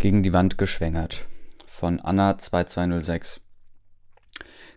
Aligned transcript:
Gegen 0.00 0.22
die 0.22 0.32
Wand 0.32 0.56
geschwängert 0.56 1.26
von 1.66 2.00
Anna 2.00 2.38
2206. 2.38 3.42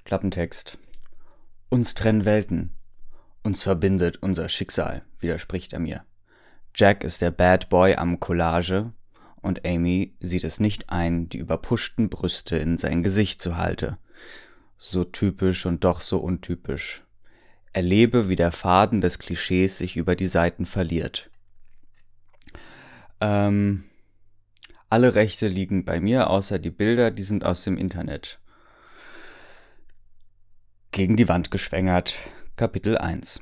Klappentext. 0.03 0.77
Uns 1.69 1.93
trennen 1.93 2.25
Welten. 2.25 2.75
Uns 3.41 3.63
verbindet 3.63 4.17
unser 4.17 4.49
Schicksal, 4.49 5.05
widerspricht 5.19 5.71
er 5.71 5.79
mir. 5.79 6.03
Jack 6.75 7.05
ist 7.05 7.21
der 7.21 7.31
Bad 7.31 7.69
Boy 7.69 7.95
am 7.95 8.19
Collage 8.19 8.91
und 9.41 9.65
Amy 9.65 10.13
sieht 10.19 10.43
es 10.43 10.59
nicht 10.59 10.89
ein, 10.89 11.29
die 11.29 11.37
überpushten 11.37 12.09
Brüste 12.09 12.57
in 12.57 12.77
sein 12.77 13.01
Gesicht 13.01 13.41
zu 13.41 13.55
halte. 13.55 13.97
So 14.77 15.05
typisch 15.05 15.65
und 15.65 15.85
doch 15.85 16.01
so 16.01 16.17
untypisch. 16.17 17.01
Erlebe, 17.71 18.27
wie 18.27 18.35
der 18.35 18.51
Faden 18.51 18.99
des 18.99 19.19
Klischees 19.19 19.77
sich 19.77 19.95
über 19.95 20.17
die 20.17 20.27
Seiten 20.27 20.65
verliert. 20.65 21.29
Ähm, 23.21 23.85
alle 24.93 25.15
Rechte 25.15 25.47
liegen 25.47 25.85
bei 25.85 25.99
mir, 25.99 26.29
außer 26.29 26.59
die 26.59 26.69
Bilder, 26.69 27.09
die 27.09 27.23
sind 27.23 27.43
aus 27.43 27.63
dem 27.63 27.77
Internet. 27.77 28.37
Gegen 30.91 31.17
die 31.17 31.27
Wand 31.27 31.49
geschwängert. 31.49 32.13
Kapitel 32.57 32.99
1 32.99 33.41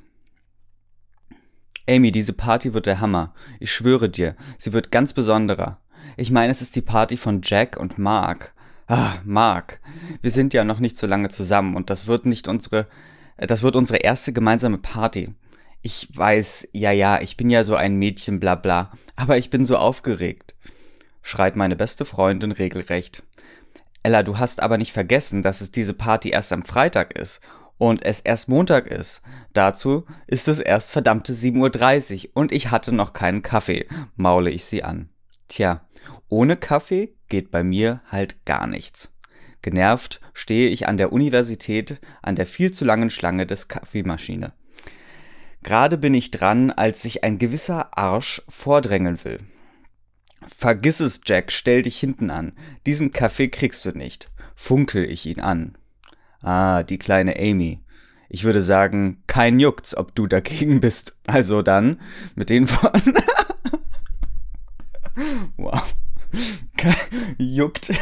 Amy, 1.90 2.14
diese 2.14 2.32
Party 2.32 2.74
wird 2.74 2.86
der 2.86 3.02
Hammer. 3.02 3.34
Ich 3.60 3.70
schwöre 3.70 4.08
dir, 4.08 4.38
sie 4.58 4.72
wird 4.72 4.92
ganz 4.92 5.12
besonderer. 5.12 5.82
Ich 6.16 6.32
meine, 6.32 6.54
es 6.54 6.62
ist 6.62 6.78
die 6.78 6.82
Party 6.82 7.18
von 7.18 7.42
Jack 7.44 7.76
und 7.76 7.98
Mark. 7.98 8.54
Ah, 8.88 9.16
Mark. 9.26 9.82
Wir 10.22 10.32
sind 10.32 10.54
ja 10.54 10.64
noch 10.64 10.80
nicht 10.80 10.96
so 10.96 11.06
lange 11.06 11.28
zusammen 11.28 11.76
und 11.76 11.90
das 11.90 12.08
wird 12.08 12.26
nicht 12.26 12.48
unsere, 12.48 12.88
äh, 13.36 13.46
das 13.46 13.62
wird 13.62 13.76
unsere 13.76 13.98
erste 13.98 14.32
gemeinsame 14.32 14.78
Party. 14.78 15.36
Ich 15.82 16.08
weiß, 16.16 16.70
ja, 16.72 16.94
ja, 16.94 17.20
ich 17.20 17.36
bin 17.36 17.50
ja 17.50 17.66
so 17.66 17.76
ein 17.76 17.98
Mädchen, 17.98 18.40
bla 18.40 18.56
bla, 18.56 18.94
aber 19.18 19.38
ich 19.38 19.50
bin 19.50 19.66
so 19.66 19.76
aufgeregt 19.76 20.56
schreit 21.22 21.56
meine 21.56 21.76
beste 21.76 22.06
Freundin 22.06 22.52
regelrecht. 22.52 23.24
Ella, 24.04 24.24
du 24.24 24.40
hast 24.40 24.62
aber 24.62 24.78
nicht 24.78 24.92
vergessen, 24.92 25.42
dass 25.42 25.62
es 25.62 25.72
diese 25.72 25.94
Party 25.94 26.30
erst 26.30 26.52
am 26.54 26.64
Freitag 26.64 27.18
ist 27.18 27.40
und 27.78 28.04
es 28.06 28.20
erst 28.20 28.50
Montag 28.50 28.88
ist. 28.88 29.22
Dazu 29.54 30.06
ist 30.28 30.48
es 30.48 30.60
erst 30.60 30.92
verdammte 30.92 31.34
7.30 31.34 32.26
Uhr 32.26 32.30
und 32.34 32.52
ich 32.52 32.72
hatte 32.72 32.94
noch 32.94 33.14
keinen 33.14 33.42
Kaffee, 33.42 33.88
maule 34.16 34.50
ich 34.50 34.66
sie 34.66 34.84
an. 34.84 35.10
Tja, 35.48 35.88
ohne 36.30 36.58
Kaffee 36.58 37.16
geht 37.28 37.52
bei 37.52 37.64
mir 37.64 38.02
halt 38.10 38.46
gar 38.46 38.68
nichts. 38.68 39.14
Genervt 39.62 40.22
stehe 40.34 40.70
ich 40.70 40.88
an 40.88 40.98
der 40.98 41.12
Universität 41.12 42.00
an 42.22 42.36
der 42.36 42.48
viel 42.48 42.72
zu 42.72 42.86
langen 42.86 43.10
Schlange 43.10 43.46
des 43.46 43.68
Kaffeemaschine. 43.68 44.54
Gerade 45.64 45.98
bin 45.98 46.14
ich 46.16 46.32
dran, 46.32 46.72
als 46.72 47.04
sich 47.04 47.24
ein 47.24 47.38
gewisser 47.38 47.96
Arsch 47.98 48.42
vordrängen 48.48 49.24
will. 49.24 49.40
Vergiss 50.56 51.00
es, 51.00 51.22
Jack, 51.26 51.52
stell 51.52 51.82
dich 51.82 52.00
hinten 52.00 52.30
an. 52.30 52.54
Diesen 52.86 53.12
Kaffee 53.12 53.50
kriegst 53.50 53.84
du 53.86 53.92
nicht. 53.92 54.30
Funkel 54.56 55.10
ich 55.10 55.26
ihn 55.26 55.40
an. 55.40 55.78
Ah, 56.42 56.84
die 56.84 56.98
kleine 56.98 57.38
Amy. 57.38 57.80
Ich 58.30 58.44
würde 58.44 58.62
sagen, 58.62 59.22
kein 59.28 59.60
Juckt's, 59.60 59.96
ob 59.96 60.16
du 60.16 60.28
dagegen 60.28 60.80
bist. 60.80 61.18
Also 61.28 61.62
dann, 61.62 62.00
mit 62.36 62.50
den 62.50 62.70
Worten. 62.70 63.16
wow. 65.58 65.96
Juckt. 67.38 67.94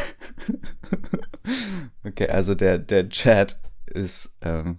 okay, 2.04 2.28
also 2.28 2.54
der, 2.54 2.78
der 2.78 3.08
Chat 3.08 3.58
ist, 3.86 4.32
ähm, 4.42 4.78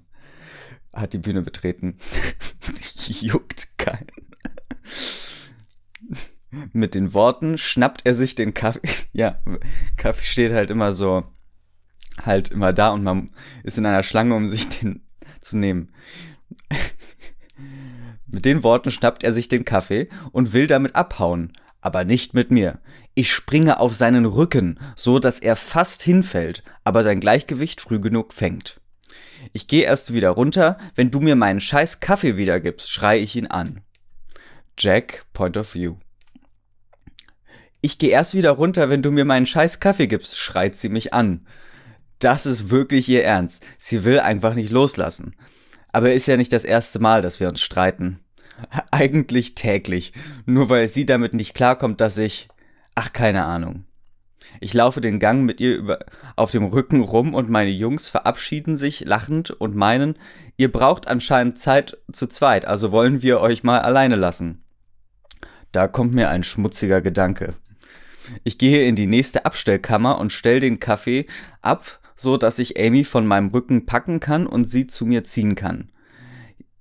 hat 0.93 1.13
die 1.13 1.17
Bühne 1.17 1.41
betreten. 1.41 1.97
Juckt 3.07 3.77
keinen. 3.77 4.07
Mit 6.73 6.95
den 6.95 7.13
Worten 7.13 7.57
schnappt 7.57 8.01
er 8.05 8.13
sich 8.13 8.35
den 8.35 8.53
Kaffee. 8.53 8.81
Ja, 9.13 9.39
Kaffee 9.97 10.25
steht 10.25 10.53
halt 10.53 10.69
immer 10.69 10.93
so, 10.93 11.25
halt 12.21 12.49
immer 12.49 12.71
da 12.71 12.89
und 12.91 13.03
man 13.03 13.31
ist 13.63 13.77
in 13.77 13.85
einer 13.85 14.03
Schlange, 14.03 14.35
um 14.35 14.47
sich 14.47 14.69
den 14.69 15.01
zu 15.41 15.57
nehmen. 15.57 15.91
mit 18.27 18.45
den 18.45 18.63
Worten 18.63 18.91
schnappt 18.91 19.23
er 19.23 19.33
sich 19.33 19.49
den 19.49 19.65
Kaffee 19.65 20.07
und 20.31 20.53
will 20.53 20.67
damit 20.67 20.95
abhauen. 20.95 21.51
Aber 21.81 22.03
nicht 22.03 22.33
mit 22.33 22.51
mir. 22.51 22.79
Ich 23.15 23.33
springe 23.33 23.79
auf 23.79 23.93
seinen 23.95 24.25
Rücken, 24.25 24.79
so 24.95 25.19
dass 25.19 25.39
er 25.39 25.55
fast 25.55 26.03
hinfällt, 26.03 26.63
aber 26.83 27.03
sein 27.03 27.19
Gleichgewicht 27.19 27.81
früh 27.81 27.99
genug 27.99 28.33
fängt. 28.33 28.79
Ich 29.51 29.67
gehe 29.67 29.83
erst 29.83 30.13
wieder 30.13 30.29
runter, 30.29 30.77
wenn 30.95 31.11
du 31.11 31.19
mir 31.19 31.35
meinen 31.35 31.59
scheiß 31.59 31.99
Kaffee 31.99 32.37
wiedergibst, 32.37 32.89
schrei 32.89 33.19
ich 33.19 33.35
ihn 33.35 33.47
an. 33.47 33.81
Jack, 34.77 35.25
Point 35.33 35.57
of 35.57 35.73
View. 35.73 35.95
Ich 37.81 37.97
gehe 37.97 38.11
erst 38.11 38.35
wieder 38.35 38.51
runter, 38.51 38.89
wenn 38.89 39.01
du 39.01 39.11
mir 39.11 39.25
meinen 39.25 39.47
scheiß 39.47 39.79
Kaffee 39.79 40.05
gibst, 40.05 40.37
schreit 40.37 40.75
sie 40.75 40.89
mich 40.89 41.13
an. 41.13 41.47
Das 42.19 42.45
ist 42.45 42.69
wirklich 42.69 43.09
ihr 43.09 43.23
Ernst. 43.23 43.65
Sie 43.79 44.03
will 44.03 44.19
einfach 44.19 44.53
nicht 44.53 44.69
loslassen. 44.69 45.35
Aber 45.91 46.13
ist 46.13 46.27
ja 46.27 46.37
nicht 46.37 46.53
das 46.53 46.63
erste 46.63 46.99
Mal, 46.99 47.23
dass 47.23 47.39
wir 47.39 47.49
uns 47.49 47.59
streiten. 47.59 48.19
Eigentlich 48.91 49.55
täglich. 49.55 50.13
Nur 50.45 50.69
weil 50.69 50.87
sie 50.87 51.07
damit 51.07 51.33
nicht 51.33 51.55
klarkommt, 51.55 51.99
dass 51.99 52.19
ich. 52.19 52.47
Ach, 52.93 53.11
keine 53.11 53.45
Ahnung. 53.45 53.85
Ich 54.59 54.73
laufe 54.73 55.01
den 55.01 55.19
Gang 55.19 55.43
mit 55.43 55.59
ihr 55.59 55.75
über, 55.75 55.99
auf 56.35 56.51
dem 56.51 56.65
Rücken 56.65 57.01
rum 57.01 57.33
und 57.33 57.49
meine 57.49 57.71
Jungs 57.71 58.09
verabschieden 58.09 58.77
sich 58.77 59.05
lachend 59.05 59.51
und 59.51 59.75
meinen, 59.75 60.17
ihr 60.57 60.71
braucht 60.71 61.07
anscheinend 61.07 61.57
Zeit 61.57 61.97
zu 62.11 62.27
zweit, 62.27 62.65
also 62.65 62.91
wollen 62.91 63.21
wir 63.21 63.39
euch 63.39 63.63
mal 63.63 63.79
alleine 63.79 64.15
lassen. 64.15 64.63
Da 65.71 65.87
kommt 65.87 66.13
mir 66.13 66.29
ein 66.29 66.43
schmutziger 66.43 67.01
Gedanke. 67.01 67.55
Ich 68.43 68.57
gehe 68.57 68.87
in 68.87 68.95
die 68.95 69.07
nächste 69.07 69.45
Abstellkammer 69.45 70.19
und 70.19 70.31
stell 70.31 70.59
den 70.59 70.79
Kaffee 70.79 71.25
ab, 71.61 71.99
so 72.15 72.37
dass 72.37 72.59
ich 72.59 72.79
Amy 72.79 73.03
von 73.03 73.25
meinem 73.25 73.49
Rücken 73.49 73.85
packen 73.85 74.19
kann 74.19 74.47
und 74.47 74.65
sie 74.65 74.87
zu 74.87 75.05
mir 75.05 75.23
ziehen 75.23 75.55
kann. 75.55 75.89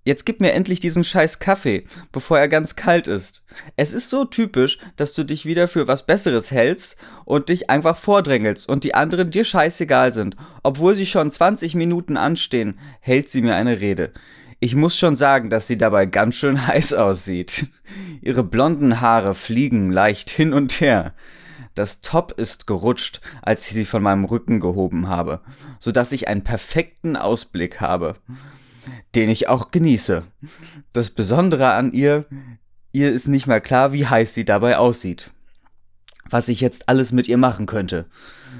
Jetzt 0.02 0.24
gib 0.24 0.40
mir 0.40 0.52
endlich 0.52 0.80
diesen 0.80 1.04
scheiß 1.04 1.40
Kaffee, 1.40 1.84
bevor 2.10 2.38
er 2.38 2.48
ganz 2.48 2.74
kalt 2.74 3.06
ist. 3.06 3.44
Es 3.76 3.92
ist 3.92 4.08
so 4.08 4.24
typisch, 4.24 4.78
dass 4.96 5.12
du 5.12 5.24
dich 5.24 5.44
wieder 5.44 5.68
für 5.68 5.88
was 5.88 6.06
Besseres 6.06 6.50
hältst 6.50 6.96
und 7.26 7.50
dich 7.50 7.68
einfach 7.68 7.98
vordrängelst 7.98 8.66
und 8.66 8.84
die 8.84 8.94
anderen 8.94 9.30
dir 9.30 9.44
scheißegal 9.44 10.10
sind. 10.12 10.36
Obwohl 10.62 10.94
sie 10.94 11.04
schon 11.04 11.30
20 11.30 11.74
Minuten 11.74 12.16
anstehen, 12.16 12.78
hält 13.00 13.28
sie 13.28 13.42
mir 13.42 13.56
eine 13.56 13.80
Rede. 13.80 14.12
Ich 14.62 14.74
muss 14.74 14.94
schon 14.94 15.16
sagen, 15.16 15.48
dass 15.48 15.66
sie 15.66 15.78
dabei 15.78 16.04
ganz 16.04 16.34
schön 16.36 16.66
heiß 16.66 16.92
aussieht. 16.92 17.66
Ihre 18.20 18.44
blonden 18.44 19.00
Haare 19.00 19.34
fliegen 19.34 19.90
leicht 19.90 20.28
hin 20.28 20.52
und 20.52 20.80
her. 20.82 21.14
Das 21.74 22.02
Top 22.02 22.32
ist 22.32 22.66
gerutscht, 22.66 23.22
als 23.40 23.66
ich 23.66 23.72
sie 23.72 23.84
von 23.86 24.02
meinem 24.02 24.26
Rücken 24.26 24.60
gehoben 24.60 25.08
habe, 25.08 25.40
so 25.78 25.92
dass 25.92 26.12
ich 26.12 26.28
einen 26.28 26.44
perfekten 26.44 27.16
Ausblick 27.16 27.80
habe, 27.80 28.16
den 29.14 29.30
ich 29.30 29.48
auch 29.48 29.70
genieße. 29.70 30.24
Das 30.92 31.08
Besondere 31.08 31.72
an 31.72 31.94
ihr, 31.94 32.26
ihr 32.92 33.10
ist 33.10 33.28
nicht 33.28 33.46
mal 33.46 33.62
klar, 33.62 33.94
wie 33.94 34.06
heiß 34.06 34.34
sie 34.34 34.44
dabei 34.44 34.76
aussieht. 34.76 35.30
Was 36.28 36.48
ich 36.48 36.60
jetzt 36.60 36.88
alles 36.88 37.12
mit 37.12 37.28
ihr 37.28 37.38
machen 37.38 37.64
könnte. 37.64 38.06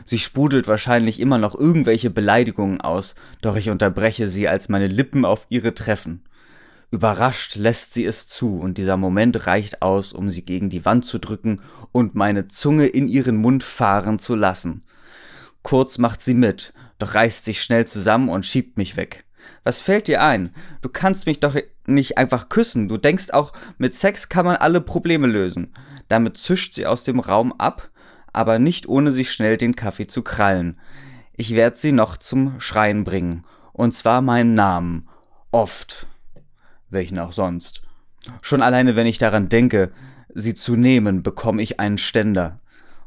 Sie 0.05 0.19
sprudelt 0.19 0.69
wahrscheinlich 0.69 1.21
immer 1.21 1.39
noch 1.39 1.55
irgendwelche 1.55 2.11
Beleidigungen 2.11 2.81
aus, 2.81 3.15
doch 3.43 3.57
ich 3.57 3.71
unterbreche 3.71 4.29
sie, 4.29 4.49
als 4.49 4.69
meine 4.69 4.87
Lippen 4.87 5.25
auf 5.25 5.47
ihre 5.49 5.75
treffen. 5.75 6.23
Überrascht 6.91 7.55
lässt 7.55 7.95
sie 7.95 8.05
es 8.05 8.27
zu, 8.27 8.59
und 8.59 8.77
dieser 8.77 8.97
Moment 8.97 9.47
reicht 9.47 9.81
aus, 9.81 10.13
um 10.13 10.29
sie 10.29 10.45
gegen 10.45 10.71
die 10.71 10.85
Wand 10.85 11.05
zu 11.05 11.19
drücken 11.19 11.61
und 11.93 12.15
meine 12.15 12.49
Zunge 12.49 12.87
in 12.87 13.07
ihren 13.09 13.37
Mund 13.37 13.63
fahren 13.63 14.19
zu 14.19 14.35
lassen. 14.35 14.83
Kurz 15.63 15.99
macht 15.99 16.21
sie 16.21 16.35
mit, 16.35 16.73
doch 16.99 17.15
reißt 17.15 17.45
sich 17.45 17.63
schnell 17.63 17.87
zusammen 17.87 18.29
und 18.29 18.45
schiebt 18.45 18.77
mich 18.77 18.97
weg. 18.97 19.25
Was 19.63 19.81
fällt 19.81 20.09
dir 20.09 20.23
ein? 20.23 20.51
Du 20.83 20.89
kannst 20.89 21.27
mich 21.27 21.41
doch 21.41 21.55
nicht 21.87 22.19
einfach 22.19 22.49
küssen. 22.49 22.89
Du 22.89 22.97
denkst 22.97 23.31
auch, 23.31 23.53
mit 23.79 23.95
Sex 23.95 24.29
kann 24.29 24.47
man 24.47 24.57
alle 24.57 24.81
Probleme 24.81 25.27
lösen. 25.27 25.73
Damit 26.09 26.37
zischt 26.37 26.75
sie 26.75 26.87
aus 26.87 27.05
dem 27.05 27.21
Raum 27.21 27.53
ab 27.53 27.90
aber 28.33 28.59
nicht 28.59 28.89
ohne 28.89 29.13
sich 29.13 29.33
schnell 29.33 29.57
den 29.57 29.77
Kaffee 29.77 30.07
zu 30.07 30.23
krallen. 30.23 30.79
Ich 31.37 31.55
werd 31.55 31.79
sie 31.79 31.93
noch 31.93 32.17
zum 32.17 32.61
Schreien 32.61 33.05
bringen. 33.05 33.45
Und 33.73 33.95
zwar 33.95 34.21
meinen 34.21 34.55
Namen. 34.55 35.09
Oft. 35.51 36.07
Welchen 36.91 37.19
auch 37.19 37.33
sonst. 37.33 37.83
Schon 38.43 38.63
alleine, 38.63 38.97
wenn 38.97 39.07
ich 39.07 39.19
daran 39.19 39.49
denke, 39.49 39.93
sie 40.35 40.55
zu 40.55 40.77
nehmen, 40.77 41.23
bekomme 41.23 41.63
ich 41.63 41.81
einen 41.81 41.99
Ständer. 41.99 42.61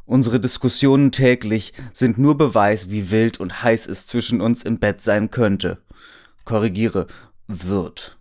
Unsere 0.05 0.39
Diskussionen 0.39 1.11
täglich 1.11 1.73
sind 1.93 2.17
nur 2.17 2.37
Beweis, 2.37 2.89
wie 2.89 3.09
wild 3.11 3.39
und 3.39 3.63
heiß 3.63 3.87
es 3.87 4.07
zwischen 4.07 4.41
uns 4.41 4.63
im 4.63 4.79
Bett 4.79 5.01
sein 5.01 5.31
könnte. 5.31 5.81
Korrigiere, 6.43 7.07
wird. 7.47 8.17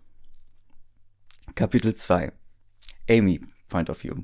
Kapitel 1.55 1.93
2 1.93 2.31
Amy, 3.09 3.41
Point 3.67 3.89
of 3.89 4.03
View 4.03 4.23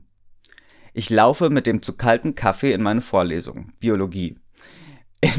ich 1.00 1.10
laufe 1.10 1.50
mit 1.50 1.66
dem 1.66 1.81
zu 1.81 1.94
kalten 1.94 2.36
Kaffee 2.36 2.74
in 2.74 2.81
meine 2.81 3.00
Vorlesung. 3.00 3.72
Biologie. 3.80 4.38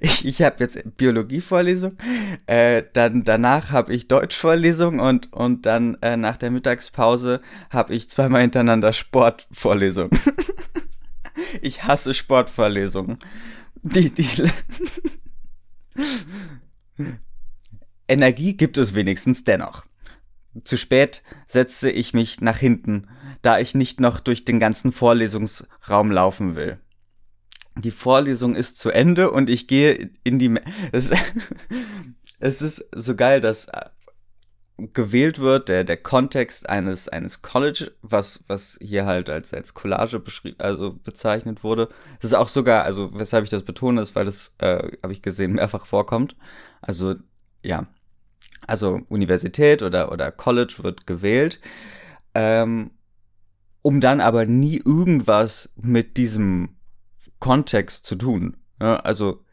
ich 0.00 0.24
ich 0.24 0.40
habe 0.40 0.56
jetzt 0.60 0.82
Biologie-Vorlesung, 0.96 1.98
äh, 2.46 2.82
dann 2.94 3.24
danach 3.24 3.70
habe 3.70 3.92
ich 3.92 4.08
Deutsch-Vorlesung 4.08 4.98
und, 4.98 5.30
und 5.34 5.66
dann 5.66 5.98
äh, 6.00 6.16
nach 6.16 6.38
der 6.38 6.50
Mittagspause 6.50 7.42
habe 7.68 7.94
ich 7.94 8.08
zweimal 8.08 8.40
hintereinander 8.40 8.94
Sport-Vorlesung. 8.94 10.08
Ich 11.62 11.82
hasse 11.82 12.14
Sportvorlesungen. 12.14 13.18
Die, 13.82 14.14
die 14.14 14.28
Energie 18.08 18.56
gibt 18.56 18.78
es 18.78 18.94
wenigstens 18.94 19.42
dennoch. 19.42 19.84
Zu 20.62 20.76
spät 20.76 21.24
setze 21.48 21.90
ich 21.90 22.14
mich 22.14 22.40
nach 22.40 22.58
hinten, 22.58 23.08
da 23.44 23.58
ich 23.58 23.74
nicht 23.74 24.00
noch 24.00 24.20
durch 24.20 24.44
den 24.44 24.58
ganzen 24.58 24.92
Vorlesungsraum 24.92 26.10
laufen 26.10 26.56
will. 26.56 26.78
Die 27.76 27.90
Vorlesung 27.90 28.54
ist 28.54 28.78
zu 28.78 28.90
Ende 28.90 29.30
und 29.30 29.50
ich 29.50 29.66
gehe 29.66 30.10
in 30.22 30.38
die. 30.38 30.54
Es, 30.92 31.10
es 32.38 32.62
ist 32.62 32.88
so 32.94 33.16
geil, 33.16 33.40
dass 33.40 33.68
gewählt 34.76 35.38
wird, 35.38 35.68
der, 35.68 35.84
der 35.84 35.96
Kontext 35.96 36.68
eines, 36.68 37.08
eines 37.08 37.42
College, 37.42 37.92
was, 38.02 38.44
was 38.48 38.76
hier 38.82 39.06
halt 39.06 39.30
als, 39.30 39.54
als 39.54 39.74
Collage 39.74 40.18
beschrieben, 40.18 40.58
also 40.58 40.92
bezeichnet 40.92 41.62
wurde. 41.62 41.88
Das 42.20 42.30
ist 42.30 42.34
auch 42.34 42.48
sogar, 42.48 42.84
also 42.84 43.10
weshalb 43.14 43.44
ich 43.44 43.50
das 43.50 43.62
betone, 43.62 44.00
ist, 44.00 44.16
weil 44.16 44.24
das, 44.24 44.56
äh, 44.58 44.96
habe 45.02 45.12
ich 45.12 45.22
gesehen, 45.22 45.52
mehrfach 45.52 45.86
vorkommt. 45.86 46.34
Also, 46.80 47.14
ja. 47.62 47.86
Also 48.66 49.02
Universität 49.08 49.82
oder, 49.82 50.10
oder 50.10 50.32
College 50.32 50.76
wird 50.78 51.06
gewählt, 51.06 51.60
ähm, 52.34 52.90
um 53.84 54.00
dann 54.00 54.22
aber 54.22 54.46
nie 54.46 54.78
irgendwas 54.82 55.70
mit 55.76 56.16
diesem 56.16 56.70
Kontext 57.38 58.06
zu 58.06 58.16
tun. 58.16 58.56
Ja, 58.80 58.96
also, 58.96 59.44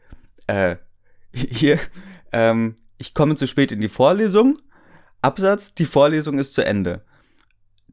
äh, 0.46 0.76
hier, 1.34 1.78
ähm, 2.32 2.76
ich 2.96 3.12
komme 3.12 3.36
zu 3.36 3.46
spät 3.46 3.72
in 3.72 3.82
die 3.82 3.90
Vorlesung, 3.90 4.58
Absatz, 5.20 5.74
die 5.74 5.84
Vorlesung 5.84 6.38
ist 6.38 6.54
zu 6.54 6.64
Ende. 6.64 7.04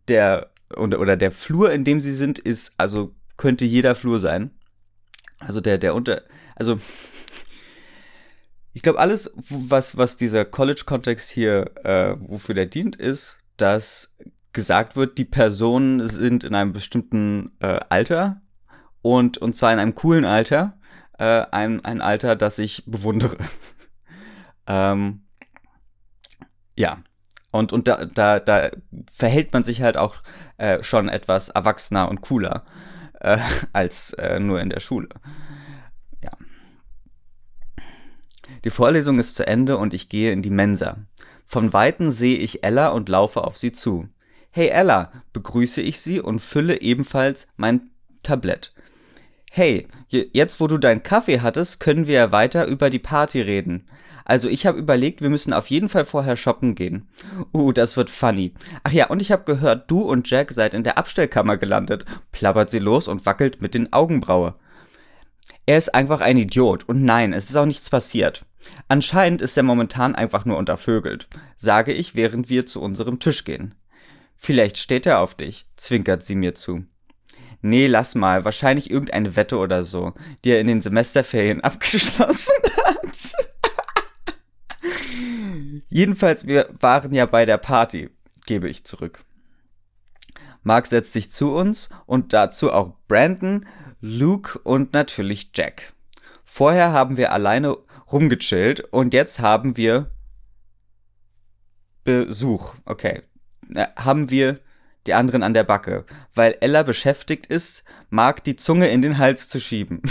Der 0.07 0.49
oder, 0.77 1.01
oder 1.01 1.17
der 1.17 1.31
Flur, 1.31 1.73
in 1.73 1.83
dem 1.83 1.99
sie 1.99 2.13
sind, 2.13 2.39
ist, 2.39 2.73
also 2.77 3.13
könnte 3.35 3.65
jeder 3.65 3.93
Flur 3.93 4.21
sein. 4.21 4.51
Also 5.39 5.59
der, 5.59 5.77
der 5.77 5.93
unter, 5.93 6.23
also 6.55 6.79
ich 8.71 8.81
glaube, 8.81 8.99
alles, 8.99 9.33
was, 9.35 9.97
was 9.97 10.15
dieser 10.15 10.45
College-Kontext 10.45 11.31
hier, 11.31 11.71
äh, 11.83 12.15
wofür 12.17 12.55
der 12.55 12.67
dient, 12.67 12.95
ist, 12.95 13.37
dass 13.57 14.15
gesagt 14.53 14.95
wird, 14.95 15.17
die 15.17 15.25
Personen 15.25 16.07
sind 16.07 16.43
in 16.43 16.55
einem 16.55 16.73
bestimmten 16.73 17.51
äh, 17.59 17.79
Alter 17.89 18.41
und, 19.01 19.37
und 19.37 19.55
zwar 19.55 19.71
in 19.73 19.79
einem 19.79 19.95
coolen 19.95 20.25
Alter, 20.25 20.77
äh, 21.17 21.45
ein, 21.51 21.83
ein 21.85 22.01
Alter, 22.01 22.35
das 22.35 22.59
ich 22.59 22.83
bewundere. 22.85 23.37
ähm, 24.67 25.21
ja, 26.75 26.99
und, 27.51 27.73
und 27.73 27.87
da, 27.87 28.05
da, 28.05 28.39
da 28.39 28.69
verhält 29.11 29.53
man 29.53 29.63
sich 29.63 29.81
halt 29.81 29.97
auch 29.97 30.15
äh, 30.57 30.83
schon 30.83 31.09
etwas 31.09 31.49
erwachsener 31.49 32.09
und 32.09 32.21
cooler 32.21 32.63
äh, 33.19 33.37
als 33.73 34.13
äh, 34.13 34.39
nur 34.39 34.61
in 34.61 34.69
der 34.69 34.79
Schule. 34.79 35.09
Ja. 36.23 36.31
Die 38.63 38.69
Vorlesung 38.69 39.19
ist 39.19 39.35
zu 39.35 39.45
Ende 39.47 39.77
und 39.77 39.93
ich 39.93 40.09
gehe 40.09 40.31
in 40.31 40.41
die 40.41 40.49
Mensa. 40.49 40.97
Von 41.45 41.73
Weitem 41.73 42.11
sehe 42.11 42.37
ich 42.37 42.63
Ella 42.63 42.89
und 42.89 43.09
laufe 43.09 43.43
auf 43.43 43.57
sie 43.57 43.71
zu. 43.71 44.07
Hey 44.51 44.69
Ella, 44.69 45.11
begrüße 45.31 45.81
ich 45.81 45.99
sie 45.99 46.19
und 46.19 46.39
fülle 46.39 46.81
ebenfalls 46.81 47.47
mein 47.55 47.91
Tablett. 48.23 48.73
Hey, 49.51 49.87
jetzt 50.07 50.59
wo 50.59 50.65
du 50.65 50.79
deinen 50.79 51.03
Kaffee 51.03 51.41
hattest, 51.41 51.79
können 51.79 52.07
wir 52.07 52.15
ja 52.15 52.31
weiter 52.31 52.65
über 52.65 52.89
die 52.89 52.99
Party 52.99 53.41
reden. 53.41 53.85
Also 54.25 54.49
ich 54.49 54.65
habe 54.65 54.79
überlegt, 54.79 55.21
wir 55.21 55.29
müssen 55.29 55.53
auf 55.53 55.67
jeden 55.69 55.87
Fall 55.87 56.05
vorher 56.05 56.35
shoppen 56.35 56.73
gehen. 56.73 57.07
Uh, 57.53 57.71
das 57.71 57.95
wird 57.95 58.09
funny. 58.09 58.53
Ach 58.83 58.91
ja, 58.91 59.07
und 59.07 59.21
ich 59.21 59.31
habe 59.31 59.43
gehört, 59.43 59.89
du 59.89 60.01
und 60.01 60.29
Jack 60.29 60.51
seid 60.51 60.73
in 60.73 60.83
der 60.83 60.97
Abstellkammer 60.97 61.57
gelandet. 61.57 62.05
Plappert 62.31 62.71
sie 62.71 62.79
los 62.79 63.07
und 63.07 63.25
wackelt 63.27 63.61
mit 63.61 63.75
den 63.75 63.93
Augenbraue. 63.93 64.55
Er 65.67 65.77
ist 65.77 65.93
einfach 65.93 66.21
ein 66.21 66.37
Idiot 66.37 66.89
und 66.89 67.03
nein, 67.03 67.33
es 67.33 67.49
ist 67.51 67.55
auch 67.55 67.65
nichts 67.65 67.89
passiert. 67.89 68.45
Anscheinend 68.87 69.41
ist 69.41 69.57
er 69.57 69.63
momentan 69.63 70.15
einfach 70.15 70.45
nur 70.45 70.57
untervögelt, 70.57 71.27
sage 71.55 71.93
ich, 71.93 72.15
während 72.15 72.49
wir 72.49 72.65
zu 72.65 72.81
unserem 72.81 73.19
Tisch 73.19 73.45
gehen. 73.45 73.75
Vielleicht 74.41 74.77
steht 74.77 75.05
er 75.05 75.19
auf 75.19 75.35
dich, 75.35 75.65
zwinkert 75.75 76.23
sie 76.23 76.33
mir 76.33 76.55
zu. 76.55 76.85
Nee, 77.61 77.87
lass 77.87 78.15
mal, 78.15 78.45
wahrscheinlich 78.45 78.89
irgendeine 78.89 79.35
Wette 79.35 79.57
oder 79.57 79.83
so, 79.83 80.13
die 80.43 80.51
er 80.51 80.61
in 80.61 80.67
den 80.67 80.79
Semesterferien 80.81 81.61
abgeschlossen 81.63 82.53
hat. 82.85 83.33
Jedenfalls, 85.89 86.47
wir 86.47 86.69
waren 86.79 87.13
ja 87.13 87.25
bei 87.25 87.45
der 87.45 87.57
Party, 87.57 88.09
gebe 88.45 88.69
ich 88.69 88.85
zurück. 88.85 89.19
Mark 90.63 90.87
setzt 90.87 91.11
sich 91.11 91.31
zu 91.31 91.53
uns 91.53 91.89
und 92.05 92.31
dazu 92.31 92.71
auch 92.71 92.93
Brandon, 93.09 93.65
Luke 93.99 94.57
und 94.59 94.93
natürlich 94.93 95.51
Jack. 95.53 95.93
Vorher 96.45 96.93
haben 96.93 97.17
wir 97.17 97.33
alleine 97.33 97.77
rumgechillt 98.09 98.79
und 98.91 99.13
jetzt 99.13 99.39
haben 99.39 99.75
wir 99.75 100.11
Besuch. 102.05 102.75
Okay. 102.85 103.23
Haben 103.95 104.29
wir 104.29 104.59
die 105.07 105.13
anderen 105.13 105.43
an 105.43 105.53
der 105.53 105.63
Backe, 105.63 106.05
weil 106.33 106.57
Ella 106.61 106.83
beschäftigt 106.83 107.45
ist, 107.47 107.83
Mark 108.09 108.43
die 108.43 108.55
Zunge 108.55 108.89
in 108.89 109.01
den 109.01 109.17
Hals 109.17 109.49
zu 109.49 109.59
schieben. 109.59 110.01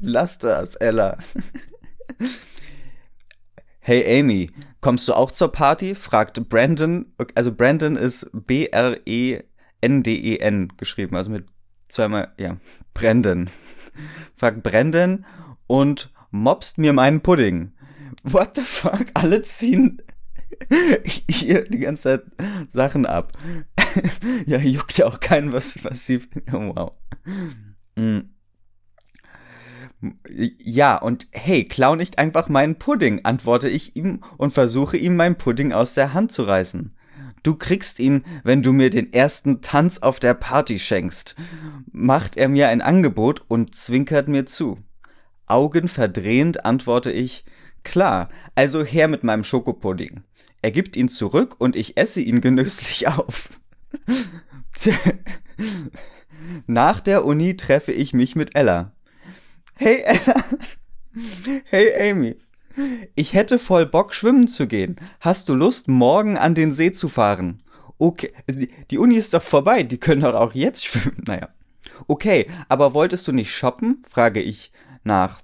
Lass 0.00 0.38
das, 0.38 0.76
Ella. 0.76 1.18
Hey 3.80 4.20
Amy, 4.20 4.50
kommst 4.80 5.08
du 5.08 5.14
auch 5.14 5.30
zur 5.30 5.52
Party? 5.52 5.94
fragt 5.94 6.48
Brandon. 6.48 7.12
Also 7.34 7.52
Brandon 7.52 7.96
ist 7.96 8.30
B-R-E-N-D-E-N 8.32 9.44
-E 10.68 10.76
geschrieben, 10.76 11.16
also 11.16 11.30
mit 11.30 11.46
zweimal, 11.88 12.32
ja, 12.38 12.56
Brandon. 12.94 13.50
fragt 14.36 14.62
Brandon 14.62 15.26
und 15.66 16.12
mobst 16.30 16.78
mir 16.78 16.92
meinen 16.92 17.20
Pudding. 17.20 17.72
What 18.22 18.56
the 18.56 18.62
fuck? 18.62 19.06
Alle 19.14 19.42
ziehen 19.42 20.00
hier 21.28 21.64
die 21.64 21.78
ganze 21.78 22.02
Zeit 22.02 22.22
Sachen 22.72 23.06
ab. 23.06 23.32
ja, 24.46 24.58
juckt 24.58 24.96
ja 24.98 25.06
auch 25.06 25.20
keinen, 25.20 25.52
was, 25.52 25.84
was 25.84 26.06
sie. 26.06 26.20
Wow. 26.52 26.92
Mm. 27.96 28.20
Ja, 30.28 30.96
und 30.96 31.28
hey, 31.30 31.64
klau 31.64 31.94
nicht 31.94 32.18
einfach 32.18 32.48
meinen 32.48 32.76
Pudding, 32.76 33.24
antworte 33.24 33.68
ich 33.68 33.94
ihm 33.94 34.20
und 34.36 34.52
versuche 34.52 34.96
ihm 34.96 35.14
meinen 35.14 35.36
Pudding 35.36 35.72
aus 35.72 35.94
der 35.94 36.12
Hand 36.12 36.32
zu 36.32 36.42
reißen. 36.42 36.96
Du 37.42 37.56
kriegst 37.56 37.98
ihn, 37.98 38.24
wenn 38.44 38.62
du 38.62 38.72
mir 38.72 38.90
den 38.90 39.12
ersten 39.12 39.62
Tanz 39.62 39.98
auf 39.98 40.20
der 40.20 40.34
Party 40.34 40.78
schenkst. 40.78 41.34
Macht 41.90 42.36
er 42.36 42.48
mir 42.48 42.68
ein 42.68 42.80
Angebot 42.80 43.44
und 43.48 43.74
zwinkert 43.74 44.28
mir 44.28 44.46
zu. 44.46 44.78
Augen 45.46 45.88
verdrehend 45.88 46.64
antworte 46.64 47.10
ich, 47.10 47.44
klar, 47.82 48.28
also 48.54 48.84
her 48.84 49.08
mit 49.08 49.24
meinem 49.24 49.44
Schokopudding. 49.44 50.22
Er 50.62 50.70
gibt 50.70 50.96
ihn 50.96 51.08
zurück 51.08 51.56
und 51.58 51.74
ich 51.76 51.96
esse 51.96 52.20
ihn 52.20 52.40
genüsslich 52.40 53.08
auf. 53.08 53.48
Nach 56.66 57.00
der 57.00 57.24
Uni 57.24 57.56
treffe 57.56 57.92
ich 57.92 58.14
mich 58.14 58.36
mit 58.36 58.54
Ella. 58.54 58.92
Hey 59.74 60.02
Ella. 60.04 60.44
Hey 61.64 62.10
Amy. 62.10 62.36
Ich 63.14 63.34
hätte 63.34 63.58
voll 63.58 63.84
Bock, 63.84 64.14
schwimmen 64.14 64.48
zu 64.48 64.66
gehen. 64.66 64.96
Hast 65.20 65.48
du 65.48 65.54
Lust, 65.54 65.88
morgen 65.88 66.38
an 66.38 66.54
den 66.54 66.72
See 66.72 66.92
zu 66.92 67.08
fahren? 67.08 67.62
Okay, 67.98 68.32
die 68.90 68.98
Uni 68.98 69.16
ist 69.16 69.34
doch 69.34 69.42
vorbei, 69.42 69.82
die 69.82 69.98
können 69.98 70.22
doch 70.22 70.34
auch 70.34 70.54
jetzt 70.54 70.86
schwimmen. 70.86 71.22
Naja. 71.26 71.48
Okay, 72.08 72.48
aber 72.68 72.94
wolltest 72.94 73.28
du 73.28 73.32
nicht 73.32 73.54
shoppen? 73.54 74.02
frage 74.08 74.40
ich 74.40 74.72
nach. 75.04 75.42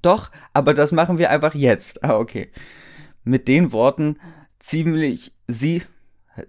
Doch, 0.00 0.30
aber 0.52 0.74
das 0.74 0.92
machen 0.92 1.18
wir 1.18 1.30
einfach 1.30 1.54
jetzt. 1.54 2.02
Ah, 2.02 2.16
okay. 2.16 2.50
Mit 3.28 3.46
den 3.46 3.72
Worten 3.72 4.18
ziemlich 4.58 5.34
sie, 5.46 5.82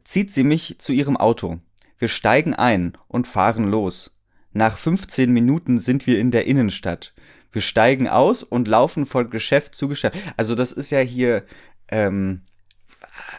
zieht 0.06 0.32
sie 0.32 0.46
mich 0.46 0.80
zu 0.80 0.94
ihrem 0.94 1.18
Auto. 1.18 1.60
Wir 1.98 2.08
steigen 2.08 2.54
ein 2.54 2.98
und 3.10 3.28
fahren 3.28 3.68
los. 3.68 4.16
Nach 4.54 4.78
15 4.78 5.30
Minuten 5.30 5.78
sind 5.80 6.08
wir 6.08 6.18
in 6.18 6.32
der 6.32 6.48
Innenstadt. 6.48 7.14
Wir 7.52 7.62
steigen 7.62 8.08
aus 8.08 8.44
und 8.44 8.70
laufen 8.70 9.06
von 9.06 9.30
Geschäft 9.30 9.76
zu 9.76 9.90
Geschäft. 9.90 10.18
Also 10.38 10.56
das 10.56 10.72
ist 10.72 10.90
ja 10.90 11.00
hier, 11.00 11.44
ähm, 11.90 12.44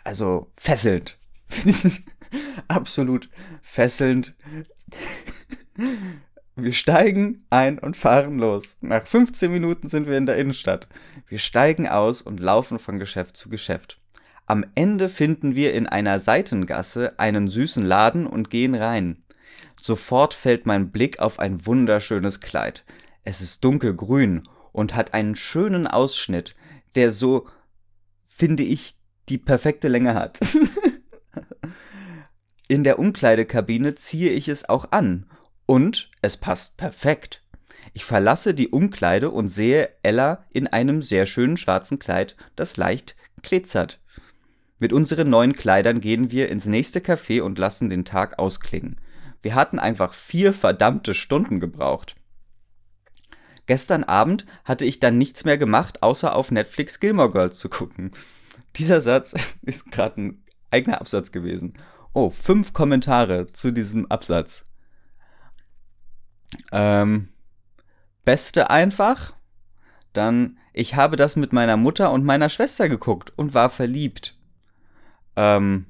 also 0.05 0.53
fesselnd. 0.59 1.17
Absolut 2.69 3.31
fesselnd. 3.63 4.37
Wir 6.63 6.75
steigen 6.75 7.47
ein 7.49 7.79
und 7.79 7.97
fahren 7.97 8.39
los. 8.39 8.77
Nach 8.83 9.07
15 9.07 9.51
Minuten 9.51 9.89
sind 9.89 10.07
wir 10.07 10.19
in 10.19 10.27
der 10.27 10.37
Innenstadt. 10.37 10.89
Wir 11.27 11.39
steigen 11.39 11.89
aus 11.89 12.21
und 12.21 12.39
laufen 12.39 12.79
von 12.79 12.99
Geschäft 12.99 13.39
zu 13.39 13.49
Geschäft. 13.49 13.99
Am 14.45 14.67
Ende 14.75 15.09
finden 15.09 15.55
wir 15.55 15.73
in 15.73 15.87
einer 15.87 16.21
Seitengasse 16.21 17.19
einen 17.19 17.49
süßen 17.49 17.83
Laden 17.83 18.27
und 18.27 18.51
gehen 18.51 18.75
rein. 18.75 19.23
Sofort 19.81 20.35
fällt 20.35 20.67
mein 20.67 20.91
Blick 20.91 21.19
auf 21.19 21.39
ein 21.39 21.65
wunderschönes 21.65 22.41
Kleid. 22.41 22.85
Es 23.25 23.41
ist 23.41 23.65
dunkelgrün 23.65 24.43
und 24.73 24.95
hat 24.95 25.15
einen 25.15 25.37
schönen 25.37 25.87
Ausschnitt, 25.87 26.55
der 26.95 27.11
so, 27.11 27.49
finde 28.27 28.65
ich, 28.65 28.99
die 29.31 29.39
perfekte 29.39 29.89
Länge 29.89 30.15
hat. 30.15 30.39
In 32.69 32.85
der 32.85 32.99
Umkleidekabine 32.99 33.95
ziehe 33.95 34.31
ich 34.31 34.49
es 34.49 34.69
auch 34.69 34.93
an. 34.93 35.25
Und 35.71 36.11
es 36.21 36.37
passt 36.37 36.79
perfekt. 36.79 37.45
Ich 37.93 38.05
verlasse 38.05 38.55
die 38.55 38.71
Umkleide 38.71 39.31
und 39.31 39.47
sehe 39.47 39.91
Ella 40.03 40.45
in 40.51 40.67
einem 40.67 41.01
sehr 41.01 41.27
schönen 41.27 41.57
schwarzen 41.57 42.01
Kleid, 42.01 42.37
das 42.57 42.77
leicht 42.77 43.15
glitzert. 43.43 44.01
Mit 44.81 44.93
unseren 44.93 45.31
neuen 45.31 45.53
Kleidern 45.53 46.01
gehen 46.01 46.33
wir 46.33 46.49
ins 46.49 46.67
nächste 46.67 46.99
Café 46.99 47.41
und 47.43 47.57
lassen 47.57 47.89
den 47.89 48.05
Tag 48.05 48.41
ausklingen. 48.41 48.97
Wir 49.43 49.55
hatten 49.55 49.79
einfach 49.79 50.13
vier 50.13 50.53
verdammte 50.53 51.15
Stunden 51.15 51.61
gebraucht. 51.61 52.17
Gestern 53.67 54.03
Abend 54.03 54.47
hatte 54.65 54.85
ich 54.85 54.99
dann 54.99 55.19
nichts 55.19 55.45
mehr 55.45 55.57
gemacht, 55.57 56.03
außer 56.03 56.35
auf 56.35 56.51
Netflix 56.51 56.99
Gilmore 56.99 57.31
Girls 57.31 57.61
zu 57.61 57.69
gucken. 57.69 58.11
Dieser 58.75 59.01
Satz 59.01 59.37
ist 59.63 59.93
gerade 59.93 60.21
ein 60.21 60.45
eigener 60.73 61.01
Absatz 61.01 61.31
gewesen. 61.31 61.75
Oh, 62.13 62.31
fünf 62.31 62.73
Kommentare 62.73 63.47
zu 63.47 63.71
diesem 63.71 64.11
Absatz. 64.11 64.67
Ähm, 66.73 67.29
beste 68.25 68.71
einfach. 68.71 69.33
Dann, 70.13 70.59
ich 70.73 70.97
habe 70.97 71.17
das 71.17 71.37
mit 71.37 71.53
meiner 71.53 71.77
Mutter 71.77 72.13
und 72.13 72.25
meiner 72.25 72.49
Schwester 72.49 72.89
geguckt 72.89 73.33
und 73.37 73.55
war 73.55 73.71
verliebt. 73.71 74.37
Ähm, 75.37 75.87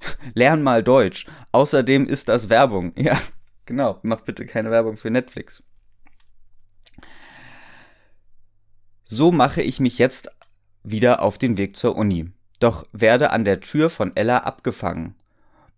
lern 0.34 0.62
mal 0.62 0.82
Deutsch. 0.82 1.26
Außerdem 1.52 2.06
ist 2.06 2.28
das 2.28 2.48
Werbung. 2.48 2.92
Ja, 3.00 3.20
genau. 3.66 3.98
Mach 4.02 4.20
bitte 4.20 4.46
keine 4.46 4.70
Werbung 4.70 4.96
für 4.96 5.10
Netflix. 5.10 5.62
So 9.04 9.32
mache 9.32 9.62
ich 9.62 9.80
mich 9.80 9.98
jetzt 9.98 10.30
wieder 10.84 11.22
auf 11.22 11.36
den 11.36 11.58
Weg 11.58 11.76
zur 11.76 11.96
Uni. 11.96 12.30
Doch 12.60 12.84
werde 12.92 13.30
an 13.30 13.44
der 13.44 13.60
Tür 13.60 13.90
von 13.90 14.14
Ella 14.14 14.38
abgefangen. 14.38 15.16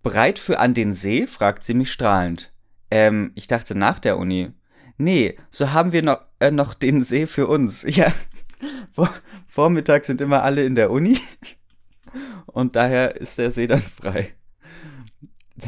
Bereit 0.02 0.38
für 0.38 0.58
an 0.58 0.74
den 0.74 0.92
See? 0.92 1.26
fragt 1.26 1.64
sie 1.64 1.74
mich 1.74 1.90
strahlend. 1.92 2.51
Ähm, 2.92 3.32
ich 3.36 3.46
dachte 3.46 3.74
nach 3.74 3.98
der 3.98 4.18
Uni. 4.18 4.50
Nee, 4.98 5.38
so 5.48 5.72
haben 5.72 5.92
wir 5.92 6.02
noch, 6.02 6.26
äh, 6.40 6.50
noch 6.50 6.74
den 6.74 7.02
See 7.02 7.26
für 7.26 7.46
uns. 7.46 7.84
Ja, 7.88 8.12
Vor 8.92 9.08
Vormittag 9.48 10.04
sind 10.04 10.20
immer 10.20 10.42
alle 10.42 10.62
in 10.64 10.74
der 10.74 10.90
Uni 10.90 11.18
und 12.46 12.76
daher 12.76 13.16
ist 13.16 13.38
der 13.38 13.50
See 13.50 13.66
dann 13.66 13.80
frei. 13.80 14.34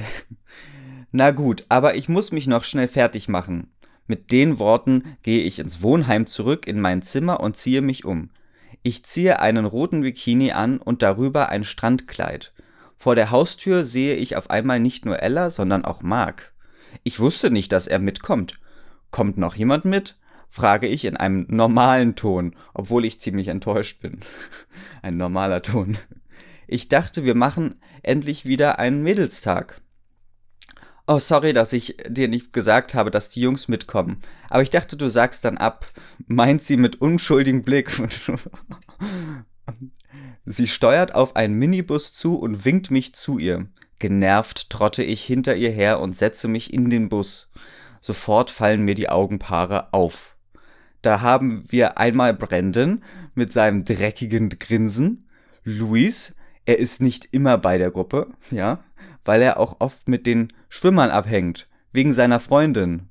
Na 1.13 1.31
gut, 1.31 1.65
aber 1.71 1.95
ich 1.95 2.11
muss 2.11 2.31
mich 2.31 2.47
noch 2.47 2.63
schnell 2.63 2.89
fertig 2.89 3.27
machen. 3.27 3.73
Mit 4.07 4.31
den 4.31 4.59
Worten 4.59 5.17
gehe 5.23 5.45
ich 5.45 5.61
ins 5.61 5.81
Wohnheim 5.81 6.27
zurück 6.27 6.67
in 6.67 6.79
mein 6.79 7.01
Zimmer 7.01 7.41
und 7.41 7.57
ziehe 7.57 7.81
mich 7.81 8.05
um. 8.05 8.29
Ich 8.83 9.03
ziehe 9.07 9.41
einen 9.41 9.65
roten 9.65 10.03
Bikini 10.03 10.53
an 10.53 10.77
und 10.77 11.03
darüber 11.03 11.49
ein 11.49 11.65
Strandkleid. 11.65 12.53
Vor 12.99 13.15
der 13.15 13.31
Haustür 13.31 13.87
sehe 13.87 14.15
ich 14.15 14.37
auf 14.37 14.51
einmal 14.51 14.79
nicht 14.79 15.07
nur 15.07 15.23
Ella, 15.23 15.49
sondern 15.49 15.87
auch 15.87 16.03
Mark. 16.03 16.54
Ich 17.03 17.21
wusste 17.21 17.51
nicht, 17.51 17.73
dass 17.73 17.87
er 17.87 17.99
mitkommt. 17.99 18.59
Kommt 19.11 19.39
noch 19.39 19.55
jemand 19.55 19.85
mit? 19.85 20.17
frage 20.49 20.87
ich 20.87 21.05
in 21.05 21.17
einem 21.17 21.47
normalen 21.49 22.15
Ton, 22.15 22.55
obwohl 22.75 23.05
ich 23.05 23.21
ziemlich 23.21 23.49
enttäuscht 23.49 24.01
bin. 24.01 24.21
Ein 25.03 25.17
normaler 25.17 25.63
Ton. 25.63 25.99
Ich 26.69 26.89
dachte, 26.89 27.25
wir 27.25 27.35
machen 27.35 27.81
endlich 28.03 28.47
wieder 28.47 28.79
einen 28.79 29.03
Mädelstag. 29.03 29.81
Oh, 31.07 31.19
sorry, 31.19 31.53
dass 31.53 31.73
ich 31.73 31.97
dir 32.09 32.29
nicht 32.29 32.53
gesagt 32.53 32.95
habe, 32.95 33.11
dass 33.11 33.31
die 33.31 33.41
Jungs 33.41 33.69
mitkommen. 33.69 34.23
Aber 34.49 34.63
ich 34.63 34.71
dachte, 34.71 34.97
du 34.97 35.09
sagst 35.09 35.45
dann 35.45 35.59
ab, 35.59 35.87
meint 36.27 36.63
sie 36.63 36.79
mit 36.79 37.01
unschuldigem 37.01 37.63
Blick. 37.63 37.91
sie 40.47 40.67
steuert 40.67 41.15
auf 41.15 41.37
einen 41.37 41.55
Minibus 41.55 42.15
zu 42.15 42.39
und 42.39 42.65
winkt 42.65 42.91
mich 42.91 43.15
zu 43.15 43.39
ihr. 43.39 43.69
Genervt 43.99 44.71
trotte 44.71 45.03
ich 45.03 45.23
hinter 45.25 45.57
ihr 45.57 45.71
her 45.71 46.01
und 46.01 46.17
setze 46.17 46.49
mich 46.49 46.73
in 46.73 46.91
den 46.91 47.09
Bus. 47.09 47.51
Sofort 48.01 48.51
fallen 48.51 48.83
mir 48.83 48.95
die 48.95 49.09
Augenpaare 49.09 49.93
auf. 49.93 50.37
Da 51.03 51.21
haben 51.21 51.65
wir 51.69 51.99
einmal 51.99 52.35
Brandon 52.35 53.03
mit 53.35 53.53
seinem 53.53 53.85
dreckigen 53.85 54.49
Grinsen, 54.49 55.29
Luis, 55.65 56.35
er 56.67 56.79
ist 56.79 57.01
nicht 57.01 57.29
immer 57.33 57.59
bei 57.59 57.79
der 57.79 57.91
Gruppe, 57.91 58.29
ja, 58.51 58.85
weil 59.25 59.43
er 59.43 59.59
auch 59.59 59.81
oft 59.81 60.09
mit 60.09 60.27
den 60.27 60.49
Schwimmern 60.69 61.11
abhängt, 61.11 61.69
wegen 61.93 62.13
seiner 62.13 62.41
Freundin. 62.41 63.09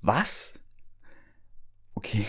Was? 0.00 0.54
Okay. 1.94 2.24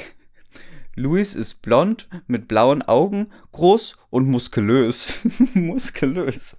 Luis 0.96 1.34
ist 1.34 1.62
blond, 1.62 2.10
mit 2.28 2.48
blauen 2.48 2.82
Augen, 2.82 3.32
groß 3.52 3.96
und 4.10 4.28
muskulös. 4.28 5.08
muskulös. 5.54 6.58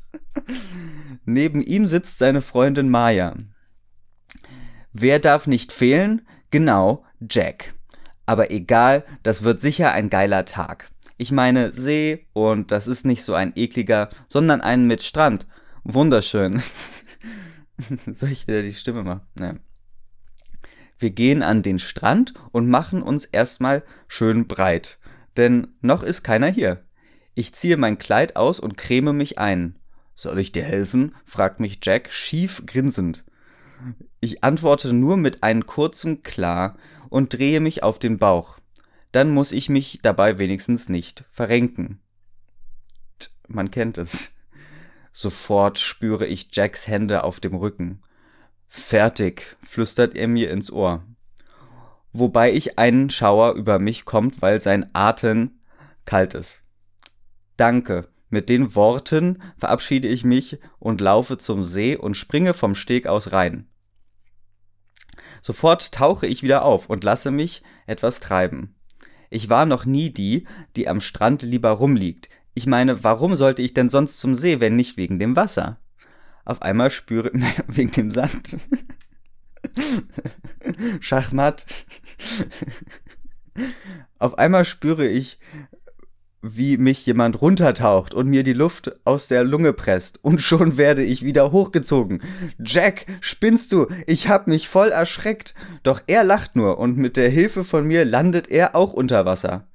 Neben 1.25 1.62
ihm 1.62 1.87
sitzt 1.87 2.19
seine 2.19 2.41
Freundin 2.41 2.89
Maya. 2.89 3.37
Wer 4.93 5.19
darf 5.19 5.47
nicht 5.47 5.73
fehlen? 5.73 6.27
Genau, 6.50 7.05
Jack. 7.29 7.75
Aber 8.27 8.50
egal, 8.50 9.05
das 9.23 9.43
wird 9.43 9.61
sicher 9.61 9.93
ein 9.93 10.11
geiler 10.11 10.45
Tag. 10.45 10.91
Ich 11.17 11.33
meine 11.33 11.73
See 11.73 12.27
und 12.33 12.73
das 12.73 12.87
ist 12.87 13.05
nicht 13.05 13.23
so 13.23 13.35
ein 13.35 13.53
ekliger, 13.55 14.09
sondern 14.27 14.61
einen 14.61 14.87
mit 14.87 15.03
Strand. 15.03 15.47
Wunderschön. 15.85 16.62
Soll 18.07 18.31
ich 18.31 18.47
wieder 18.47 18.62
die 18.62 18.75
Stimme 18.75 19.03
machen? 19.03 19.23
Nee. 19.39 19.53
Wir 20.99 21.11
gehen 21.11 21.43
an 21.43 21.62
den 21.62 21.79
Strand 21.79 22.35
und 22.53 22.69
machen 22.69 23.03
uns 23.03 23.25
erstmal 23.25 23.83
schön 24.07 24.47
breit. 24.47 24.99
Denn 25.37 25.69
noch 25.81 26.03
ist 26.03 26.23
keiner 26.23 26.49
hier. 26.49 26.85
Ich 27.35 27.55
ziehe 27.55 27.77
mein 27.77 27.97
Kleid 27.97 28.37
aus 28.37 28.61
und 28.61 28.77
creme 28.77 29.17
mich 29.17 29.39
ein. 29.39 29.80
Soll 30.21 30.39
ich 30.39 30.53
dir 30.53 30.65
helfen? 30.65 31.15
fragt 31.25 31.61
mich 31.61 31.79
Jack 31.83 32.12
schief 32.12 32.65
grinsend. 32.67 33.25
Ich 34.21 34.45
antworte 34.45 34.93
nur 34.93 35.17
mit 35.17 35.43
einem 35.43 35.65
kurzen 35.65 36.23
Klar 36.23 36.77
und 37.09 37.33
drehe 37.33 37.59
mich 37.59 37.83
auf 37.83 37.99
den 37.99 38.19
Bauch. 38.19 38.59
Dann 39.12 39.31
muss 39.31 39.50
ich 39.50 39.71
mich 39.71 40.00
dabei 40.03 40.39
wenigstens 40.39 40.91
nicht 40.91 41.25
verrenken. 41.31 42.03
Man 43.49 43.71
kennt 43.71 43.97
es. 43.97 44.35
Sofort 45.15 45.79
spüre 45.79 46.27
ich 46.27 46.55
Jacks 46.55 46.87
Hände 46.87 47.25
auf 47.25 47.41
dem 47.41 47.55
Rücken. 47.55 48.03
Fertig, 48.69 49.57
flüstert 49.62 50.15
er 50.15 50.29
mir 50.29 50.50
ins 50.50 50.71
Ohr. 50.71 51.03
Wobei 52.12 52.53
ich 52.53 52.79
einen 52.79 53.09
Schauer 53.09 53.55
über 53.55 53.79
mich 53.79 54.05
kommt, 54.05 54.43
weil 54.43 54.61
sein 54.61 54.91
Atem 54.93 55.61
kalt 56.05 56.35
ist. 56.35 56.61
Danke. 57.57 58.07
Mit 58.31 58.49
den 58.49 58.77
Worten 58.77 59.43
verabschiede 59.57 60.09
ich 60.09 60.25
mich 60.25 60.59
und 60.79 61.01
laufe 61.01 61.37
zum 61.37 61.65
See 61.65 61.97
und 61.97 62.17
springe 62.17 62.55
vom 62.55 62.75
Steg 62.77 63.09
aus 63.09 63.33
rein. 63.33 63.67
Sofort 65.43 65.93
tauche 65.93 66.27
ich 66.27 66.43
wieder 66.43 66.65
auf 66.65 66.89
und 66.89 67.03
lasse 67.03 67.31
mich 67.31 67.63
etwas 67.87 68.21
treiben. 68.21 68.75
Ich 69.31 69.51
war 69.51 69.67
noch 69.67 69.85
nie 69.85 70.11
die, 70.11 70.47
die 70.77 70.89
am 70.89 71.01
Strand 71.01 71.43
lieber 71.43 71.71
rumliegt. 71.71 72.29
Ich 72.55 72.67
meine, 72.67 73.05
warum 73.05 73.37
sollte 73.37 73.63
ich 73.63 73.75
denn 73.75 73.89
sonst 73.89 74.21
zum 74.21 74.35
See, 74.35 74.61
wenn 74.61 74.77
nicht 74.77 74.97
wegen 74.97 75.19
dem 75.19 75.37
Wasser? 75.37 75.79
Auf 76.45 76.63
einmal 76.63 76.91
spüre, 76.91 77.31
wegen 77.67 77.93
dem 77.93 78.11
Sand. 78.11 78.59
Schachmatt. 81.01 81.67
Auf 84.19 84.39
einmal 84.39 84.65
spüre 84.65 85.07
ich, 85.07 85.39
wie 86.43 86.79
mich 86.79 87.05
jemand 87.05 87.41
runtertaucht 87.43 88.15
und 88.15 88.29
mir 88.29 88.43
die 88.43 88.55
Luft 88.55 88.93
aus 89.05 89.29
der 89.29 89.45
Lunge 89.45 89.73
presst. 89.73 90.19
Und 90.23 90.41
schon 90.41 90.79
werde 90.79 91.03
ich 91.03 91.25
wieder 91.25 91.53
hochgezogen. 91.53 92.23
Jack, 92.59 93.07
spinnst 93.21 93.73
du? 93.73 93.87
Ich 94.07 94.29
hab 94.29 94.47
mich 94.47 94.69
voll 94.69 94.89
erschreckt. 94.89 95.55
Doch 95.83 96.01
er 96.07 96.25
lacht 96.25 96.57
nur 96.57 96.79
und 96.79 96.97
mit 96.97 97.17
der 97.17 97.29
Hilfe 97.29 97.65
von 97.65 97.87
mir 97.87 98.05
landet 98.05 98.51
er 98.51 98.75
auch 98.75 98.93
unter 98.93 99.27
Wasser. 99.27 99.67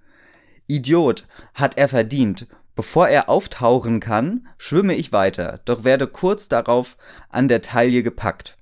Idiot, 0.67 1.27
hat 1.53 1.77
er 1.77 1.87
verdient. 1.87 2.47
Bevor 2.75 3.07
er 3.07 3.29
auftauchen 3.29 3.99
kann, 3.99 4.47
schwimme 4.57 4.95
ich 4.95 5.13
weiter, 5.13 5.61
doch 5.63 5.85
werde 5.85 6.07
kurz 6.07 6.49
darauf 6.49 6.97
an 7.29 7.47
der 7.47 7.61
Taille 7.61 8.03
gepackt. 8.03 8.57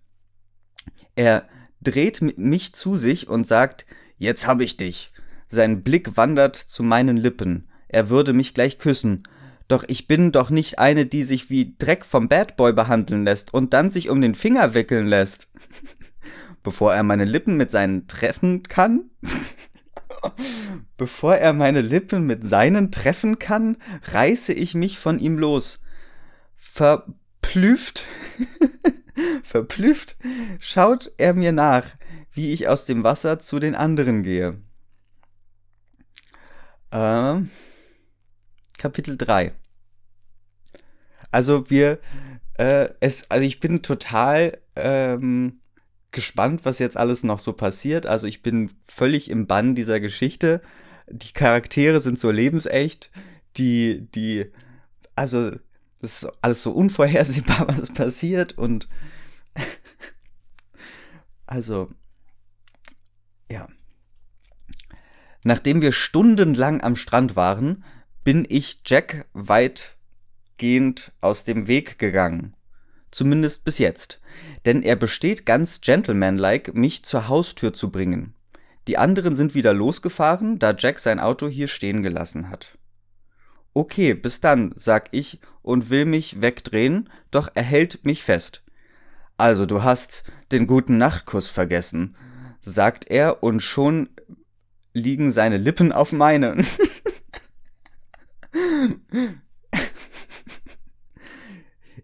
Er 1.16 1.48
dreht 1.82 2.22
mich 2.38 2.74
zu 2.74 2.96
sich 2.98 3.28
und 3.28 3.48
sagt, 3.48 3.86
jetzt 4.18 4.46
hab 4.46 4.62
ich 4.62 4.78
dich. 4.78 5.12
Sein 5.48 5.84
Blick 5.84 6.16
wandert 6.16 6.56
zu 6.56 6.84
meinen 6.84 7.18
Lippen. 7.18 7.70
Er 7.94 8.10
würde 8.10 8.34
mich 8.34 8.56
gleich 8.56 8.80
küssen. 8.80 9.22
Doch 9.68 9.84
ich 9.88 10.08
bin 10.08 10.32
doch 10.32 10.50
nicht 10.50 10.80
eine, 10.80 11.06
die 11.06 11.24
sich 11.24 11.52
wie 11.52 11.76
Dreck 11.78 12.06
vom 12.06 12.28
Bad 12.28 12.58
Boy 12.58 12.74
behandeln 12.74 13.24
lässt 13.24 13.54
und 13.54 13.74
dann 13.74 13.92
sich 13.92 14.10
um 14.10 14.20
den 14.20 14.34
Finger 14.34 14.74
wickeln 14.74 15.06
lässt. 15.06 15.52
Bevor 16.64 16.94
er 16.94 17.04
meine 17.04 17.26
Lippen 17.26 17.56
mit 17.56 17.70
seinen 17.70 18.08
treffen 18.08 18.64
kann? 18.64 19.12
Bevor 20.98 21.36
er 21.36 21.54
meine 21.54 21.82
Lippen 21.82 22.26
mit 22.26 22.48
seinen 22.48 22.92
treffen 22.92 23.38
kann, 23.38 23.78
reiße 24.06 24.54
ich 24.54 24.74
mich 24.74 24.98
von 24.98 25.20
ihm 25.20 25.38
los. 25.38 25.80
Verplüft, 26.56 28.06
verplüft 29.44 30.16
schaut 30.60 31.12
er 31.18 31.34
mir 31.34 31.52
nach, 31.52 31.86
wie 32.32 32.54
ich 32.54 32.68
aus 32.68 32.86
dem 32.86 33.04
Wasser 33.04 33.38
zu 33.38 33.60
den 33.60 33.76
anderen 33.76 34.24
gehe. 34.24 34.62
Ähm, 36.92 37.50
Kapitel 38.84 39.16
3. 39.18 39.54
Also 41.32 41.70
wir 41.70 42.00
Äh, 42.56 42.90
es, 43.00 43.32
also 43.32 43.46
ich 43.46 43.60
bin 43.60 43.82
total 43.82 44.60
ähm, 44.76 45.60
gespannt, 46.12 46.66
was 46.66 46.80
jetzt 46.80 46.98
alles 46.98 47.24
noch 47.24 47.40
so 47.40 47.54
passiert. 47.54 48.06
Also 48.06 48.28
ich 48.28 48.44
bin 48.44 48.72
völlig 48.86 49.30
im 49.30 49.48
Bann 49.48 49.74
dieser 49.74 50.00
Geschichte. 50.00 50.62
Die 51.10 51.34
Charaktere 51.34 52.00
sind 52.02 52.20
so 52.20 52.30
lebensecht. 52.30 53.12
Die, 53.58 54.08
die, 54.14 54.52
also 55.16 55.52
das 56.02 56.24
ist 56.24 56.32
alles 56.42 56.62
so 56.62 56.72
unvorhersehbar, 56.72 57.68
was 57.78 57.94
passiert 57.94 58.58
und 58.58 58.88
also 61.48 61.90
ja. 63.50 63.68
Nachdem 65.44 65.82
wir 65.82 65.92
stundenlang 65.92 66.82
am 66.82 66.96
Strand 66.96 67.36
waren, 67.36 67.84
bin 68.24 68.46
ich 68.48 68.82
Jack 68.86 69.26
weitgehend 69.34 71.12
aus 71.22 71.44
dem 71.44 71.68
Weg 71.68 72.00
gegangen. 72.00 72.56
Zumindest 73.12 73.64
bis 73.64 73.78
jetzt. 73.78 74.20
Denn 74.66 74.82
er 74.82 74.96
besteht 74.96 75.46
ganz 75.46 75.82
gentlemanlike, 75.82 76.74
mich 76.74 77.04
zur 77.06 77.28
Haustür 77.28 77.74
zu 77.74 77.92
bringen. 77.92 78.34
Die 78.88 78.98
anderen 78.98 79.36
sind 79.36 79.56
wieder 79.56 79.74
losgefahren, 79.74 80.60
da 80.60 80.76
Jack 80.78 81.00
sein 81.00 81.20
Auto 81.20 81.48
hier 81.48 81.68
stehen 81.68 82.04
gelassen 82.04 82.50
hat. 82.50 82.78
Okay, 83.74 84.14
bis 84.14 84.42
dann, 84.42 84.74
sag 84.76 85.10
ich 85.12 85.40
und 85.62 85.90
will 85.90 86.06
mich 86.06 86.42
wegdrehen, 86.42 87.10
doch 87.32 87.50
er 87.54 87.64
hält 87.64 88.04
mich 88.04 88.24
fest. 88.24 88.62
Also, 89.38 89.66
du 89.66 89.84
hast 89.84 90.24
den 90.52 90.68
guten 90.68 90.98
Nachtkuss 90.98 91.48
vergessen, 91.48 92.16
sagt 92.62 93.10
er, 93.10 93.42
und 93.42 93.62
schon 93.62 94.10
liegen 94.94 95.32
seine 95.32 95.58
Lippen 95.58 95.92
auf 95.92 96.12
meine. 96.12 96.64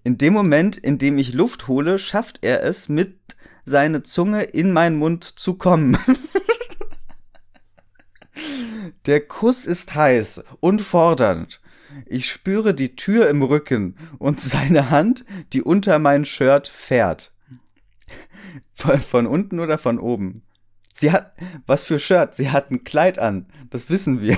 in 0.04 0.18
dem 0.18 0.34
Moment, 0.34 0.78
in 0.78 0.98
dem 0.98 1.18
ich 1.18 1.34
Luft 1.34 1.68
hole, 1.68 2.00
schafft 2.00 2.40
er 2.42 2.64
es, 2.64 2.90
mit 2.90 3.18
seine 3.66 4.04
Zunge 4.04 4.44
in 4.44 4.72
meinen 4.72 4.98
Mund 4.98 5.24
zu 5.24 5.56
kommen. 5.56 5.98
Der 9.06 9.26
Kuss 9.26 9.66
ist 9.66 9.96
heiß 9.96 10.44
und 10.60 10.82
fordernd. 10.82 11.62
Ich 12.06 12.30
spüre 12.30 12.74
die 12.74 12.96
Tür 12.96 13.30
im 13.30 13.42
Rücken 13.42 13.96
und 14.18 14.40
seine 14.42 14.90
Hand, 14.90 15.26
die 15.54 15.62
unter 15.62 16.00
mein 16.00 16.26
Shirt 16.26 16.68
fährt. 16.68 17.34
Von, 18.74 19.00
von 19.00 19.28
unten 19.28 19.60
oder 19.60 19.78
von 19.78 20.00
oben? 20.00 20.44
Sie 20.96 21.12
hat, 21.12 21.34
was 21.66 21.84
für 21.84 22.00
Shirt? 22.00 22.36
Sie 22.36 22.50
hat 22.52 22.72
ein 22.72 22.84
Kleid 22.84 23.20
an. 23.20 23.48
Das 23.70 23.90
wissen 23.90 24.22
wir. 24.22 24.38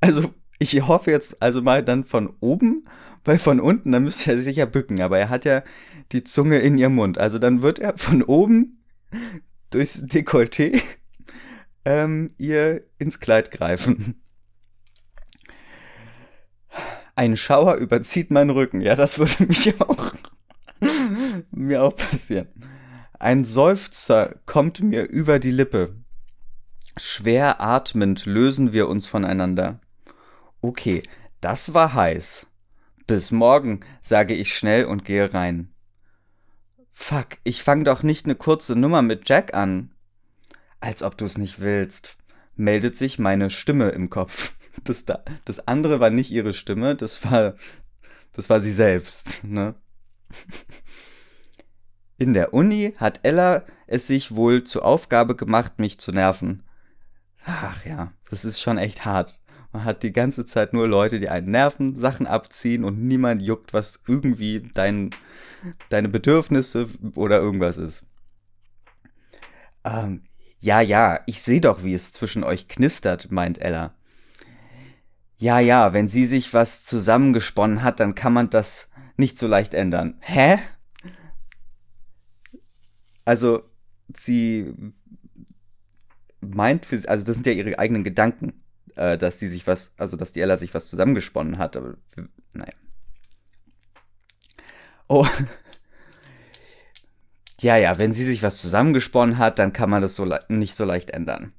Also, 0.00 0.34
ich 0.62 0.86
hoffe 0.86 1.10
jetzt 1.10 1.42
also 1.42 1.62
mal 1.62 1.82
dann 1.82 2.04
von 2.04 2.34
oben, 2.40 2.84
weil 3.24 3.38
von 3.38 3.60
unten, 3.60 3.92
dann 3.92 4.04
müsste 4.04 4.32
er 4.32 4.40
sich 4.40 4.56
ja 4.56 4.66
bücken. 4.66 5.00
Aber 5.00 5.18
er 5.18 5.28
hat 5.28 5.44
ja 5.44 5.62
die 6.12 6.24
Zunge 6.24 6.58
in 6.58 6.78
ihrem 6.78 6.94
Mund. 6.94 7.18
Also 7.18 7.38
dann 7.38 7.62
wird 7.62 7.78
er 7.78 7.98
von 7.98 8.22
oben 8.22 8.82
durchs 9.70 10.04
Dekolleté 10.04 10.80
ähm, 11.84 12.32
ihr 12.38 12.84
ins 12.98 13.20
Kleid 13.20 13.50
greifen. 13.50 14.22
Ein 17.14 17.36
Schauer 17.36 17.74
überzieht 17.74 18.30
meinen 18.30 18.50
Rücken. 18.50 18.80
Ja, 18.80 18.94
das 18.94 19.18
würde 19.18 19.46
mich 19.46 19.80
auch 19.80 20.12
mir 21.50 21.82
auch 21.82 21.94
passieren. 21.96 22.48
Ein 23.18 23.44
Seufzer 23.44 24.40
kommt 24.46 24.80
mir 24.80 25.04
über 25.04 25.38
die 25.38 25.50
Lippe. 25.50 25.96
Schwer 26.96 27.60
atmend 27.60 28.26
lösen 28.26 28.72
wir 28.72 28.88
uns 28.88 29.06
voneinander. 29.06 29.80
Okay, 30.62 31.02
das 31.40 31.74
war 31.74 31.92
heiß. 31.92 32.46
Bis 33.08 33.32
morgen, 33.32 33.80
sage 34.00 34.32
ich 34.32 34.56
schnell 34.56 34.84
und 34.84 35.04
gehe 35.04 35.34
rein. 35.34 35.74
Fuck, 36.92 37.38
ich 37.42 37.64
fang 37.64 37.84
doch 37.84 38.04
nicht 38.04 38.28
ne 38.28 38.36
kurze 38.36 38.76
Nummer 38.76 39.02
mit 39.02 39.28
Jack 39.28 39.54
an. 39.54 39.92
Als 40.78 41.02
ob 41.02 41.18
du's 41.18 41.36
nicht 41.36 41.60
willst, 41.60 42.16
meldet 42.54 42.96
sich 42.96 43.18
meine 43.18 43.50
Stimme 43.50 43.90
im 43.90 44.08
Kopf. 44.08 44.54
Das, 44.84 45.04
da, 45.04 45.22
das 45.44 45.68
andere 45.68 46.00
war 46.00 46.08
nicht 46.08 46.30
ihre 46.30 46.54
Stimme, 46.54 46.96
das 46.96 47.30
war, 47.30 47.56
das 48.32 48.48
war 48.48 48.58
sie 48.58 48.72
selbst, 48.72 49.44
ne? 49.44 49.74
In 52.16 52.32
der 52.32 52.54
Uni 52.54 52.94
hat 52.96 53.20
Ella 53.22 53.66
es 53.86 54.06
sich 54.06 54.34
wohl 54.34 54.64
zur 54.64 54.86
Aufgabe 54.86 55.36
gemacht, 55.36 55.78
mich 55.78 56.00
zu 56.00 56.10
nerven. 56.10 56.62
Ach 57.44 57.84
ja, 57.84 58.14
das 58.30 58.46
ist 58.46 58.62
schon 58.62 58.78
echt 58.78 59.04
hart. 59.04 59.41
Man 59.72 59.84
hat 59.84 60.02
die 60.02 60.12
ganze 60.12 60.44
Zeit 60.44 60.74
nur 60.74 60.86
Leute, 60.86 61.18
die 61.18 61.30
einen 61.30 61.50
nerven, 61.50 61.96
Sachen 61.96 62.26
abziehen 62.26 62.84
und 62.84 63.02
niemand 63.02 63.40
juckt, 63.40 63.72
was 63.72 64.02
irgendwie 64.06 64.68
dein, 64.74 65.10
deine 65.88 66.08
Bedürfnisse 66.08 66.88
oder 67.14 67.40
irgendwas 67.40 67.78
ist. 67.78 68.06
Ähm, 69.84 70.24
ja, 70.60 70.80
ja, 70.80 71.20
ich 71.26 71.40
sehe 71.40 71.60
doch, 71.60 71.82
wie 71.82 71.94
es 71.94 72.12
zwischen 72.12 72.44
euch 72.44 72.68
knistert, 72.68 73.32
meint 73.32 73.60
Ella. 73.60 73.94
Ja, 75.38 75.58
ja, 75.58 75.92
wenn 75.92 76.06
sie 76.06 76.26
sich 76.26 76.54
was 76.54 76.84
zusammengesponnen 76.84 77.82
hat, 77.82 77.98
dann 77.98 78.14
kann 78.14 78.32
man 78.32 78.50
das 78.50 78.90
nicht 79.16 79.38
so 79.38 79.48
leicht 79.48 79.74
ändern. 79.74 80.14
Hä? 80.20 80.58
Also, 83.24 83.64
sie 84.14 84.72
meint, 86.40 86.86
für, 86.86 87.08
also 87.08 87.24
das 87.24 87.36
sind 87.36 87.46
ja 87.46 87.52
ihre 87.52 87.78
eigenen 87.78 88.04
Gedanken, 88.04 88.61
äh, 88.96 89.18
dass 89.18 89.38
sie 89.38 89.48
sich 89.48 89.66
was, 89.66 89.94
also 89.98 90.16
dass 90.16 90.32
die 90.32 90.40
Ella 90.40 90.58
sich 90.58 90.74
was 90.74 90.88
zusammengesponnen 90.88 91.58
hat, 91.58 91.76
aber 91.76 91.94
naja. 92.52 92.72
Oh. 95.08 95.26
Ja, 97.60 97.76
ja, 97.76 97.96
wenn 97.96 98.12
sie 98.12 98.24
sich 98.24 98.42
was 98.42 98.56
zusammengesponnen 98.56 99.38
hat, 99.38 99.60
dann 99.60 99.72
kann 99.72 99.88
man 99.88 100.02
das 100.02 100.16
so 100.16 100.28
nicht 100.48 100.74
so 100.74 100.84
leicht 100.84 101.10
ändern. 101.10 101.52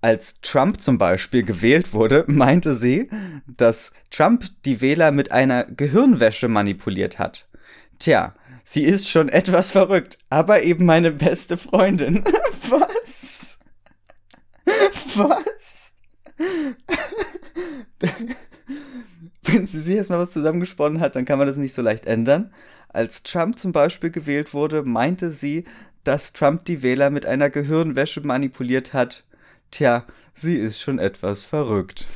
Als 0.00 0.40
Trump 0.40 0.80
zum 0.80 0.96
Beispiel 0.96 1.42
gewählt 1.42 1.92
wurde, 1.92 2.24
meinte 2.28 2.74
sie, 2.74 3.10
dass 3.46 3.92
Trump 4.10 4.46
die 4.64 4.80
Wähler 4.80 5.10
mit 5.10 5.30
einer 5.30 5.64
Gehirnwäsche 5.64 6.48
manipuliert 6.48 7.18
hat. 7.18 7.46
Tja, 7.98 8.34
sie 8.64 8.84
ist 8.84 9.10
schon 9.10 9.28
etwas 9.28 9.70
verrückt, 9.70 10.18
aber 10.30 10.62
eben 10.62 10.86
meine 10.86 11.12
beste 11.12 11.58
Freundin. 11.58 12.24
Was? 12.70 13.58
Was? 15.14 15.87
Wenn 19.42 19.66
sie 19.66 19.80
sich 19.80 19.96
erstmal 19.96 20.20
was 20.20 20.32
zusammengesponnen 20.32 21.00
hat, 21.00 21.16
dann 21.16 21.24
kann 21.24 21.38
man 21.38 21.48
das 21.48 21.56
nicht 21.56 21.74
so 21.74 21.82
leicht 21.82 22.06
ändern. 22.06 22.52
Als 22.88 23.22
Trump 23.22 23.58
zum 23.58 23.72
Beispiel 23.72 24.10
gewählt 24.10 24.54
wurde, 24.54 24.82
meinte 24.82 25.30
sie, 25.30 25.64
dass 26.04 26.32
Trump 26.32 26.64
die 26.64 26.82
Wähler 26.82 27.10
mit 27.10 27.26
einer 27.26 27.50
Gehirnwäsche 27.50 28.20
manipuliert 28.20 28.94
hat. 28.94 29.24
Tja, 29.70 30.06
sie 30.34 30.54
ist 30.54 30.80
schon 30.80 30.98
etwas 30.98 31.44
verrückt. 31.44 32.06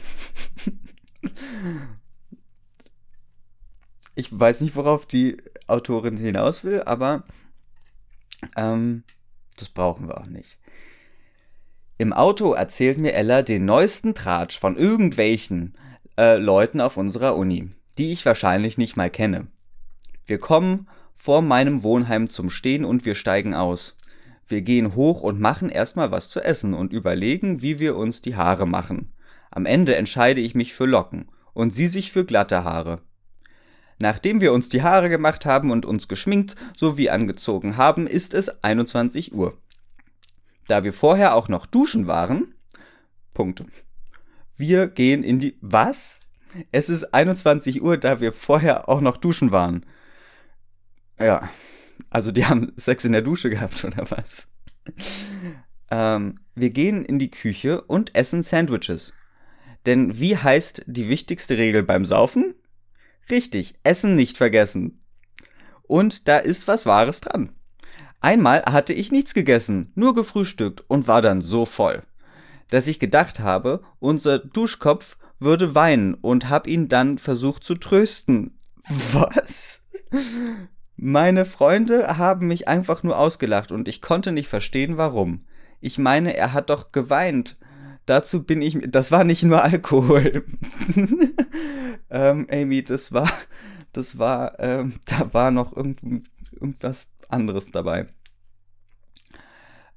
ich 4.15 4.39
weiß 4.39 4.63
nicht, 4.63 4.77
worauf 4.77 5.07
die 5.07 5.37
Autorin 5.67 6.17
hinaus 6.17 6.65
will, 6.65 6.83
aber 6.83 7.25
ähm, 8.57 9.05
das 9.57 9.69
brauchen 9.69 10.09
wir 10.09 10.19
auch 10.19 10.27
nicht. 10.27 10.59
Im 12.03 12.13
Auto 12.13 12.53
erzählt 12.53 12.99
mir 12.99 13.15
Ella 13.15 13.43
den 13.43 13.65
neuesten 13.65 14.13
Tratsch 14.13 14.59
von 14.59 14.77
irgendwelchen 14.77 15.75
äh, 16.19 16.35
Leuten 16.35 16.81
auf 16.81 16.97
unserer 16.97 17.37
Uni, 17.37 17.71
die 17.97 18.11
ich 18.11 18.27
wahrscheinlich 18.27 18.77
nicht 18.77 18.97
mal 18.97 19.09
kenne. 19.09 19.47
Wir 20.27 20.39
kommen 20.39 20.89
vor 21.15 21.43
meinem 21.43 21.85
Wohnheim 21.85 22.29
zum 22.29 22.51
Stehen 22.51 22.85
und 22.85 23.05
wir 23.05 23.15
steigen 23.15 23.55
aus. 23.55 23.97
Wir 24.49 24.63
gehen 24.63 24.97
hoch 24.97 25.23
und 25.23 25.39
machen 25.39 25.69
erstmal 25.69 26.11
was 26.11 26.29
zu 26.29 26.41
essen 26.41 26.75
und 26.75 26.93
überlegen, 26.93 27.63
wie 27.63 27.79
wir 27.79 27.95
uns 27.95 28.21
die 28.21 28.35
Haare 28.35 28.67
machen. 28.67 29.13
Am 29.53 29.65
Ende 29.65 29.95
entscheide 29.95 30.41
ich 30.41 30.57
mich 30.57 30.75
für 30.75 30.87
Locken 30.87 31.29
und 31.53 31.73
sie 31.73 31.87
sich 31.87 32.11
für 32.11 32.25
glatte 32.25 32.65
Haare. 32.65 33.01
Nachdem 34.01 34.41
wir 34.41 34.53
uns 34.53 34.69
die 34.69 34.83
Haare 34.83 35.09
gemacht 35.09 35.47
haben 35.47 35.71
und 35.71 35.87
uns 35.87 36.09
geschminkt 36.09 36.57
sowie 36.77 37.11
angezogen 37.11 37.77
haben, 37.77 38.09
ist 38.09 38.35
es 38.35 38.65
21 38.65 39.33
Uhr. 39.33 39.57
Da 40.69 40.85
wir 40.85 40.93
vorher 40.93 41.35
auch 41.35 41.49
noch 41.49 41.67
duschen 41.67 42.07
waren. 42.07 42.55
Punkt. 43.35 43.65
Wir 44.57 44.89
gehen 44.89 45.25
in 45.25 45.41
die. 45.41 45.57
Was? 45.61 46.21
Es 46.71 46.89
ist 46.89 47.15
21 47.15 47.83
Uhr, 47.83 47.97
da 47.97 48.21
wir 48.21 48.33
vorher 48.33 48.89
auch 48.89 49.01
noch 49.01 49.17
duschen 49.17 49.53
waren. 49.53 49.87
Ja. 51.19 51.49
Also 52.11 52.31
die 52.31 52.47
haben 52.47 52.73
Sex 52.77 53.05
in 53.05 53.13
der 53.13 53.23
Dusche 53.23 53.51
gehabt, 53.51 53.85
oder 53.85 54.11
was? 54.11 54.51
ähm, 55.91 56.37
wir 56.55 56.71
gehen 56.71 57.05
in 57.05 57.19
die 57.19 57.31
Küche 57.31 57.81
und 57.83 58.15
essen 58.15 58.43
Sandwiches. 58.43 59.13
Denn 59.87 60.19
wie 60.19 60.37
heißt 60.37 60.85
die 60.87 61.09
wichtigste 61.09 61.59
Regel 61.59 61.83
beim 61.83 62.05
Saufen? 62.05 62.55
Richtig, 63.31 63.75
Essen 63.83 64.15
nicht 64.15 64.37
vergessen. 64.37 65.03
Und 65.83 66.29
da 66.29 66.39
ist 66.39 66.69
was 66.69 66.87
Wahres 66.87 67.21
dran. 67.21 67.51
Einmal 68.23 68.63
hatte 68.63 68.93
ich 68.93 69.11
nichts 69.11 69.35
gegessen, 69.35 69.91
nur 69.97 70.15
gefrühstückt 70.15 70.85
und 70.87 71.09
war 71.09 71.23
dann 71.23 71.41
so 71.41 71.67
voll, 71.67 72.05
dass 72.71 72.87
ich 72.87 73.01
gedacht 73.01 73.41
habe, 73.41 73.83
unser 73.99 74.39
Duschkopf 74.39 75.19
würde 75.41 75.75
weinen 75.75 76.15
und 76.15 76.49
hab 76.49 76.69
ihn 76.69 76.89
dann 76.89 77.19
versucht 77.19 77.65
zu 77.65 77.75
trösten. 77.75 78.57
Was? 79.13 79.89
Meine 80.97 81.45
Freunde 81.45 82.17
haben 82.17 82.47
mich 82.47 82.69
einfach 82.69 83.03
nur 83.03 83.19
ausgelacht 83.19 83.73
und 83.73 83.89
ich 83.89 84.01
konnte 84.01 84.31
nicht 84.31 84.47
verstehen, 84.47 84.97
warum. 84.97 85.45
Ich 85.81 85.99
meine, 85.99 86.37
er 86.37 86.53
hat 86.53 86.71
doch 86.71 86.93
geweint. 86.93 87.57
Dazu 88.07 88.45
bin 88.45 88.63
ich. 88.63 88.79
Das 88.89 89.11
war 89.11 89.25
nicht 89.25 89.43
nur 89.43 89.65
Alkohol. 89.65 90.45
ähm, 92.11 92.47
Amy, 92.51 92.85
das 92.85 93.13
war. 93.13 93.33
Das 93.93 94.19
war. 94.19 94.61
Ähm, 94.61 94.95
da 95.07 95.35
war 95.35 95.51
noch 95.51 95.77
irgend, 95.77 96.25
irgendwas 96.53 97.12
anderes 97.33 97.71
dabei. 97.71 98.09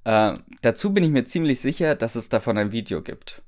Äh, 0.04 0.38
dazu 0.62 0.94
bin 0.94 1.04
ich 1.04 1.10
mir 1.10 1.26
ziemlich 1.26 1.60
sicher, 1.60 1.96
dass 1.96 2.16
es 2.16 2.30
davon 2.30 2.58
ein 2.58 2.72
Video 2.72 3.02
gibt. 3.02 3.44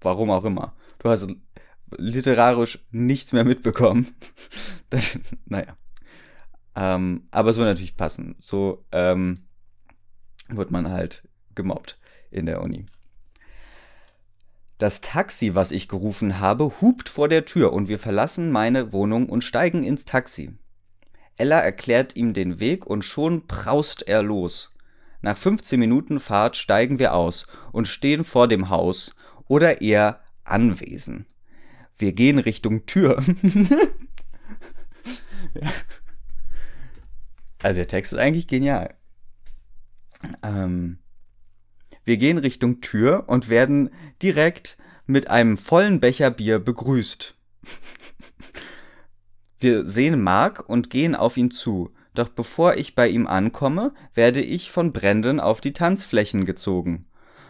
Warum 0.00 0.30
auch 0.30 0.44
immer. 0.44 0.74
Du 0.98 1.08
hast 1.08 1.28
literarisch 1.96 2.84
nichts 2.90 3.32
mehr 3.32 3.44
mitbekommen. 3.44 4.14
das, 4.90 5.18
naja. 5.46 5.76
Ähm, 6.76 7.28
aber 7.30 7.50
es 7.50 7.56
würde 7.56 7.70
natürlich 7.70 7.96
passen. 7.96 8.34
So 8.40 8.84
ähm, 8.90 9.46
wird 10.48 10.70
man 10.70 10.90
halt 10.90 11.26
gemobbt 11.54 11.98
in 12.30 12.46
der 12.46 12.62
Uni. 12.62 12.86
Das 14.78 15.00
Taxi, 15.00 15.54
was 15.54 15.70
ich 15.70 15.88
gerufen 15.88 16.40
habe, 16.40 16.80
hupt 16.80 17.08
vor 17.08 17.28
der 17.28 17.44
Tür 17.44 17.72
und 17.72 17.86
wir 17.86 17.98
verlassen 17.98 18.50
meine 18.50 18.92
Wohnung 18.92 19.28
und 19.28 19.44
steigen 19.44 19.84
ins 19.84 20.04
Taxi. 20.04 20.52
Ella 21.36 21.60
erklärt 21.60 22.16
ihm 22.16 22.32
den 22.32 22.60
Weg 22.60 22.86
und 22.86 23.02
schon 23.02 23.46
braust 23.46 24.02
er 24.08 24.22
los. 24.22 24.70
Nach 25.20 25.36
15 25.36 25.80
Minuten 25.80 26.20
Fahrt 26.20 26.56
steigen 26.56 26.98
wir 26.98 27.14
aus 27.14 27.46
und 27.72 27.88
stehen 27.88 28.24
vor 28.24 28.46
dem 28.46 28.68
Haus 28.68 29.14
oder 29.48 29.80
eher 29.80 30.20
Anwesen. 30.44 31.26
Wir 31.96 32.12
gehen 32.12 32.38
Richtung 32.38 32.86
Tür. 32.86 33.22
Also 37.62 37.76
der 37.76 37.88
Text 37.88 38.12
ist 38.12 38.18
eigentlich 38.18 38.46
genial. 38.46 38.94
Ähm, 40.42 40.98
wir 42.04 42.18
gehen 42.18 42.36
Richtung 42.36 42.82
Tür 42.82 43.24
und 43.26 43.48
werden 43.48 43.88
direkt 44.20 44.76
mit 45.06 45.28
einem 45.28 45.56
vollen 45.56 45.98
Becher 45.98 46.30
Bier 46.30 46.58
begrüßt. 46.58 47.34
Wir 49.58 49.86
sehen 49.86 50.22
Mark 50.22 50.68
und 50.68 50.90
gehen 50.90 51.14
auf 51.14 51.36
ihn 51.36 51.50
zu, 51.50 51.92
doch 52.14 52.28
bevor 52.28 52.74
ich 52.76 52.94
bei 52.94 53.08
ihm 53.08 53.26
ankomme, 53.26 53.92
werde 54.14 54.40
ich 54.40 54.70
von 54.70 54.92
Brandon 54.92 55.40
auf 55.40 55.60
die 55.60 55.72
Tanzflächen 55.72 56.44
gezogen. 56.44 57.06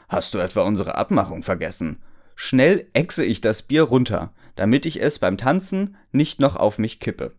Hast 0.08 0.34
du 0.34 0.38
etwa 0.38 0.62
unsere 0.62 0.96
Abmachung 0.96 1.42
vergessen? 1.42 2.02
Schnell 2.36 2.88
exe 2.92 3.24
ich 3.24 3.40
das 3.40 3.62
Bier 3.62 3.82
runter, 3.84 4.32
damit 4.56 4.86
ich 4.86 5.00
es 5.00 5.18
beim 5.18 5.36
Tanzen 5.36 5.96
nicht 6.12 6.40
noch 6.40 6.56
auf 6.56 6.78
mich 6.78 7.00
kippe. 7.00 7.32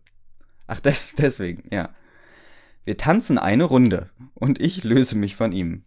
Ach, 0.66 0.80
des, 0.80 1.14
deswegen, 1.18 1.64
ja. 1.70 1.90
Wir 2.84 2.96
tanzen 2.96 3.38
eine 3.38 3.64
Runde 3.64 4.10
und 4.34 4.60
ich 4.60 4.84
löse 4.84 5.16
mich 5.16 5.34
von 5.34 5.52
ihm. 5.52 5.82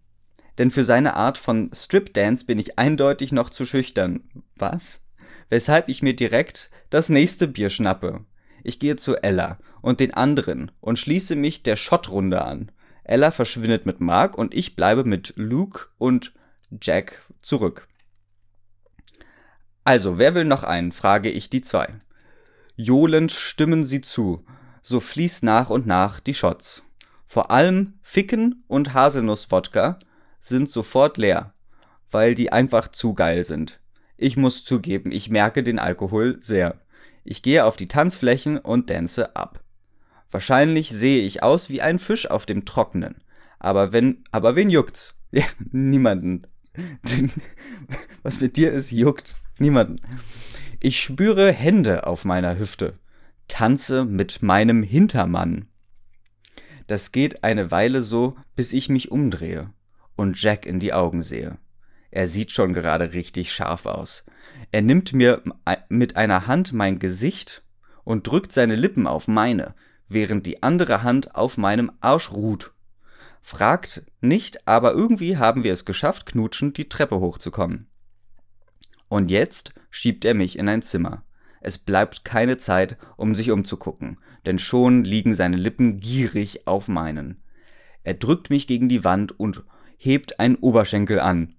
Denn 0.58 0.72
für 0.72 0.84
seine 0.84 1.16
Art 1.16 1.38
von 1.38 1.72
Strip-Dance 1.74 2.46
bin 2.46 2.60
ich 2.60 2.78
eindeutig 2.78 3.32
noch 3.32 3.50
zu 3.50 3.66
schüchtern. 3.66 4.24
Was? 4.58 5.06
Weshalb 5.48 5.88
ich 5.88 6.02
mir 6.02 6.14
direkt 6.14 6.70
das 6.90 7.08
nächste 7.08 7.48
Bier 7.48 7.70
schnappe. 7.70 8.26
Ich 8.64 8.80
gehe 8.80 8.96
zu 8.96 9.16
Ella 9.16 9.58
und 9.82 10.00
den 10.00 10.14
anderen 10.14 10.72
und 10.82 11.00
schließe 11.00 11.36
mich 11.36 11.64
der 11.64 11.76
Schottrunde 11.76 12.44
an. 12.44 12.72
Ella 13.04 13.32
verschwindet 13.32 13.86
mit 13.86 14.02
Mark 14.02 14.38
und 14.38 14.54
ich 14.54 14.76
bleibe 14.76 15.04
mit 15.04 15.34
Luke 15.36 15.88
und 15.98 16.34
Jack 16.82 17.24
zurück. 17.42 17.88
Also, 19.84 20.18
wer 20.18 20.36
will 20.36 20.46
noch 20.46 20.64
einen? 20.64 20.92
frage 20.92 21.30
ich 21.32 21.50
die 21.50 21.62
zwei. 21.62 21.96
Johlend 22.76 23.32
stimmen 23.32 23.84
sie 23.84 24.02
zu, 24.02 24.46
so 24.82 25.00
fließt 25.00 25.44
nach 25.44 25.70
und 25.70 25.88
nach 25.88 26.20
die 26.20 26.34
Shots. 26.34 26.86
Vor 27.28 27.52
allem 27.52 28.00
Ficken 28.02 28.64
und 28.68 28.94
Haselnusswodka 28.94 30.00
sind 30.40 30.70
sofort 30.70 31.18
leer, 31.18 31.54
weil 32.12 32.36
die 32.36 32.52
einfach 32.52 32.88
zu 32.88 33.14
geil 33.14 33.44
sind. 33.44 33.80
Ich 34.18 34.38
muss 34.38 34.64
zugeben, 34.64 35.12
ich 35.12 35.30
merke 35.30 35.64
den 35.64 35.80
Alkohol 35.80 36.38
sehr. 36.42 36.80
Ich 37.24 37.42
gehe 37.42 37.66
auf 37.66 37.76
die 37.76 37.88
Tanzflächen 37.88 38.58
und 38.58 38.90
dance 38.90 39.36
ab. 39.36 39.64
Wahrscheinlich 40.32 40.90
sehe 40.90 41.26
ich 41.26 41.44
aus 41.44 41.70
wie 41.70 41.82
ein 41.82 42.00
Fisch 42.00 42.30
auf 42.30 42.46
dem 42.46 42.66
Trockenen. 42.66 43.24
Aber 43.60 43.92
wenn, 43.92 44.24
aber 44.32 44.56
wen 44.56 44.70
juckt's? 44.70 45.16
Ja, 45.32 45.44
niemanden. 45.72 46.48
Was 48.24 48.42
mit 48.42 48.58
dir 48.58 48.72
ist, 48.72 48.92
juckt 48.92 49.36
niemanden. 49.60 50.02
Ich 50.80 51.00
spüre 51.00 51.52
Hände 51.52 52.08
auf 52.08 52.26
meiner 52.26 52.58
Hüfte. 52.58 52.98
Tanze 53.48 54.06
mit 54.06 54.42
meinem 54.42 54.82
Hintermann. 54.82 55.68
Das 56.88 57.12
geht 57.12 57.44
eine 57.44 57.70
Weile 57.70 58.02
so, 58.02 58.38
bis 58.56 58.74
ich 58.74 58.90
mich 58.90 59.12
umdrehe 59.12 59.72
und 60.16 60.42
Jack 60.42 60.66
in 60.66 60.80
die 60.80 60.94
Augen 60.94 61.22
sehe. 61.22 61.60
Er 62.12 62.28
sieht 62.28 62.52
schon 62.52 62.74
gerade 62.74 63.14
richtig 63.14 63.54
scharf 63.54 63.86
aus. 63.86 64.26
Er 64.72 64.82
nimmt 64.82 65.14
mir 65.14 65.44
mit 65.90 66.16
einer 66.16 66.48
Hand 66.48 66.74
mein 66.74 67.00
Gesicht 67.00 67.64
und 68.04 68.26
drückt 68.26 68.52
seine 68.52 68.76
Lippen 68.76 69.06
auf 69.06 69.28
meine, 69.28 69.76
während 70.08 70.46
die 70.46 70.64
andere 70.64 71.04
Hand 71.04 71.36
auf 71.36 71.58
meinem 71.58 71.92
Arsch 72.02 72.32
ruht. 72.32 72.74
Fragt 73.42 74.04
nicht, 74.22 74.68
aber 74.68 74.94
irgendwie 74.94 75.38
haben 75.38 75.64
wir 75.64 75.74
es 75.74 75.86
geschafft, 75.86 76.26
knutschend 76.26 76.78
die 76.78 76.90
Treppe 76.90 77.20
hochzukommen. 77.20 77.88
Und 79.08 79.32
jetzt 79.32 79.74
schiebt 79.90 80.26
er 80.26 80.34
mich 80.34 80.58
in 80.58 80.68
ein 80.70 80.82
Zimmer. 80.82 81.24
Es 81.62 81.78
bleibt 81.78 82.24
keine 82.24 82.58
Zeit, 82.58 82.98
um 83.18 83.36
sich 83.36 83.52
umzugucken, 83.52 84.20
denn 84.46 84.60
schon 84.60 85.04
liegen 85.04 85.36
seine 85.36 85.58
Lippen 85.58 86.00
gierig 86.00 86.68
auf 86.68 86.88
meinen. 86.88 87.44
Er 88.04 88.14
drückt 88.14 88.50
mich 88.50 88.66
gegen 88.66 88.88
die 88.88 89.04
Wand 89.04 89.38
und 89.40 89.64
hebt 89.98 90.40
einen 90.40 90.56
Oberschenkel 90.56 91.20
an. 91.20 91.56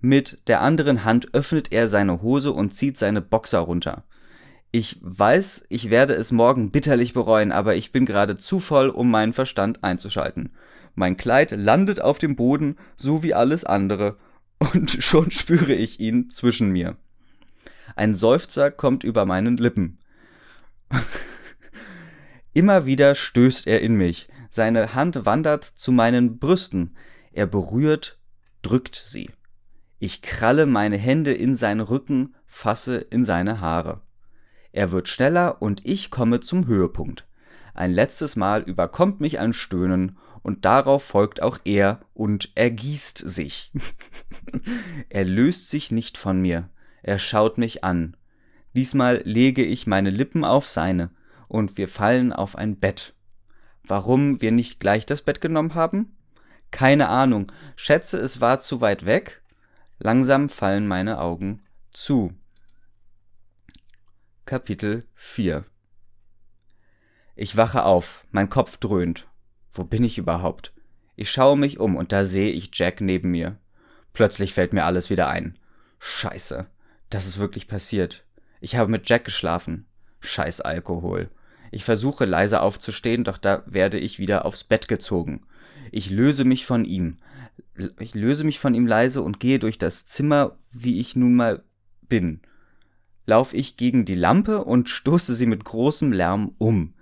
Mit 0.00 0.38
der 0.46 0.60
anderen 0.60 1.04
Hand 1.04 1.34
öffnet 1.34 1.72
er 1.72 1.88
seine 1.88 2.22
Hose 2.22 2.52
und 2.52 2.72
zieht 2.72 2.96
seine 2.96 3.20
Boxer 3.20 3.60
runter. 3.60 4.04
Ich 4.70 4.98
weiß, 5.00 5.66
ich 5.70 5.90
werde 5.90 6.14
es 6.14 6.30
morgen 6.30 6.70
bitterlich 6.70 7.14
bereuen, 7.14 7.52
aber 7.52 7.74
ich 7.74 7.90
bin 7.90 8.04
gerade 8.04 8.36
zu 8.36 8.60
voll, 8.60 8.90
um 8.90 9.10
meinen 9.10 9.32
Verstand 9.32 9.82
einzuschalten. 9.82 10.50
Mein 10.94 11.16
Kleid 11.16 11.52
landet 11.52 12.00
auf 12.00 12.18
dem 12.18 12.36
Boden, 12.36 12.76
so 12.96 13.22
wie 13.22 13.34
alles 13.34 13.64
andere, 13.64 14.18
und 14.72 14.90
schon 14.90 15.30
spüre 15.30 15.72
ich 15.72 16.00
ihn 16.00 16.30
zwischen 16.30 16.70
mir. 16.70 16.96
Ein 17.96 18.14
Seufzer 18.14 18.70
kommt 18.70 19.04
über 19.04 19.24
meinen 19.24 19.56
Lippen. 19.56 19.98
Immer 22.52 22.86
wieder 22.86 23.14
stößt 23.14 23.66
er 23.66 23.80
in 23.80 23.94
mich. 23.94 24.28
Seine 24.50 24.94
Hand 24.94 25.24
wandert 25.24 25.64
zu 25.64 25.92
meinen 25.92 26.38
Brüsten. 26.38 26.96
Er 27.32 27.46
berührt, 27.46 28.18
drückt 28.62 28.96
sie. 28.96 29.30
Ich 29.98 30.22
kralle 30.22 30.66
meine 30.66 30.96
Hände 30.96 31.32
in 31.32 31.56
seinen 31.56 31.80
Rücken, 31.80 32.34
fasse 32.46 32.98
in 32.98 33.24
seine 33.24 33.60
Haare. 33.60 34.00
Er 34.72 34.92
wird 34.92 35.08
schneller 35.08 35.60
und 35.60 35.84
ich 35.84 36.10
komme 36.10 36.40
zum 36.40 36.66
Höhepunkt. 36.66 37.26
Ein 37.74 37.92
letztes 37.92 38.36
Mal 38.36 38.62
überkommt 38.62 39.20
mich 39.20 39.38
ein 39.38 39.52
Stöhnen 39.52 40.18
und 40.42 40.64
darauf 40.64 41.02
folgt 41.02 41.42
auch 41.42 41.58
er 41.64 42.00
und 42.14 42.52
ergießt 42.54 43.18
sich. 43.18 43.72
er 45.08 45.24
löst 45.24 45.68
sich 45.70 45.90
nicht 45.90 46.16
von 46.16 46.40
mir. 46.40 46.70
Er 47.02 47.18
schaut 47.18 47.58
mich 47.58 47.84
an. 47.84 48.16
Diesmal 48.74 49.22
lege 49.24 49.64
ich 49.64 49.86
meine 49.86 50.10
Lippen 50.10 50.44
auf 50.44 50.68
seine 50.68 51.10
und 51.48 51.76
wir 51.76 51.88
fallen 51.88 52.32
auf 52.32 52.56
ein 52.56 52.78
Bett. 52.78 53.14
Warum 53.84 54.40
wir 54.40 54.52
nicht 54.52 54.80
gleich 54.80 55.06
das 55.06 55.22
Bett 55.22 55.40
genommen 55.40 55.74
haben? 55.74 56.16
Keine 56.70 57.08
Ahnung. 57.08 57.50
Schätze, 57.76 58.18
es 58.18 58.40
war 58.40 58.58
zu 58.58 58.80
weit 58.80 59.06
weg. 59.06 59.42
Langsam 60.00 60.48
fallen 60.48 60.86
meine 60.86 61.18
Augen 61.20 61.60
zu. 61.92 62.32
Kapitel 64.46 65.08
4 65.16 65.64
Ich 67.34 67.56
wache 67.56 67.82
auf, 67.82 68.24
mein 68.30 68.48
Kopf 68.48 68.76
dröhnt. 68.76 69.26
Wo 69.72 69.82
bin 69.82 70.04
ich 70.04 70.16
überhaupt? 70.16 70.72
Ich 71.16 71.32
schaue 71.32 71.58
mich 71.58 71.80
um 71.80 71.96
und 71.96 72.12
da 72.12 72.26
sehe 72.26 72.52
ich 72.52 72.70
Jack 72.72 73.00
neben 73.00 73.32
mir. 73.32 73.58
Plötzlich 74.12 74.54
fällt 74.54 74.72
mir 74.72 74.84
alles 74.84 75.10
wieder 75.10 75.28
ein. 75.28 75.58
Scheiße. 75.98 76.66
Das 77.10 77.26
ist 77.26 77.38
wirklich 77.38 77.66
passiert. 77.66 78.24
Ich 78.60 78.76
habe 78.76 78.92
mit 78.92 79.08
Jack 79.08 79.24
geschlafen. 79.24 79.86
Scheiß 80.20 80.60
Alkohol. 80.60 81.28
Ich 81.72 81.82
versuche 81.82 82.24
leise 82.24 82.60
aufzustehen, 82.60 83.24
doch 83.24 83.36
da 83.36 83.64
werde 83.66 83.98
ich 83.98 84.20
wieder 84.20 84.46
aufs 84.46 84.62
Bett 84.62 84.86
gezogen. 84.86 85.44
Ich 85.90 86.08
löse 86.08 86.44
mich 86.44 86.66
von 86.66 86.84
ihm. 86.84 87.18
Ich 87.98 88.14
löse 88.14 88.44
mich 88.44 88.58
von 88.58 88.74
ihm 88.74 88.86
leise 88.86 89.22
und 89.22 89.40
gehe 89.40 89.58
durch 89.58 89.78
das 89.78 90.06
Zimmer, 90.06 90.58
wie 90.72 91.00
ich 91.00 91.16
nun 91.16 91.34
mal 91.34 91.62
bin. 92.08 92.40
Lauf 93.26 93.52
ich 93.52 93.76
gegen 93.76 94.04
die 94.04 94.14
Lampe 94.14 94.64
und 94.64 94.88
stoße 94.88 95.34
sie 95.34 95.46
mit 95.46 95.64
großem 95.64 96.12
Lärm 96.12 96.54
um. 96.58 96.94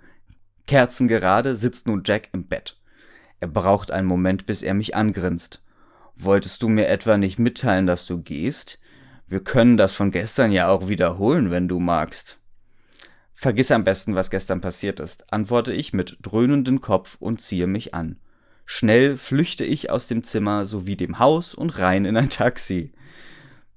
Kerzengerade 0.67 1.55
sitzt 1.55 1.87
nun 1.87 2.03
Jack 2.05 2.29
im 2.33 2.47
Bett. 2.47 2.77
Er 3.39 3.47
braucht 3.47 3.91
einen 3.91 4.07
Moment, 4.07 4.45
bis 4.45 4.61
er 4.61 4.73
mich 4.73 4.95
angrinst. 4.95 5.63
Wolltest 6.15 6.61
du 6.61 6.69
mir 6.69 6.87
etwa 6.87 7.17
nicht 7.17 7.39
mitteilen, 7.39 7.85
dass 7.85 8.05
du 8.05 8.21
gehst? 8.21 8.79
Wir 9.27 9.43
können 9.43 9.77
das 9.77 9.93
von 9.93 10.11
gestern 10.11 10.51
ja 10.51 10.67
auch 10.67 10.89
wiederholen, 10.89 11.51
wenn 11.51 11.67
du 11.67 11.79
magst. 11.79 12.39
Vergiss 13.31 13.71
am 13.71 13.83
besten, 13.83 14.15
was 14.15 14.31
gestern 14.31 14.61
passiert 14.61 14.99
ist, 14.99 15.31
antworte 15.31 15.71
ich 15.71 15.93
mit 15.93 16.17
dröhnendem 16.21 16.81
Kopf 16.81 17.17
und 17.19 17.39
ziehe 17.39 17.67
mich 17.67 17.93
an. 17.93 18.19
Schnell 18.69 19.15
flüchte 19.15 19.63
ich 19.63 19.89
aus 19.89 20.07
dem 20.07 20.25
Zimmer 20.25 20.65
sowie 20.65 20.97
dem 20.97 21.19
Haus 21.19 21.55
und 21.55 21.79
rein 21.79 22.03
in 22.03 22.17
ein 22.17 22.29
Taxi. 22.29 22.91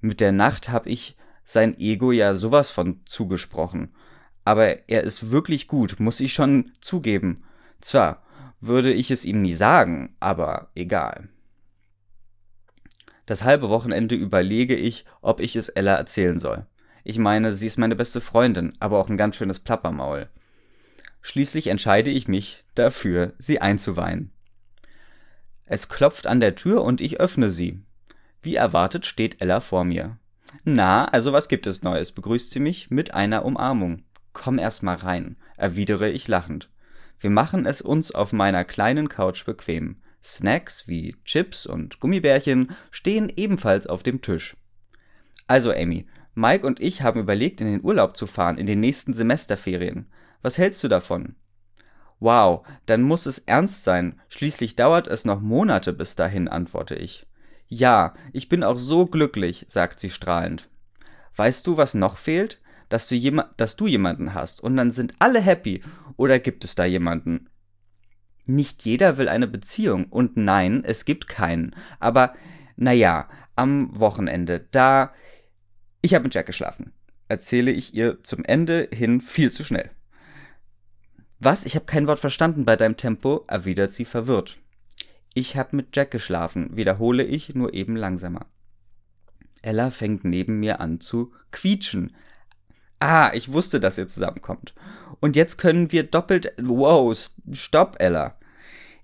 Mit 0.00 0.18
der 0.18 0.33
Nacht 0.33 0.68
hab 0.68 0.88
ich 0.88 1.16
sein 1.44 1.79
Ego 1.79 2.11
ja 2.11 2.35
sowas 2.35 2.70
von 2.70 3.00
zugesprochen. 3.07 3.94
Aber 4.44 4.88
er 4.88 5.05
ist 5.05 5.31
wirklich 5.31 5.68
gut, 5.68 6.00
muss 6.00 6.18
ich 6.18 6.33
schon 6.33 6.72
zugeben. 6.81 7.44
Zwar 7.81 8.24
würde 8.61 8.92
ich 8.92 9.12
es 9.12 9.24
ihm 9.24 9.42
nie 9.42 9.55
sagen, 9.55 10.16
aber 10.18 10.70
egal. 10.74 11.29
Das 13.26 13.44
halbe 13.44 13.68
Wochenende 13.68 14.16
überlege 14.16 14.74
ich, 14.74 15.05
ob 15.22 15.38
ich 15.38 15.55
es 15.55 15.68
Ella 15.68 15.94
erzählen 15.94 16.40
soll. 16.40 16.66
Ich 17.05 17.16
meine, 17.16 17.55
sie 17.55 17.68
ist 17.68 17.79
meine 17.79 17.94
beste 17.94 18.20
Freundin, 18.20 18.72
aber 18.81 18.98
auch 18.98 19.09
ein 19.09 19.16
ganz 19.16 19.37
schönes 19.37 19.61
Plappermaul. 19.61 20.29
Schließlich 21.22 21.68
entscheide 21.68 22.11
ich 22.11 22.26
mich 22.26 22.64
dafür, 22.74 23.35
sie 23.38 23.61
einzuweihen. 23.61 24.33
Es 25.72 25.88
klopft 25.88 26.26
an 26.26 26.40
der 26.40 26.56
Tür 26.56 26.83
und 26.83 27.00
ich 27.00 27.20
öffne 27.20 27.48
sie. 27.48 27.78
Wie 28.42 28.56
erwartet 28.56 29.06
steht 29.06 29.40
Ella 29.40 29.61
vor 29.61 29.85
mir. 29.85 30.18
Na, 30.64 31.04
also 31.04 31.33
was 31.33 31.48
gibt 31.48 31.68
es 31.68 31.85
Neues? 31.85 32.11
begrüßt 32.11 32.50
sie 32.50 32.59
mich 32.59 32.90
mit 32.90 33.14
einer 33.14 33.44
Umarmung. 33.44 34.02
Komm 34.33 34.59
erst 34.59 34.83
mal 34.83 34.96
rein, 34.96 35.37
erwidere 35.56 36.11
ich 36.11 36.26
lachend. 36.26 36.70
Wir 37.20 37.30
machen 37.30 37.66
es 37.66 37.83
uns 37.83 38.11
auf 38.11 38.33
meiner 38.33 38.64
kleinen 38.64 39.09
Couch 39.09 39.44
bequem. 39.44 39.98
Snacks 40.24 40.88
wie 40.88 41.14
Chips 41.24 41.66
und 41.66 42.00
Gummibärchen 42.00 42.72
stehen 42.90 43.33
ebenfalls 43.37 43.87
auf 43.87 44.02
dem 44.02 44.22
Tisch. 44.22 44.56
Also, 45.46 45.70
Amy, 45.70 46.04
Mike 46.35 46.66
und 46.66 46.80
ich 46.80 47.02
haben 47.02 47.20
überlegt, 47.20 47.61
in 47.61 47.68
den 47.68 47.85
Urlaub 47.85 48.16
zu 48.16 48.26
fahren, 48.26 48.59
in 48.59 48.66
den 48.66 48.80
nächsten 48.80 49.14
Semesterferien. 49.14 50.11
Was 50.42 50.59
hältst 50.59 50.83
du 50.83 50.88
davon? 50.88 51.37
Wow, 52.20 52.66
dann 52.87 53.02
muss 53.02 53.26
es 53.26 53.38
ernst 53.40 53.83
sein. 53.83 54.20
Schließlich 54.28 54.76
dauert 54.76 55.09
es 55.09 55.24
noch 55.24 55.40
Monate 55.40 55.92
bis 55.92 56.14
dahin, 56.14 56.48
antworte 56.48 56.94
ich. 56.94 57.26
Ja, 57.66 58.14
ich 58.33 58.48
bin 58.48 58.62
auch 58.62 58.78
so 58.78 59.06
glücklich, 59.06 59.66
sagt 59.68 60.00
sie 60.00 60.11
strahlend. 60.11 60.68
Weißt 61.37 61.66
du, 61.66 61.76
was 61.76 61.94
noch 61.94 62.18
fehlt? 62.18 62.61
Dass 62.90 63.09
du, 63.09 63.14
jema 63.14 63.50
dass 63.56 63.76
du 63.76 63.87
jemanden 63.87 64.35
hast 64.35 64.61
und 64.61 64.76
dann 64.76 64.90
sind 64.90 65.14
alle 65.18 65.40
happy. 65.40 65.80
Oder 66.16 66.38
gibt 66.40 66.64
es 66.64 66.74
da 66.74 66.85
jemanden? 66.85 67.48
Nicht 68.44 68.85
jeder 68.85 69.16
will 69.16 69.28
eine 69.28 69.46
Beziehung 69.46 70.06
und 70.06 70.37
nein, 70.37 70.83
es 70.85 71.04
gibt 71.04 71.28
keinen. 71.28 71.74
Aber 72.00 72.35
naja, 72.76 73.28
am 73.56 73.98
Wochenende, 73.98 74.66
da. 74.72 75.12
Ich 76.02 76.14
habe 76.14 76.24
mit 76.24 76.35
Jack 76.35 76.46
geschlafen. 76.46 76.92
Erzähle 77.28 77.70
ich 77.70 77.94
ihr 77.94 78.22
zum 78.24 78.44
Ende 78.44 78.88
hin 78.92 79.20
viel 79.20 79.52
zu 79.52 79.62
schnell. 79.62 79.90
Was? 81.40 81.64
Ich 81.64 81.74
habe 81.74 81.87
kein 81.87 82.07
Wort 82.07 82.20
verstanden 82.20 82.66
bei 82.66 82.76
deinem 82.76 82.98
Tempo, 82.98 83.44
erwidert 83.48 83.92
sie 83.92 84.05
verwirrt. 84.05 84.59
Ich 85.33 85.57
hab 85.57 85.72
mit 85.72 85.96
Jack 85.96 86.11
geschlafen, 86.11 86.76
wiederhole 86.76 87.24
ich, 87.24 87.55
nur 87.55 87.72
eben 87.72 87.96
langsamer. 87.96 88.46
Ella 89.62 89.90
fängt 89.90 90.24
neben 90.24 90.61
mir 90.61 90.81
an 90.81 91.00
zu 91.00 91.33
quietschen. 91.50 92.14
Ah, 92.98 93.31
ich 93.33 93.53
wusste, 93.53 93.81
dass 93.81 93.96
ihr 93.96 94.07
zusammenkommt. 94.07 94.74
Und 95.20 95.35
jetzt 95.35 95.57
können 95.57 95.92
wir 95.92 96.03
doppelt. 96.03 96.53
Wow, 96.61 97.16
stopp, 97.53 97.96
Ella. 98.00 98.38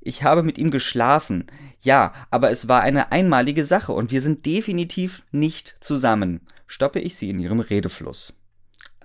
Ich 0.01 0.23
habe 0.23 0.43
mit 0.43 0.59
ihm 0.59 0.71
geschlafen. 0.71 1.47
Ja, 1.81 2.13
aber 2.31 2.51
es 2.51 2.69
war 2.69 2.83
eine 2.83 3.13
einmalige 3.13 3.65
Sache 3.65 3.93
und 3.93 4.11
wir 4.11 4.21
sind 4.21 4.45
definitiv 4.45 5.25
nicht 5.33 5.77
zusammen. 5.81 6.41
Stoppe 6.67 7.01
ich 7.01 7.17
sie 7.17 7.31
in 7.31 7.41
ihrem 7.41 7.61
Redefluss. 7.61 8.35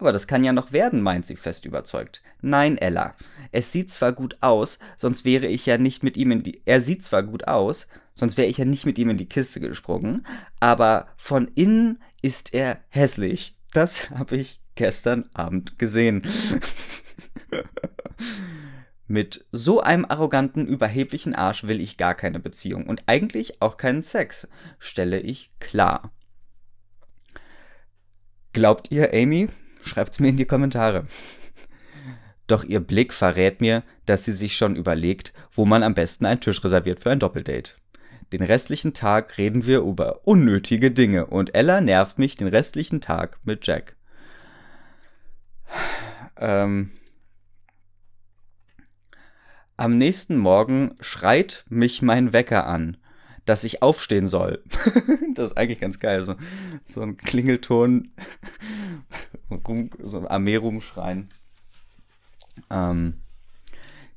Aber 0.01 0.11
das 0.11 0.25
kann 0.25 0.43
ja 0.43 0.51
noch 0.51 0.71
werden, 0.71 1.03
meint 1.03 1.27
sie 1.27 1.35
fest 1.35 1.63
überzeugt. 1.65 2.23
Nein, 2.41 2.75
Ella. 2.75 3.13
Es 3.51 3.71
sieht 3.71 3.91
zwar 3.91 4.13
gut 4.13 4.35
aus, 4.41 4.79
sonst 4.97 5.25
wäre 5.25 5.45
ich 5.45 5.67
ja 5.67 5.77
nicht 5.77 6.01
mit 6.01 6.17
ihm 6.17 6.31
in 6.31 6.41
die. 6.41 6.63
Er 6.65 6.81
sieht 6.81 7.03
zwar 7.03 7.21
gut 7.21 7.47
aus, 7.47 7.85
sonst 8.15 8.35
wäre 8.35 8.47
ich 8.47 8.57
ja 8.57 8.65
nicht 8.65 8.87
mit 8.87 8.97
ihm 8.97 9.11
in 9.11 9.17
die 9.17 9.29
Kiste 9.29 9.59
gesprungen, 9.59 10.25
aber 10.59 11.05
von 11.17 11.49
innen 11.53 12.01
ist 12.23 12.55
er 12.55 12.79
hässlich. 12.89 13.55
Das 13.73 14.09
habe 14.17 14.37
ich 14.37 14.59
gestern 14.73 15.29
Abend 15.33 15.77
gesehen. 15.77 16.23
Mit 19.07 19.45
so 19.51 19.81
einem 19.81 20.05
arroganten, 20.05 20.65
überheblichen 20.65 21.35
Arsch 21.35 21.65
will 21.65 21.79
ich 21.79 21.97
gar 21.97 22.15
keine 22.15 22.39
Beziehung 22.39 22.87
und 22.87 23.03
eigentlich 23.05 23.61
auch 23.61 23.77
keinen 23.77 24.01
Sex, 24.01 24.49
stelle 24.79 25.19
ich 25.19 25.51
klar. 25.59 26.11
Glaubt 28.53 28.89
ihr, 28.89 29.13
Amy, 29.13 29.49
Schreibt's 29.83 30.19
mir 30.19 30.29
in 30.29 30.37
die 30.37 30.45
Kommentare. 30.45 31.05
Doch 32.47 32.63
ihr 32.63 32.81
Blick 32.81 33.13
verrät 33.13 33.61
mir, 33.61 33.83
dass 34.05 34.25
sie 34.25 34.33
sich 34.33 34.57
schon 34.57 34.75
überlegt, 34.75 35.33
wo 35.53 35.65
man 35.65 35.83
am 35.83 35.93
besten 35.93 36.25
einen 36.25 36.41
Tisch 36.41 36.63
reserviert 36.63 36.99
für 36.99 37.11
ein 37.11 37.19
Doppeldate. 37.19 37.73
Den 38.33 38.43
restlichen 38.43 38.93
Tag 38.93 39.37
reden 39.37 39.65
wir 39.65 39.79
über 39.79 40.25
unnötige 40.25 40.91
Dinge 40.91 41.25
und 41.25 41.53
Ella 41.53 41.81
nervt 41.81 42.17
mich 42.17 42.37
den 42.37 42.47
restlichen 42.47 43.01
Tag 43.01 43.39
mit 43.43 43.65
Jack. 43.65 43.95
Ähm. 46.37 46.91
Am 49.77 49.97
nächsten 49.97 50.37
Morgen 50.37 50.95
schreit 50.99 51.65
mich 51.67 52.01
mein 52.01 52.33
Wecker 52.33 52.67
an, 52.67 52.97
dass 53.51 53.65
ich 53.65 53.81
aufstehen 53.81 54.29
soll. 54.29 54.63
das 55.35 55.47
ist 55.51 55.57
eigentlich 55.57 55.81
ganz 55.81 55.99
geil. 55.99 56.23
So, 56.23 56.35
so 56.85 57.01
ein 57.01 57.17
Klingelton 57.17 58.13
so 60.01 60.25
Armee 60.25 60.55
rumschreien. 60.55 61.27
Ähm, 62.69 63.21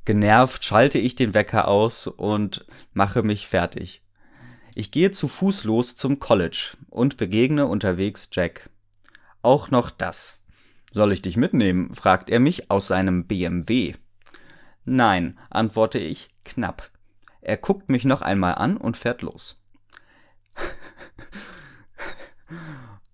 genervt 0.04 0.64
schalte 0.64 0.98
ich 0.98 1.16
den 1.16 1.34
Wecker 1.34 1.66
aus 1.66 2.06
und 2.06 2.64
mache 2.92 3.24
mich 3.24 3.48
fertig. 3.48 4.02
Ich 4.76 4.92
gehe 4.92 5.10
zu 5.10 5.26
Fuß 5.26 5.64
los 5.64 5.96
zum 5.96 6.20
College 6.20 6.76
und 6.88 7.16
begegne 7.16 7.66
unterwegs 7.66 8.28
Jack. 8.30 8.70
Auch 9.42 9.72
noch 9.72 9.90
das. 9.90 10.38
Soll 10.92 11.10
ich 11.10 11.22
dich 11.22 11.36
mitnehmen? 11.36 11.92
fragt 11.92 12.30
er 12.30 12.38
mich 12.38 12.70
aus 12.70 12.86
seinem 12.86 13.26
BMW. 13.26 13.94
Nein, 14.84 15.40
antworte 15.50 15.98
ich 15.98 16.28
knapp. 16.44 16.93
Er 17.44 17.59
guckt 17.59 17.90
mich 17.90 18.07
noch 18.07 18.22
einmal 18.22 18.54
an 18.54 18.78
und 18.78 18.96
fährt 18.96 19.20
los. 19.20 19.62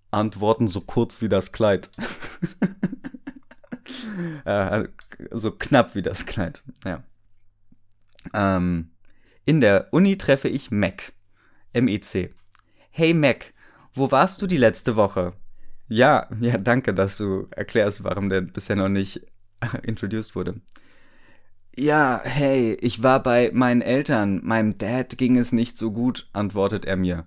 Antworten 0.09 0.69
so 0.69 0.79
kurz 0.81 1.21
wie 1.21 1.27
das 1.27 1.51
Kleid. 1.51 1.89
äh, 4.45 4.85
so 5.31 5.51
knapp 5.51 5.95
wie 5.95 6.01
das 6.01 6.25
Kleid, 6.25 6.63
ja. 6.85 7.03
Ähm, 8.33 8.91
in 9.45 9.59
der 9.59 9.89
Uni 9.91 10.17
treffe 10.17 10.47
ich 10.47 10.71
Mac. 10.71 11.11
MEC. 11.73 12.33
Hey 12.89 13.13
Mac, 13.13 13.53
wo 13.93 14.11
warst 14.11 14.41
du 14.41 14.47
die 14.47 14.57
letzte 14.57 14.95
Woche? 14.95 15.33
Ja, 15.89 16.29
ja, 16.39 16.57
danke, 16.57 16.93
dass 16.93 17.17
du 17.17 17.47
erklärst, 17.51 18.05
warum 18.05 18.29
der 18.29 18.41
bisher 18.41 18.77
noch 18.77 18.87
nicht 18.87 19.25
introduced 19.83 20.35
wurde. 20.35 20.61
Ja, 21.77 22.21
hey, 22.23 22.73
ich 22.81 23.01
war 23.01 23.23
bei 23.23 23.51
meinen 23.53 23.81
Eltern. 23.81 24.41
Meinem 24.43 24.77
Dad 24.77 25.17
ging 25.17 25.37
es 25.37 25.51
nicht 25.51 25.77
so 25.77 25.91
gut, 25.91 26.29
antwortet 26.33 26.85
er 26.85 26.97
mir. 26.97 27.25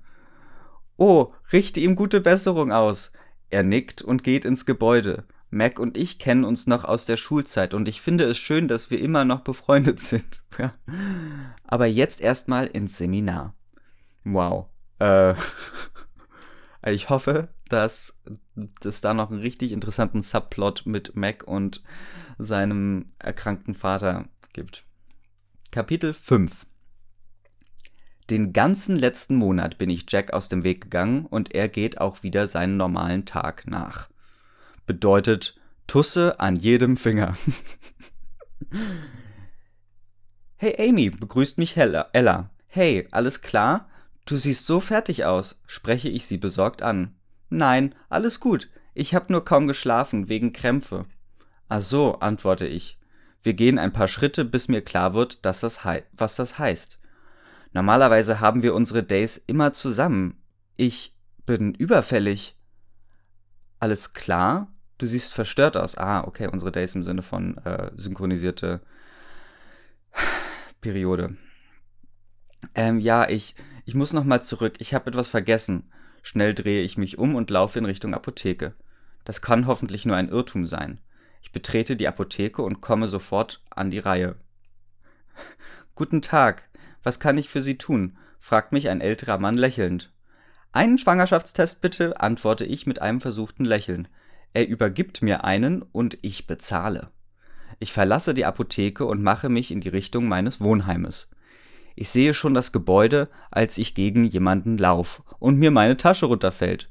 Oh, 0.96 1.32
richte 1.52 1.80
ihm 1.80 1.96
gute 1.96 2.20
Besserung 2.20 2.70
aus. 2.70 3.10
Er 3.50 3.62
nickt 3.62 4.02
und 4.02 4.22
geht 4.22 4.44
ins 4.44 4.66
Gebäude. 4.66 5.24
Mac 5.50 5.78
und 5.78 5.96
ich 5.96 6.18
kennen 6.18 6.44
uns 6.44 6.66
noch 6.66 6.84
aus 6.84 7.04
der 7.04 7.16
Schulzeit 7.16 7.74
und 7.74 7.88
ich 7.88 8.00
finde 8.00 8.24
es 8.24 8.36
schön, 8.36 8.68
dass 8.68 8.90
wir 8.90 9.00
immer 9.00 9.24
noch 9.24 9.40
befreundet 9.40 10.00
sind. 10.00 10.42
Aber 11.64 11.86
jetzt 11.86 12.20
erstmal 12.20 12.66
ins 12.66 12.98
Seminar. 12.98 13.54
Wow. 14.24 14.66
Äh, 14.98 15.34
ich 16.86 17.08
hoffe, 17.08 17.48
dass 17.68 18.20
es 18.84 19.00
da 19.00 19.14
noch 19.14 19.30
einen 19.30 19.40
richtig 19.40 19.72
interessanten 19.72 20.22
Subplot 20.22 20.82
mit 20.86 21.16
Mac 21.16 21.44
und 21.44 21.82
seinem 22.38 23.12
erkrankten 23.18 23.74
Vater 23.74 24.26
gibt. 24.54 24.84
Kapitel 25.70 26.14
5 26.14 26.64
den 28.30 28.54
ganzen 28.54 28.96
letzten 28.96 29.36
Monat 29.36 29.76
bin 29.76 29.90
ich 29.90 30.06
Jack 30.08 30.32
aus 30.32 30.48
dem 30.48 30.64
Weg 30.64 30.80
gegangen 30.80 31.26
und 31.26 31.54
er 31.54 31.68
geht 31.68 32.00
auch 32.00 32.22
wieder 32.22 32.48
seinen 32.48 32.78
normalen 32.78 33.26
Tag 33.26 33.66
nach. 33.66 34.08
Bedeutet 34.86 35.56
Tusse 35.86 36.40
an 36.40 36.56
jedem 36.56 36.96
Finger. 36.96 37.36
hey 40.56 40.88
Amy, 40.88 41.10
begrüßt 41.10 41.58
mich 41.58 41.76
Ella. 41.76 42.50
Hey, 42.66 43.06
alles 43.10 43.42
klar? 43.42 43.90
Du 44.24 44.38
siehst 44.38 44.64
so 44.64 44.80
fertig 44.80 45.26
aus, 45.26 45.60
spreche 45.66 46.08
ich 46.08 46.24
sie 46.24 46.38
besorgt 46.38 46.80
an. 46.80 47.14
Nein, 47.50 47.94
alles 48.08 48.40
gut. 48.40 48.70
Ich 48.94 49.14
hab 49.14 49.28
nur 49.28 49.44
kaum 49.44 49.66
geschlafen, 49.66 50.30
wegen 50.30 50.54
Krämpfe. 50.54 51.04
Ach 51.68 51.82
so, 51.82 52.14
antworte 52.20 52.66
ich. 52.66 52.98
Wir 53.44 53.52
gehen 53.52 53.78
ein 53.78 53.92
paar 53.92 54.08
Schritte, 54.08 54.44
bis 54.44 54.68
mir 54.68 54.80
klar 54.80 55.12
wird, 55.12 55.44
dass 55.44 55.60
das 55.60 55.80
was 56.12 56.34
das 56.34 56.58
heißt. 56.58 56.98
Normalerweise 57.72 58.40
haben 58.40 58.62
wir 58.62 58.74
unsere 58.74 59.02
Days 59.02 59.36
immer 59.36 59.74
zusammen. 59.74 60.42
Ich 60.76 61.14
bin 61.44 61.74
überfällig. 61.74 62.58
Alles 63.78 64.14
klar? 64.14 64.72
Du 64.96 65.06
siehst 65.06 65.34
verstört 65.34 65.76
aus. 65.76 65.98
Ah, 65.98 66.24
okay, 66.24 66.48
unsere 66.50 66.72
Days 66.72 66.94
im 66.94 67.04
Sinne 67.04 67.20
von 67.20 67.58
äh, 67.58 67.90
synchronisierte 67.94 68.80
Periode. 70.80 71.36
Ähm, 72.74 72.98
ja, 72.98 73.28
ich, 73.28 73.56
ich 73.84 73.94
muss 73.94 74.14
noch 74.14 74.24
mal 74.24 74.40
zurück. 74.40 74.76
Ich 74.78 74.94
habe 74.94 75.10
etwas 75.10 75.28
vergessen. 75.28 75.92
Schnell 76.22 76.54
drehe 76.54 76.82
ich 76.82 76.96
mich 76.96 77.18
um 77.18 77.34
und 77.34 77.50
laufe 77.50 77.78
in 77.78 77.84
Richtung 77.84 78.14
Apotheke. 78.14 78.72
Das 79.24 79.42
kann 79.42 79.66
hoffentlich 79.66 80.06
nur 80.06 80.16
ein 80.16 80.30
Irrtum 80.30 80.66
sein. 80.66 81.00
Ich 81.44 81.52
betrete 81.52 81.94
die 81.94 82.08
Apotheke 82.08 82.62
und 82.62 82.80
komme 82.80 83.06
sofort 83.06 83.62
an 83.68 83.90
die 83.90 83.98
Reihe. 83.98 84.36
Guten 85.94 86.22
Tag. 86.22 86.70
Was 87.02 87.20
kann 87.20 87.36
ich 87.36 87.50
für 87.50 87.60
Sie 87.60 87.76
tun? 87.76 88.16
fragt 88.40 88.72
mich 88.72 88.88
ein 88.88 89.02
älterer 89.02 89.36
Mann 89.38 89.54
lächelnd. 89.54 90.10
Einen 90.72 90.96
Schwangerschaftstest 90.96 91.82
bitte, 91.82 92.18
antworte 92.18 92.64
ich 92.64 92.86
mit 92.86 93.02
einem 93.02 93.20
versuchten 93.20 93.66
Lächeln. 93.66 94.08
Er 94.54 94.66
übergibt 94.66 95.20
mir 95.20 95.44
einen 95.44 95.82
und 95.82 96.16
ich 96.22 96.46
bezahle. 96.46 97.10
Ich 97.78 97.92
verlasse 97.92 98.32
die 98.32 98.46
Apotheke 98.46 99.04
und 99.04 99.22
mache 99.22 99.50
mich 99.50 99.70
in 99.70 99.82
die 99.82 99.90
Richtung 99.90 100.26
meines 100.26 100.62
Wohnheimes. 100.62 101.28
Ich 101.94 102.08
sehe 102.08 102.32
schon 102.32 102.54
das 102.54 102.72
Gebäude, 102.72 103.28
als 103.50 103.76
ich 103.76 103.94
gegen 103.94 104.24
jemanden 104.24 104.78
lauf 104.78 105.22
und 105.38 105.58
mir 105.58 105.70
meine 105.70 105.98
Tasche 105.98 106.24
runterfällt. 106.24 106.88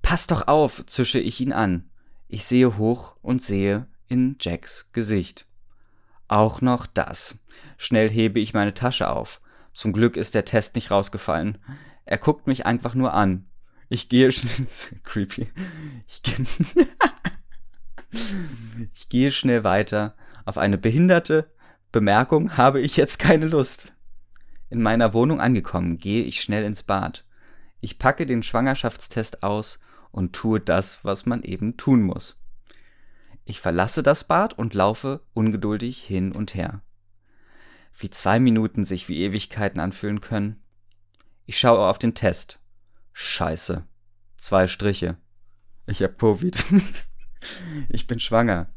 Pass 0.00 0.26
doch 0.26 0.48
auf, 0.48 0.84
zische 0.86 1.18
ich 1.18 1.42
ihn 1.42 1.52
an. 1.52 1.90
Ich 2.28 2.44
sehe 2.44 2.76
hoch 2.76 3.16
und 3.22 3.40
sehe 3.40 3.86
in 4.08 4.36
Jacks 4.40 4.90
Gesicht. 4.92 5.46
Auch 6.28 6.60
noch 6.60 6.86
das. 6.86 7.38
Schnell 7.76 8.10
hebe 8.10 8.40
ich 8.40 8.52
meine 8.52 8.74
Tasche 8.74 9.10
auf. 9.10 9.40
Zum 9.72 9.92
Glück 9.92 10.16
ist 10.16 10.34
der 10.34 10.44
Test 10.44 10.74
nicht 10.74 10.90
rausgefallen. 10.90 11.58
Er 12.04 12.18
guckt 12.18 12.46
mich 12.46 12.66
einfach 12.66 12.94
nur 12.94 13.14
an. 13.14 13.46
Ich 13.88 14.08
gehe 14.08 14.32
schnell. 14.32 14.66
creepy. 15.04 15.48
Ich, 16.08 16.22
ge 16.22 16.34
ich 18.94 19.08
gehe 19.08 19.30
schnell 19.30 19.62
weiter. 19.62 20.16
Auf 20.44 20.58
eine 20.58 20.78
behinderte 20.78 21.52
Bemerkung 21.92 22.56
habe 22.56 22.80
ich 22.80 22.96
jetzt 22.96 23.18
keine 23.18 23.46
Lust. 23.46 23.92
In 24.68 24.82
meiner 24.82 25.14
Wohnung 25.14 25.40
angekommen, 25.40 25.98
gehe 25.98 26.24
ich 26.24 26.40
schnell 26.40 26.64
ins 26.64 26.82
Bad. 26.82 27.24
Ich 27.80 27.98
packe 27.98 28.26
den 28.26 28.42
Schwangerschaftstest 28.42 29.44
aus 29.44 29.78
und 30.16 30.32
tue 30.32 30.60
das, 30.60 31.04
was 31.04 31.26
man 31.26 31.42
eben 31.42 31.76
tun 31.76 32.02
muss. 32.02 32.40
Ich 33.44 33.60
verlasse 33.60 34.02
das 34.02 34.24
Bad 34.24 34.58
und 34.58 34.72
laufe 34.72 35.20
ungeduldig 35.34 36.02
hin 36.02 36.32
und 36.32 36.54
her. 36.54 36.80
Wie 37.96 38.08
zwei 38.08 38.40
Minuten 38.40 38.84
sich 38.84 39.08
wie 39.08 39.22
Ewigkeiten 39.22 39.78
anfühlen 39.78 40.22
können. 40.22 40.62
Ich 41.44 41.58
schaue 41.58 41.86
auf 41.86 41.98
den 41.98 42.14
Test. 42.14 42.58
Scheiße. 43.12 43.86
Zwei 44.38 44.66
Striche. 44.68 45.18
Ich 45.86 46.02
hab 46.02 46.18
Covid. 46.18 46.64
ich 47.90 48.06
bin 48.06 48.18
schwanger. 48.18 48.70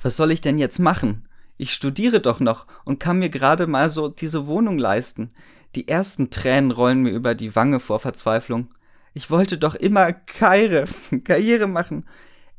Was 0.00 0.16
soll 0.16 0.30
ich 0.30 0.40
denn 0.40 0.60
jetzt 0.60 0.78
machen? 0.78 1.28
Ich 1.56 1.74
studiere 1.74 2.20
doch 2.20 2.38
noch 2.38 2.66
und 2.84 3.00
kann 3.00 3.18
mir 3.18 3.30
gerade 3.30 3.66
mal 3.66 3.90
so 3.90 4.08
diese 4.08 4.46
Wohnung 4.46 4.78
leisten. 4.78 5.30
Die 5.74 5.88
ersten 5.88 6.30
Tränen 6.30 6.70
rollen 6.70 7.02
mir 7.02 7.10
über 7.10 7.34
die 7.34 7.56
Wange 7.56 7.80
vor 7.80 7.98
Verzweiflung. 7.98 8.68
Ich 9.14 9.30
wollte 9.30 9.58
doch 9.58 9.76
immer 9.76 10.12
Karriere, 10.12 10.86
Karriere 11.24 11.68
machen, 11.68 12.04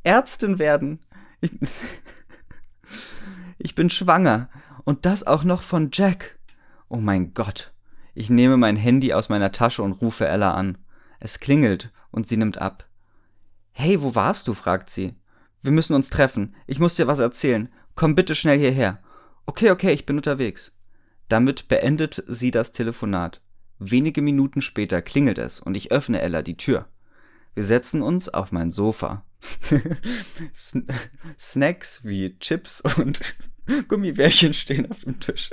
Ärztin 0.04 0.58
werden. 0.58 1.00
Ich, 1.42 1.52
ich 3.58 3.76
bin 3.76 3.90
schwanger 3.90 4.50
und 4.86 5.06
das 5.06 5.28
auch 5.28 5.44
noch 5.44 5.62
von 5.62 5.90
Jack. 5.92 6.40
Oh 6.88 6.98
mein 6.98 7.34
Gott. 7.34 7.74
Ich 8.14 8.30
nehme 8.30 8.56
mein 8.56 8.78
Handy 8.78 9.14
aus 9.14 9.28
meiner 9.28 9.52
Tasche 9.52 9.84
und 9.84 9.92
rufe 9.92 10.28
Ella 10.28 10.54
an. 10.54 10.78
Es 11.20 11.40
klingelt 11.40 11.92
und 12.12 12.26
sie 12.26 12.38
nimmt 12.38 12.58
ab. 12.58 12.88
Hey, 13.74 14.02
wo 14.02 14.16
warst 14.16 14.48
du? 14.48 14.54
fragt 14.54 14.90
sie. 14.90 15.16
Wir 15.62 15.74
müssen 15.74 15.96
uns 15.96 16.10
treffen. 16.10 16.56
Ich 16.68 16.80
muss 16.80 16.96
dir 16.96 17.08
was 17.08 17.20
erzählen. 17.20 17.68
Komm 17.96 18.16
bitte 18.16 18.36
schnell 18.36 18.58
hierher. 18.58 19.02
Okay, 19.46 19.72
okay, 19.72 19.92
ich 19.92 20.06
bin 20.06 20.16
unterwegs. 20.16 20.72
Damit 21.28 21.68
beendet 21.68 22.24
sie 22.28 22.52
das 22.52 22.72
Telefonat. 22.72 23.42
Wenige 23.80 24.22
Minuten 24.22 24.62
später 24.62 25.02
klingelt 25.02 25.38
es 25.38 25.60
und 25.60 25.76
ich 25.76 25.92
öffne 25.92 26.22
Ella 26.22 26.42
die 26.42 26.58
Tür. 26.58 26.88
Wir 27.54 27.64
setzen 27.64 28.02
uns 28.02 28.30
auf 28.30 28.52
mein 28.52 28.72
Sofa. 28.72 29.26
Snacks 31.40 32.04
wie 32.04 32.38
Chips 32.40 32.82
und 32.82 33.38
Gummibärchen 33.88 34.54
stehen 34.54 34.90
auf 34.90 35.00
dem 35.00 35.20
Tisch. 35.20 35.50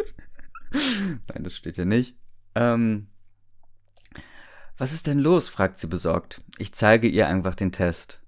Nein, 0.72 1.44
das 1.44 1.56
steht 1.56 1.76
hier 1.76 1.84
nicht. 1.84 2.16
Ähm, 2.54 3.08
was 4.76 4.92
ist 4.92 5.06
denn 5.06 5.18
los? 5.18 5.48
fragt 5.48 5.78
sie 5.78 5.86
besorgt. 5.86 6.42
Ich 6.58 6.72
zeige 6.72 7.08
ihr 7.08 7.28
einfach 7.28 7.54
den 7.54 7.72
Test. 7.72 8.20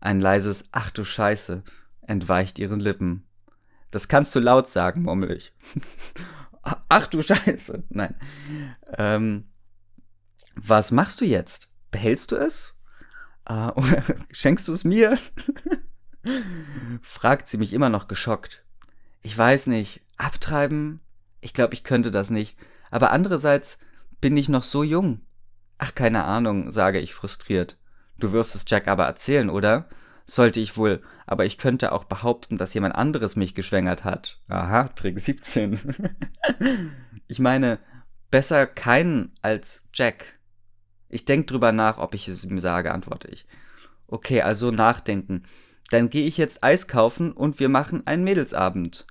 Ein 0.00 0.20
leises 0.20 0.64
Ach 0.72 0.90
du 0.90 1.04
Scheiße 1.04 1.62
entweicht 2.02 2.58
ihren 2.58 2.80
Lippen. 2.80 3.26
Das 3.90 4.08
kannst 4.08 4.34
du 4.34 4.40
laut 4.40 4.68
sagen, 4.68 5.02
murmel 5.02 5.32
ich. 5.32 5.52
Ach 6.88 7.06
du 7.06 7.22
Scheiße. 7.22 7.84
Nein. 7.90 8.14
Ähm, 8.96 9.48
was 10.54 10.90
machst 10.90 11.20
du 11.20 11.24
jetzt? 11.24 11.68
Behältst 11.90 12.32
du 12.32 12.36
es? 12.36 12.74
Äh, 13.46 13.68
oder 13.68 14.02
schenkst 14.30 14.68
du 14.68 14.72
es 14.72 14.84
mir? 14.84 15.18
fragt 17.02 17.48
sie 17.48 17.56
mich 17.58 17.72
immer 17.72 17.88
noch 17.88 18.08
geschockt. 18.08 18.64
Ich 19.22 19.36
weiß 19.36 19.68
nicht. 19.68 20.02
Abtreiben? 20.16 21.00
Ich 21.40 21.52
glaube, 21.52 21.74
ich 21.74 21.84
könnte 21.84 22.10
das 22.10 22.30
nicht. 22.30 22.58
Aber 22.90 23.12
andererseits 23.12 23.78
bin 24.20 24.36
ich 24.36 24.48
noch 24.48 24.62
so 24.62 24.82
jung. 24.82 25.20
Ach, 25.78 25.94
keine 25.94 26.24
Ahnung, 26.24 26.72
sage 26.72 26.98
ich 27.00 27.14
frustriert. 27.14 27.76
Du 28.18 28.32
wirst 28.32 28.54
es 28.54 28.64
Jack 28.66 28.88
aber 28.88 29.04
erzählen, 29.04 29.50
oder? 29.50 29.88
Sollte 30.28 30.58
ich 30.58 30.76
wohl, 30.76 31.02
aber 31.24 31.44
ich 31.44 31.56
könnte 31.56 31.92
auch 31.92 32.04
behaupten, 32.04 32.56
dass 32.56 32.74
jemand 32.74 32.96
anderes 32.96 33.36
mich 33.36 33.54
geschwängert 33.54 34.02
hat. 34.02 34.40
Aha, 34.48 34.88
Trick 34.88 35.20
17. 35.20 35.78
ich 37.28 37.38
meine, 37.38 37.78
besser 38.30 38.66
keinen 38.66 39.32
als 39.40 39.84
Jack. 39.94 40.40
Ich 41.08 41.24
denk 41.24 41.46
drüber 41.46 41.70
nach, 41.70 41.98
ob 41.98 42.14
ich 42.14 42.26
es 42.26 42.44
ihm 42.44 42.58
sage, 42.58 42.92
antworte 42.92 43.28
ich. 43.28 43.46
Okay, 44.08 44.42
also 44.42 44.72
nachdenken. 44.72 45.44
Dann 45.90 46.10
gehe 46.10 46.26
ich 46.26 46.36
jetzt 46.38 46.64
Eis 46.64 46.88
kaufen 46.88 47.30
und 47.30 47.60
wir 47.60 47.68
machen 47.68 48.04
einen 48.06 48.24
Mädelsabend. 48.24 49.06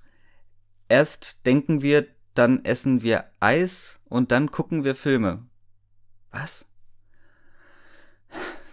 Erst 0.89 1.45
denken 1.45 1.81
wir, 1.81 2.07
dann 2.33 2.63
essen 2.65 3.01
wir 3.01 3.25
Eis 3.39 3.99
und 4.05 4.31
dann 4.31 4.51
gucken 4.51 4.83
wir 4.83 4.95
Filme. 4.95 5.45
Was? 6.31 6.65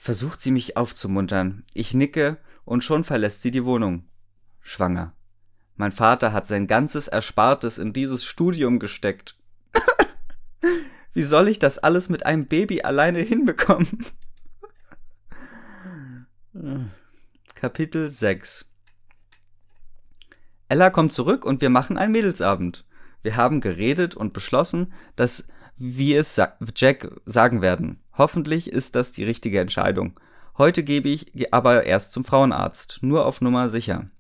Versucht 0.03 0.41
sie 0.41 0.51
mich 0.51 0.77
aufzumuntern. 0.77 1.63
Ich 1.75 1.95
nicke 1.95 2.39
und 2.65 2.83
schon 2.83 3.05
verlässt 3.05 3.41
sie 3.41 3.53
die 3.53 3.65
Wohnung. 3.65 4.05
Schwanger. 4.61 5.13
Mein 5.77 5.93
Vater 5.93 6.33
hat 6.33 6.45
sein 6.45 6.67
ganzes 6.67 7.07
Erspartes 7.07 7.79
in 7.79 7.93
dieses 7.93 8.25
Studium 8.25 8.81
gesteckt. 8.81 9.39
Wie 11.13 11.23
soll 11.23 11.47
ich 11.47 11.61
das 11.61 11.79
alles 11.79 12.09
mit 12.09 12.27
einem 12.27 12.47
Baby 12.47 12.83
alleine 12.83 13.21
hinbekommen? 13.21 14.05
Kapitel 17.55 18.11
6 18.11 18.69
Ella 20.67 20.91
kommt 20.91 21.13
zurück 21.13 21.45
und 21.45 21.61
wir 21.61 21.71
machen 21.71 21.97
einen 21.97 22.11
Mädelsabend. 22.11 22.85
Wir 23.23 23.37
haben 23.37 23.61
geredet 23.61 24.17
und 24.17 24.33
beschlossen, 24.33 24.93
dass 25.15 25.47
wir 25.77 26.19
es 26.19 26.43
Jack 26.75 27.09
sagen 27.25 27.63
werden. 27.63 28.02
Hoffentlich 28.19 28.71
ist 28.71 28.95
das 28.95 29.13
die 29.13 29.25
richtige 29.25 29.61
Entscheidung. 29.61 30.19
Heute 30.59 30.83
gebe 30.83 31.09
ich 31.09 31.53
aber 31.53 31.85
erst 31.85 32.13
zum 32.13 32.25
Frauenarzt, 32.25 32.99
nur 33.01 33.27
auf 33.27 33.41
Nummer 33.41 33.71
sicher. 33.71 34.11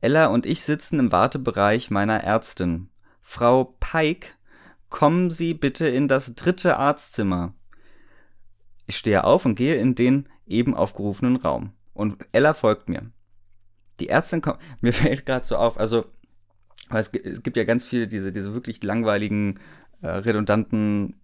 Ella 0.00 0.26
und 0.26 0.46
ich 0.46 0.62
sitzen 0.62 0.98
im 0.98 1.12
Wartebereich 1.12 1.90
meiner 1.90 2.22
Ärztin. 2.22 2.88
Frau 3.22 3.76
Pike, 3.80 4.28
kommen 4.88 5.30
Sie 5.30 5.52
bitte 5.52 5.86
in 5.88 6.08
das 6.08 6.34
dritte 6.34 6.76
Arztzimmer. 6.76 7.54
Ich 8.86 8.96
stehe 8.96 9.24
auf 9.24 9.44
und 9.44 9.56
gehe 9.56 9.76
in 9.76 9.94
den 9.94 10.28
eben 10.46 10.74
aufgerufenen 10.74 11.36
Raum. 11.36 11.72
Und 11.92 12.24
Ella 12.32 12.54
folgt 12.54 12.88
mir. 12.88 13.10
Die 14.00 14.08
Ärztin 14.08 14.42
kommt. 14.42 14.60
Mir 14.80 14.92
fällt 14.94 15.26
gerade 15.26 15.44
so 15.44 15.56
auf, 15.56 15.78
also 15.78 16.06
es 16.90 17.10
gibt 17.10 17.56
ja 17.56 17.64
ganz 17.64 17.84
viele 17.84 18.06
diese, 18.06 18.30
diese 18.30 18.54
wirklich 18.54 18.82
langweiligen 18.82 19.58
äh, 20.02 20.08
redundanten, 20.08 21.14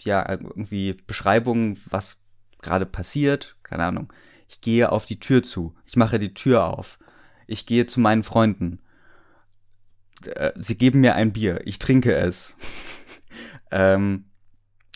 ja, 0.00 0.28
irgendwie 0.28 0.94
Beschreibungen, 1.06 1.80
was 1.88 2.24
gerade 2.60 2.86
passiert. 2.86 3.56
Keine 3.62 3.84
Ahnung. 3.84 4.12
Ich 4.48 4.60
gehe 4.60 4.90
auf 4.92 5.06
die 5.06 5.20
Tür 5.20 5.42
zu. 5.42 5.74
Ich 5.86 5.96
mache 5.96 6.18
die 6.18 6.34
Tür 6.34 6.64
auf. 6.64 6.98
Ich 7.46 7.66
gehe 7.66 7.86
zu 7.86 8.00
meinen 8.00 8.22
Freunden. 8.22 8.80
Äh, 10.26 10.52
sie 10.56 10.76
geben 10.76 11.00
mir 11.00 11.14
ein 11.14 11.32
Bier. 11.32 11.66
Ich 11.66 11.78
trinke 11.78 12.14
es. 12.14 12.56
ähm, 13.70 14.26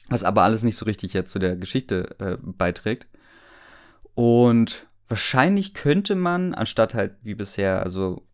was 0.09 0.25
aber 0.25 0.43
alles 0.43 0.63
nicht 0.63 0.77
so 0.77 0.87
richtig 0.87 1.13
jetzt 1.13 1.33
zu 1.33 1.39
der 1.39 1.57
Geschichte 1.57 2.17
äh, 2.19 2.37
beiträgt. 2.41 3.07
Und 4.15 4.87
wahrscheinlich 5.09 5.75
könnte 5.75 6.15
man, 6.15 6.55
anstatt 6.55 6.95
halt 6.95 7.17
wie 7.23 7.35
bisher, 7.35 7.83
also 7.83 8.27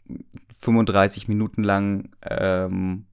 35 0.61 1.29
Minuten 1.29 1.63
lang 1.63 2.11
ähm, 2.23 3.07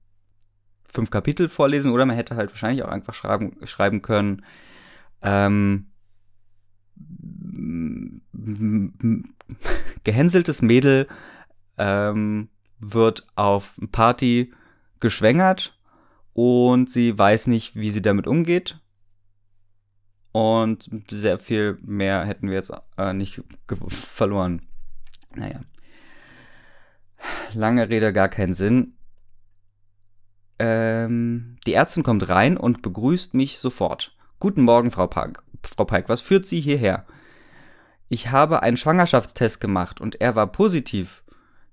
fünf 0.92 1.10
Kapitel 1.10 1.48
vorlesen 1.48 1.90
oder 1.90 2.06
man 2.06 2.16
hätte 2.16 2.36
halt 2.36 2.50
wahrscheinlich 2.50 2.84
auch 2.84 2.90
einfach 2.90 3.14
schreiben, 3.14 3.56
schreiben 3.64 4.02
können, 4.02 4.44
ähm, 5.22 5.86
gehänseltes 10.04 10.62
Mädel 10.62 11.08
ähm, 11.78 12.48
wird 12.78 13.26
auf 13.34 13.74
Party 13.90 14.52
geschwängert 15.00 15.78
und 16.32 16.90
sie 16.90 17.18
weiß 17.18 17.46
nicht, 17.46 17.76
wie 17.76 17.90
sie 17.90 18.02
damit 18.02 18.26
umgeht. 18.26 18.78
Und 20.32 20.88
sehr 21.10 21.38
viel 21.38 21.78
mehr 21.82 22.24
hätten 22.24 22.48
wir 22.48 22.54
jetzt 22.54 22.72
äh, 22.96 23.12
nicht 23.12 23.42
verloren. 23.88 24.62
Naja. 25.34 25.60
Lange 27.52 27.88
Rede, 27.88 28.12
gar 28.12 28.28
keinen 28.28 28.54
Sinn. 28.54 28.94
Ähm, 30.58 31.56
die 31.66 31.74
Ärztin 31.74 32.02
kommt 32.02 32.28
rein 32.28 32.56
und 32.56 32.82
begrüßt 32.82 33.34
mich 33.34 33.58
sofort. 33.58 34.16
Guten 34.38 34.62
Morgen, 34.62 34.90
Frau 34.90 35.06
Pike. 35.06 35.42
Frau 35.62 35.84
Pike, 35.84 36.08
was 36.08 36.20
führt 36.20 36.46
Sie 36.46 36.60
hierher? 36.60 37.06
Ich 38.08 38.30
habe 38.30 38.62
einen 38.62 38.76
Schwangerschaftstest 38.76 39.60
gemacht 39.60 40.00
und 40.00 40.20
er 40.20 40.34
war 40.36 40.46
positiv. 40.46 41.22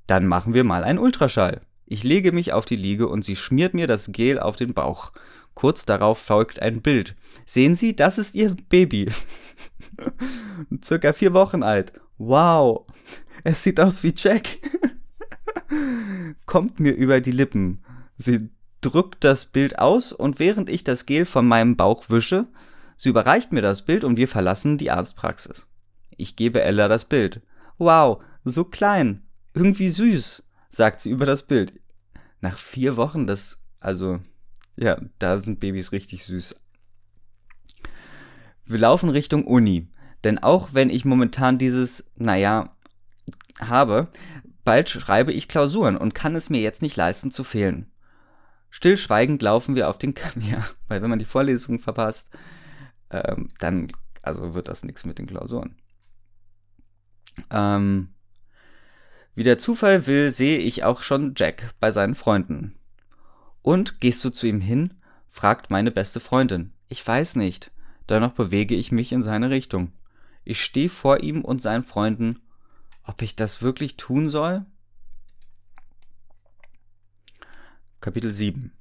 Dann 0.07 0.25
machen 0.25 0.53
wir 0.53 0.63
mal 0.63 0.83
einen 0.83 0.99
Ultraschall. 0.99 1.61
Ich 1.85 2.03
lege 2.03 2.31
mich 2.31 2.53
auf 2.53 2.65
die 2.65 2.75
Liege 2.75 3.07
und 3.07 3.25
sie 3.25 3.35
schmiert 3.35 3.73
mir 3.73 3.87
das 3.87 4.11
Gel 4.11 4.39
auf 4.39 4.55
den 4.55 4.73
Bauch. 4.73 5.11
Kurz 5.55 5.85
darauf 5.85 6.19
folgt 6.19 6.61
ein 6.61 6.81
Bild. 6.81 7.15
Sehen 7.45 7.75
Sie, 7.75 7.95
das 7.95 8.17
ist 8.17 8.35
Ihr 8.35 8.55
Baby. 8.69 9.11
Circa 10.83 11.11
vier 11.11 11.33
Wochen 11.33 11.63
alt. 11.63 11.91
Wow, 12.17 12.85
es 13.43 13.63
sieht 13.63 13.79
aus 13.79 14.03
wie 14.03 14.13
Jack. 14.15 14.47
Kommt 16.45 16.79
mir 16.79 16.91
über 16.91 17.21
die 17.21 17.31
Lippen. 17.31 17.83
Sie 18.17 18.49
drückt 18.81 19.23
das 19.23 19.45
Bild 19.45 19.79
aus 19.79 20.13
und 20.13 20.39
während 20.39 20.69
ich 20.69 20.83
das 20.83 21.05
Gel 21.05 21.25
von 21.25 21.47
meinem 21.47 21.75
Bauch 21.75 22.05
wische, 22.09 22.47
sie 22.97 23.09
überreicht 23.09 23.51
mir 23.51 23.61
das 23.61 23.83
Bild 23.83 24.03
und 24.03 24.17
wir 24.17 24.27
verlassen 24.27 24.77
die 24.77 24.91
Arztpraxis. 24.91 25.67
Ich 26.17 26.35
gebe 26.35 26.61
Ella 26.61 26.87
das 26.87 27.05
Bild. 27.05 27.41
Wow, 27.77 28.21
so 28.43 28.65
klein, 28.65 29.23
irgendwie 29.53 29.89
süß 29.89 30.43
sagt 30.69 31.01
sie 31.01 31.09
über 31.09 31.25
das 31.25 31.43
Bild. 31.43 31.73
Nach 32.41 32.57
vier 32.57 32.95
Wochen, 32.95 33.27
das, 33.27 33.63
also, 33.79 34.19
ja, 34.77 34.99
da 35.17 35.39
sind 35.41 35.59
Babys 35.59 35.91
richtig 35.91 36.23
süß. 36.25 36.59
Wir 38.65 38.79
laufen 38.79 39.09
Richtung 39.09 39.45
Uni. 39.45 39.87
Denn 40.23 40.37
auch 40.37 40.69
wenn 40.73 40.89
ich 40.89 41.05
momentan 41.05 41.57
dieses, 41.57 42.05
naja, 42.15 42.75
habe, 43.59 44.09
bald 44.63 44.89
schreibe 44.89 45.31
ich 45.31 45.47
Klausuren 45.47 45.97
und 45.97 46.13
kann 46.13 46.35
es 46.35 46.49
mir 46.49 46.61
jetzt 46.61 46.81
nicht 46.81 46.97
leisten 46.97 47.31
zu 47.31 47.43
fehlen. 47.43 47.88
Stillschweigend 48.69 49.41
laufen 49.41 49.75
wir 49.75 49.89
auf 49.89 49.97
den 49.97 50.13
K 50.13 50.29
ja, 50.39 50.65
weil 50.87 51.01
wenn 51.01 51.09
man 51.09 51.19
die 51.19 51.25
Vorlesung 51.25 51.79
verpasst, 51.79 52.29
ähm, 53.09 53.47
dann 53.59 53.91
also 54.21 54.53
wird 54.53 54.67
das 54.67 54.83
nichts 54.83 55.05
mit 55.05 55.17
den 55.17 55.27
Klausuren. 55.27 55.75
Ähm, 57.49 58.09
wie 59.35 59.43
der 59.43 59.57
Zufall 59.57 60.05
will, 60.07 60.31
sehe 60.31 60.59
ich 60.59 60.83
auch 60.83 61.01
schon 61.01 61.33
Jack 61.35 61.73
bei 61.79 61.91
seinen 61.91 62.15
Freunden. 62.15 62.75
Und 63.61 63.99
gehst 64.01 64.23
du 64.25 64.29
zu 64.29 64.47
ihm 64.47 64.61
hin? 64.61 64.95
fragt 65.29 65.69
meine 65.69 65.91
beste 65.91 66.19
Freundin. 66.19 66.73
Ich 66.87 67.05
weiß 67.05 67.35
nicht. 67.35 67.71
Dennoch 68.09 68.33
bewege 68.33 68.75
ich 68.75 68.91
mich 68.91 69.11
in 69.11 69.21
seine 69.21 69.49
Richtung. 69.49 69.91
Ich 70.43 70.61
stehe 70.61 70.89
vor 70.89 71.21
ihm 71.21 71.45
und 71.45 71.61
seinen 71.61 71.83
Freunden. 71.83 72.39
Ob 73.03 73.21
ich 73.21 73.35
das 73.35 73.61
wirklich 73.61 73.95
tun 73.95 74.29
soll? 74.29 74.65
Kapitel 78.01 78.31
7 78.31 78.71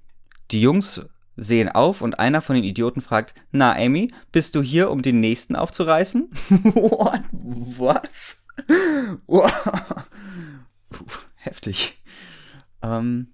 Die 0.51 0.61
Jungs 0.61 1.05
sehen 1.37 1.69
auf 1.69 2.03
und 2.03 2.19
einer 2.19 2.41
von 2.43 2.57
den 2.57 2.65
Idioten 2.65 3.01
fragt, 3.01 3.35
na 3.53 3.75
Amy, 3.75 4.13
bist 4.33 4.55
du 4.55 4.63
hier, 4.63 4.91
um 4.91 5.03
den 5.03 5.21
nächsten 5.21 5.57
aufzureißen? 5.57 6.31
What? 6.75 7.23
Was? 7.33 8.45
Heftig. 11.37 12.03
Ähm, 12.83 13.29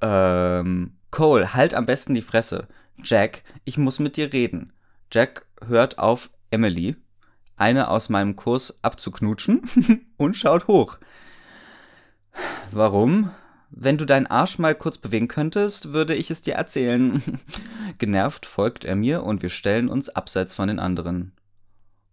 ähm, 0.00 0.96
Cole, 1.10 1.54
halt 1.54 1.74
am 1.74 1.86
besten 1.86 2.14
die 2.14 2.22
Fresse. 2.22 2.68
Jack, 3.02 3.42
ich 3.64 3.78
muss 3.78 3.98
mit 3.98 4.16
dir 4.16 4.32
reden. 4.32 4.72
Jack 5.10 5.46
hört 5.66 5.98
auf 5.98 6.30
Emily, 6.50 6.96
eine 7.56 7.88
aus 7.88 8.08
meinem 8.08 8.36
Kurs 8.36 8.78
abzuknutschen, 8.82 9.62
und 10.16 10.36
schaut 10.36 10.66
hoch. 10.66 10.98
Warum? 12.70 13.30
Wenn 13.76 13.98
du 13.98 14.04
deinen 14.04 14.26
Arsch 14.26 14.58
mal 14.58 14.74
kurz 14.74 14.98
bewegen 14.98 15.28
könntest, 15.28 15.92
würde 15.92 16.14
ich 16.14 16.30
es 16.30 16.42
dir 16.42 16.54
erzählen. 16.54 17.22
Genervt 17.98 18.46
folgt 18.46 18.84
er 18.84 18.94
mir 18.94 19.24
und 19.24 19.42
wir 19.42 19.50
stellen 19.50 19.88
uns 19.88 20.08
abseits 20.08 20.54
von 20.54 20.68
den 20.68 20.78
anderen. 20.78 21.32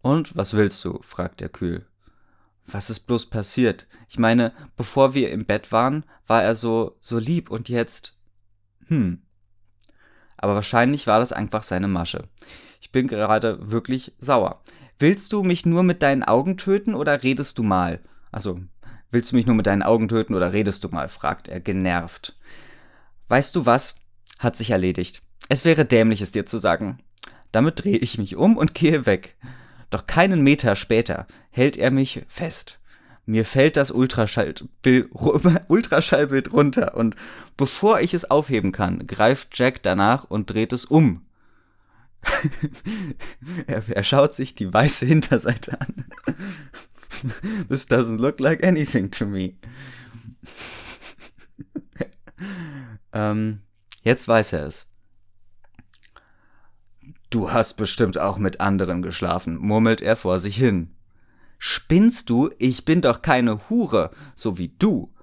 Und 0.01 0.36
was 0.36 0.55
willst 0.55 0.84
du? 0.84 0.99
fragt 1.03 1.41
er 1.41 1.49
kühl 1.49 1.86
was 2.74 2.89
ist 2.89 3.01
bloß 3.01 3.28
passiert? 3.28 3.88
Ich 4.07 4.20
meine, 4.20 4.53
bevor 4.76 5.14
wir 5.14 5.32
im 5.32 5.45
Bett 5.45 5.72
waren, 5.72 6.05
war 6.28 6.43
er 6.43 6.55
so, 6.55 6.97
so 6.99 7.18
lieb 7.18 7.49
und 7.49 7.70
jetzt. 7.70 8.18
Hm. 8.88 9.22
Aber 10.38 10.55
wahrscheinlich 10.55 11.07
war 11.07 11.20
das 11.20 11.34
einfach 11.34 11.64
seine 11.64 11.88
Masche. 11.88 12.28
Ich 12.80 12.91
bin 12.91 13.07
gerade 13.07 13.72
wirklich 13.72 14.14
sauer. 14.20 14.62
Willst 14.97 15.34
du 15.34 15.43
mich 15.43 15.66
nur 15.66 15.84
mit 15.84 16.01
deinen 16.01 16.24
Augen 16.24 16.57
töten 16.57 16.95
oder 16.95 17.24
redest 17.24 17.57
du 17.57 17.64
mal? 17.64 18.01
Also, 18.32 18.59
willst 19.12 19.32
du 19.32 19.36
mich 19.36 19.45
nur 19.45 19.55
mit 19.55 19.68
deinen 19.68 19.84
Augen 19.84 20.07
töten 20.07 20.36
oder 20.36 20.53
redest 20.53 20.84
du 20.84 20.89
mal? 20.89 21.07
fragt 21.07 21.47
er 21.47 21.59
genervt. 21.59 22.38
Weißt 23.28 23.55
du 23.55 23.66
was? 23.66 23.95
hat 24.39 24.55
sich 24.55 24.72
erledigt. 24.72 25.22
Es 25.49 25.66
wäre 25.66 25.86
dämlich, 25.86 26.22
es 26.22 26.32
dir 26.32 26.45
zu 26.45 26.57
sagen. 26.57 26.99
Damit 27.51 27.84
drehe 27.84 27.97
ich 27.97 28.18
mich 28.18 28.36
um 28.36 28.57
und 28.57 28.74
gehe 28.74 29.05
weg. 29.05 29.36
Doch 29.89 30.07
keinen 30.07 30.41
Meter 30.41 30.76
später 30.76 31.28
hält 31.51 31.78
er 31.78 31.91
mich 31.91 32.24
fest. 32.28 32.80
Mir 33.26 33.45
fällt 33.45 33.78
das 33.78 33.91
Ultraschallbild, 33.91 36.53
runter 36.53 36.95
und 36.95 37.16
bevor 37.55 37.99
ich 37.99 38.14
es 38.14 38.30
aufheben 38.30 38.72
kann, 38.72 39.05
greift 39.05 39.57
Jack 39.57 39.84
danach 39.84 40.24
und 40.24 40.49
dreht 40.49 40.74
es 40.74 40.86
um. 40.86 41.26
er, 43.68 43.84
er 43.88 44.03
schaut 44.03 44.34
sich 44.34 44.55
die 44.55 44.74
weiße 44.74 45.05
Hinterseite 45.05 45.80
an. 45.82 46.05
This 47.69 47.88
doesn't 47.88 48.19
look 48.19 48.39
like 48.39 48.63
anything 48.63 49.11
to 49.11 49.26
me. 49.26 49.55
ähm, 53.13 53.61
jetzt 54.03 54.28
weiß 54.28 54.53
er 54.53 54.65
es. 54.65 54.88
Du 57.30 57.51
hast 57.51 57.76
bestimmt 57.76 58.17
auch 58.17 58.38
mit 58.38 58.59
anderen 58.59 59.01
geschlafen, 59.01 59.57
murmelt 59.57 60.01
er 60.01 60.15
vor 60.15 60.39
sich 60.39 60.57
hin. 60.57 60.93
Spinnst 61.59 62.30
du? 62.30 62.49
Ich 62.57 62.86
bin 62.86 63.01
doch 63.01 63.22
keine 63.22 63.69
Hure, 63.69 64.11
so 64.36 64.57
wie 64.57 64.67
du. 64.67 65.13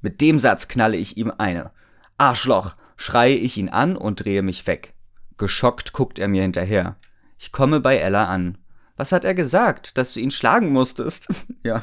Mit 0.00 0.20
dem 0.20 0.38
Satz 0.38 0.66
knalle 0.66 0.96
ich 0.96 1.16
ihm 1.16 1.32
eine. 1.36 1.70
Arschloch, 2.18 2.74
schreie 2.96 3.36
ich 3.36 3.58
ihn 3.58 3.68
an 3.68 3.96
und 3.96 4.24
drehe 4.24 4.42
mich 4.42 4.66
weg. 4.66 4.94
Geschockt 5.36 5.92
guckt 5.92 6.18
er 6.18 6.28
mir 6.28 6.42
hinterher. 6.42 6.96
Ich 7.38 7.52
komme 7.52 7.80
bei 7.80 7.98
Ella 7.98 8.26
an. 8.26 8.58
Was 8.96 9.12
hat 9.12 9.24
er 9.24 9.34
gesagt, 9.34 9.96
dass 9.98 10.14
du 10.14 10.20
ihn 10.20 10.30
schlagen 10.30 10.70
musstest? 10.70 11.28
ja. 11.62 11.82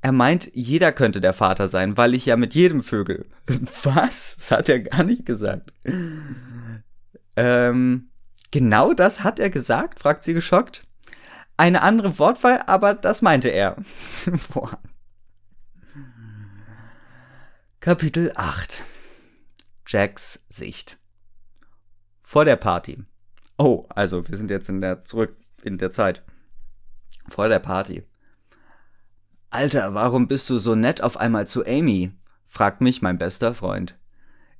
Er 0.00 0.12
meint, 0.12 0.50
jeder 0.54 0.92
könnte 0.92 1.20
der 1.20 1.32
Vater 1.32 1.68
sein, 1.68 1.96
weil 1.96 2.14
ich 2.14 2.26
ja 2.26 2.36
mit 2.36 2.54
jedem 2.54 2.82
Vögel. 2.82 3.26
Was? 3.82 4.36
Das 4.36 4.50
hat 4.50 4.68
er 4.68 4.80
gar 4.80 5.02
nicht 5.02 5.26
gesagt. 5.26 5.72
Ähm, 7.36 8.10
Genau 8.50 8.94
das 8.94 9.22
hat 9.24 9.38
er 9.40 9.50
gesagt? 9.50 10.00
fragt 10.00 10.24
sie 10.24 10.32
geschockt. 10.34 10.86
Eine 11.56 11.82
andere 11.82 12.18
Wortwahl, 12.18 12.62
aber 12.66 12.94
das 12.94 13.20
meinte 13.20 13.48
er. 13.48 13.76
Kapitel 17.80 18.32
8 18.34 18.82
Jacks 19.86 20.46
Sicht 20.48 20.98
Vor 22.22 22.44
der 22.44 22.56
Party. 22.56 23.04
Oh, 23.58 23.86
also 23.90 24.26
wir 24.28 24.36
sind 24.36 24.50
jetzt 24.50 24.68
in 24.68 24.80
der 24.80 25.04
zurück 25.04 25.36
in 25.62 25.78
der 25.78 25.90
Zeit. 25.90 26.22
Vor 27.28 27.48
der 27.48 27.58
Party. 27.58 28.04
Alter, 29.50 29.94
warum 29.94 30.28
bist 30.28 30.48
du 30.50 30.58
so 30.58 30.74
nett 30.74 31.02
auf 31.02 31.16
einmal 31.16 31.46
zu 31.46 31.66
Amy? 31.66 32.12
fragt 32.46 32.80
mich 32.80 33.02
mein 33.02 33.18
bester 33.18 33.54
Freund. 33.54 33.98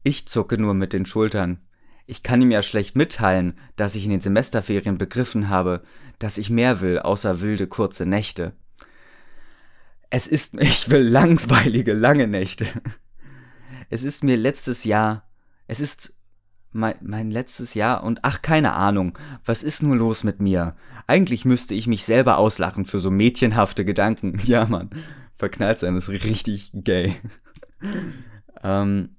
Ich 0.03 0.29
zucke 0.29 0.59
nur 0.59 0.75
mit 0.75 0.93
den 0.93 1.07
Schultern. 1.07 1.59
Ich 2.07 2.23
kann 2.23 2.41
ihm 2.41 2.51
ja 2.51 2.63
schlecht 2.63 2.97
mitteilen, 2.97 3.59
dass 3.77 3.95
ich 3.95 4.05
in 4.05 4.11
den 4.11 4.21
Semesterferien 4.21 4.97
begriffen 4.97 5.51
habe, 5.51 5.83
dass 6.19 6.39
ich 6.39 6.49
mehr 6.49 6.81
will, 6.81 6.99
außer 6.99 7.41
wilde 7.41 7.67
kurze 7.67 8.07
Nächte. 8.07 8.53
Es 10.11 10.27
ist, 10.27 10.55
ich 10.59 10.89
will 10.89 11.07
langweilige 11.07 11.93
lange 11.93 12.27
Nächte. 12.27 12.67
Es 13.91 14.03
ist 14.03 14.25
mir 14.25 14.37
letztes 14.37 14.85
Jahr, 14.85 15.29
es 15.67 15.81
ist 15.81 16.15
mein, 16.73 16.97
mein 17.01 17.31
letztes 17.31 17.75
Jahr 17.75 18.05
und 18.05 18.21
ach, 18.23 18.43
keine 18.43 18.73
Ahnung, 18.73 19.19
was 19.45 19.63
ist 19.63 19.83
nur 19.83 19.97
los 19.97 20.25
mit 20.25 20.41
mir? 20.41 20.77
Eigentlich 21.07 21.45
müsste 21.45 21.75
ich 21.75 21.87
mich 21.87 22.05
selber 22.05 22.39
auslachen 22.39 22.85
für 22.85 23.01
so 23.01 23.11
mädchenhafte 23.11 23.85
Gedanken. 23.85 24.41
Ja, 24.45 24.67
Mann, 24.67 24.91
verknallt 25.37 25.79
sein 25.79 25.97
ist 25.97 26.09
richtig 26.09 26.71
gay. 26.75 27.15
ähm, 28.63 29.17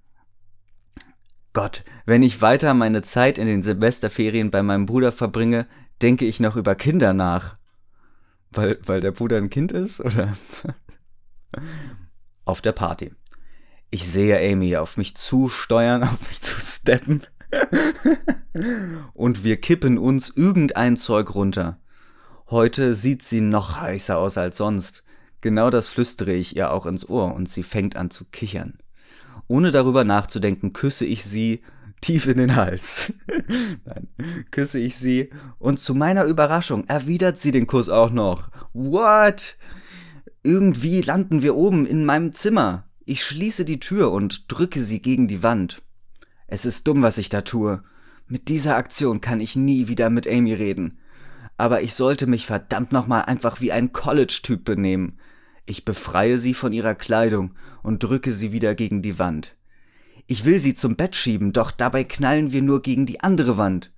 Gott, 1.53 1.83
wenn 2.05 2.23
ich 2.23 2.41
weiter 2.41 2.73
meine 2.73 3.01
Zeit 3.01 3.37
in 3.37 3.47
den 3.47 3.63
Semesterferien 3.63 4.51
bei 4.51 4.61
meinem 4.63 4.85
Bruder 4.85 5.11
verbringe, 5.11 5.67
denke 6.01 6.25
ich 6.25 6.39
noch 6.39 6.55
über 6.55 6.75
Kinder 6.75 7.13
nach. 7.13 7.57
Weil, 8.51 8.79
weil 8.85 9.01
der 9.01 9.11
Bruder 9.11 9.37
ein 9.37 9.49
Kind 9.49 9.71
ist, 9.71 9.99
oder? 9.99 10.35
auf 12.45 12.61
der 12.61 12.71
Party. 12.71 13.13
Ich 13.91 14.07
sehe 14.07 14.39
Amy 14.51 14.77
auf 14.77 14.97
mich 14.97 15.15
zusteuern, 15.15 16.03
auf 16.03 16.19
mich 16.29 16.41
zu 16.41 16.59
steppen. 16.59 17.23
Und 19.13 19.43
wir 19.43 19.57
kippen 19.57 19.97
uns 19.97 20.29
irgendein 20.35 20.97
Zeug 20.97 21.33
runter. 21.35 21.79
Heute 22.49 22.95
sieht 22.95 23.23
sie 23.23 23.41
noch 23.41 23.79
heißer 23.79 24.17
aus 24.17 24.37
als 24.37 24.57
sonst. 24.57 25.03
Genau 25.41 25.69
das 25.69 25.87
flüstere 25.87 26.33
ich 26.33 26.55
ihr 26.55 26.71
auch 26.71 26.85
ins 26.85 27.07
Ohr 27.07 27.33
und 27.33 27.47
sie 27.47 27.63
fängt 27.63 27.95
an 27.95 28.09
zu 28.11 28.25
kichern. 28.25 28.79
Ohne 29.47 29.71
darüber 29.71 30.03
nachzudenken, 30.03 30.73
küsse 30.73 31.05
ich 31.05 31.23
sie 31.23 31.61
tief 32.01 32.27
in 32.27 32.37
den 32.37 32.55
Hals. 32.55 33.13
Nein, 33.85 34.07
küsse 34.51 34.79
ich 34.79 34.97
sie 34.97 35.29
und 35.57 35.79
zu 35.79 35.95
meiner 35.95 36.25
Überraschung 36.25 36.85
erwidert 36.87 37.37
sie 37.37 37.51
den 37.51 37.67
Kuss 37.67 37.89
auch 37.89 38.11
noch. 38.11 38.49
What? 38.73 39.57
Irgendwie 40.43 41.01
landen 41.01 41.41
wir 41.41 41.55
oben 41.55 41.85
in 41.85 42.05
meinem 42.05 42.33
Zimmer. 42.33 42.85
Ich 43.05 43.23
schließe 43.23 43.65
die 43.65 43.79
Tür 43.79 44.11
und 44.11 44.51
drücke 44.51 44.83
sie 44.83 45.01
gegen 45.01 45.27
die 45.27 45.43
Wand. 45.43 45.81
Es 46.51 46.65
ist 46.65 46.87
dumm, 46.87 47.03
was 47.03 47.19
ich 47.19 47.29
da 47.29 47.41
tue. 47.41 47.83
Mit 48.27 48.47
dieser 48.47 48.75
Aktion 48.75 49.21
kann 49.21 49.39
ich 49.39 49.55
nie 49.55 49.87
wieder 49.87 50.09
mit 50.09 50.27
Amy 50.27 50.53
reden. 50.53 50.97
Aber 51.57 51.83
ich 51.83 51.93
sollte 51.93 52.25
mich 52.25 52.47
verdammt 52.47 52.91
nochmal 52.91 53.23
einfach 53.23 53.61
wie 53.61 53.71
ein 53.71 53.93
College-Typ 53.93 54.65
benehmen. 54.65 55.19
Ich 55.67 55.85
befreie 55.85 56.39
sie 56.39 56.55
von 56.55 56.73
ihrer 56.73 56.95
Kleidung 56.95 57.53
und 57.83 58.01
drücke 58.01 58.31
sie 58.31 58.51
wieder 58.51 58.73
gegen 58.73 59.03
die 59.03 59.19
Wand. 59.19 59.55
Ich 60.25 60.43
will 60.43 60.59
sie 60.59 60.73
zum 60.73 60.95
Bett 60.95 61.15
schieben, 61.15 61.53
doch 61.53 61.69
dabei 61.69 62.03
knallen 62.03 62.51
wir 62.51 62.63
nur 62.63 62.81
gegen 62.81 63.05
die 63.05 63.19
andere 63.19 63.57
Wand. 63.57 63.93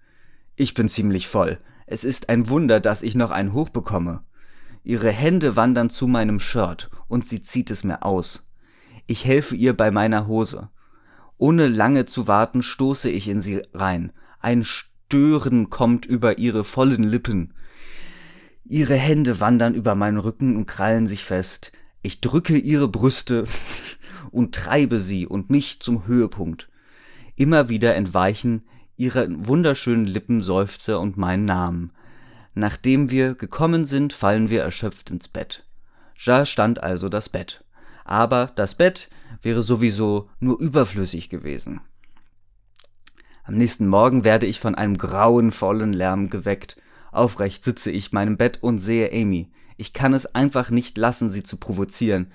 Ich 0.58 0.74
bin 0.74 0.90
ziemlich 0.90 1.30
voll. 1.30 1.58
Es 1.88 2.04
ist 2.04 2.28
ein 2.28 2.50
Wunder, 2.50 2.82
dass 2.82 3.02
ich 3.02 3.16
noch 3.16 3.32
einen 3.32 3.54
hochbekomme. 3.54 4.24
Ihre 4.84 5.12
Hände 5.12 5.56
wandern 5.56 5.90
zu 5.90 6.08
meinem 6.08 6.40
Shirt 6.40 6.90
und 7.08 7.26
sie 7.26 7.42
zieht 7.42 7.72
es 7.72 7.86
mir 7.86 8.04
aus. 8.04 8.46
Ich 9.08 9.24
helfe 9.24 9.56
ihr 9.56 9.76
bei 9.76 9.92
meiner 9.92 10.28
Hose. 10.28 10.70
Ohne 11.42 11.66
lange 11.66 12.06
zu 12.06 12.28
warten, 12.28 12.62
stoße 12.62 13.10
ich 13.10 13.28
in 13.28 13.42
sie 13.42 13.64
rein. 13.74 14.12
Ein 14.42 14.64
Stören 14.64 15.72
kommt 15.72 16.06
über 16.06 16.38
ihre 16.38 16.64
vollen 16.64 17.02
Lippen. 17.02 17.56
Ihre 18.64 18.94
Hände 18.94 19.40
wandern 19.40 19.74
über 19.74 19.96
meinen 19.96 20.20
Rücken 20.20 20.56
und 20.56 20.68
krallen 20.68 21.08
sich 21.08 21.24
fest. 21.24 21.72
Ich 22.04 22.22
drücke 22.22 22.60
ihre 22.60 22.88
Brüste 22.88 23.48
und 24.32 24.54
treibe 24.54 25.00
sie 25.00 25.26
und 25.26 25.50
mich 25.50 25.80
zum 25.80 26.06
Höhepunkt. 26.06 26.70
Immer 27.36 27.70
wieder 27.70 27.96
entweichen 27.96 28.62
ihre 28.96 29.28
wunderschönen 29.32 30.06
Lippen 30.06 30.44
Seufzer 30.44 31.00
und 31.00 31.18
meinen 31.18 31.46
Namen. 31.46 31.92
Nachdem 32.54 33.10
wir 33.10 33.34
gekommen 33.34 33.86
sind, 33.86 34.14
fallen 34.14 34.52
wir 34.52 34.62
erschöpft 34.62 35.10
ins 35.10 35.28
Bett. 35.28 35.66
Da 36.24 36.46
stand 36.46 36.84
also 36.84 37.10
das 37.10 37.30
Bett. 37.30 37.64
Aber 38.06 38.52
das 38.56 38.76
Bett 38.76 39.10
wäre 39.42 39.62
sowieso 39.62 40.30
nur 40.40 40.60
überflüssig 40.60 41.30
gewesen. 41.30 41.82
Am 43.44 43.56
nächsten 43.56 43.88
Morgen 43.88 44.24
werde 44.24 44.46
ich 44.46 44.60
von 44.60 44.76
einem 44.76 44.98
grauenvollen 44.98 45.94
Lärm 45.94 46.30
geweckt. 46.30 46.78
Aufrecht 47.12 47.64
sitze 47.64 47.92
ich 47.92 48.12
meinem 48.12 48.38
Bett 48.38 48.60
und 48.62 48.80
sehe 48.80 49.12
Amy. 49.12 49.52
Ich 49.78 49.94
kann 49.94 50.14
es 50.14 50.28
einfach 50.36 50.70
nicht 50.70 50.98
lassen, 50.98 51.32
sie 51.32 51.44
zu 51.44 51.58
provozieren. 51.58 52.32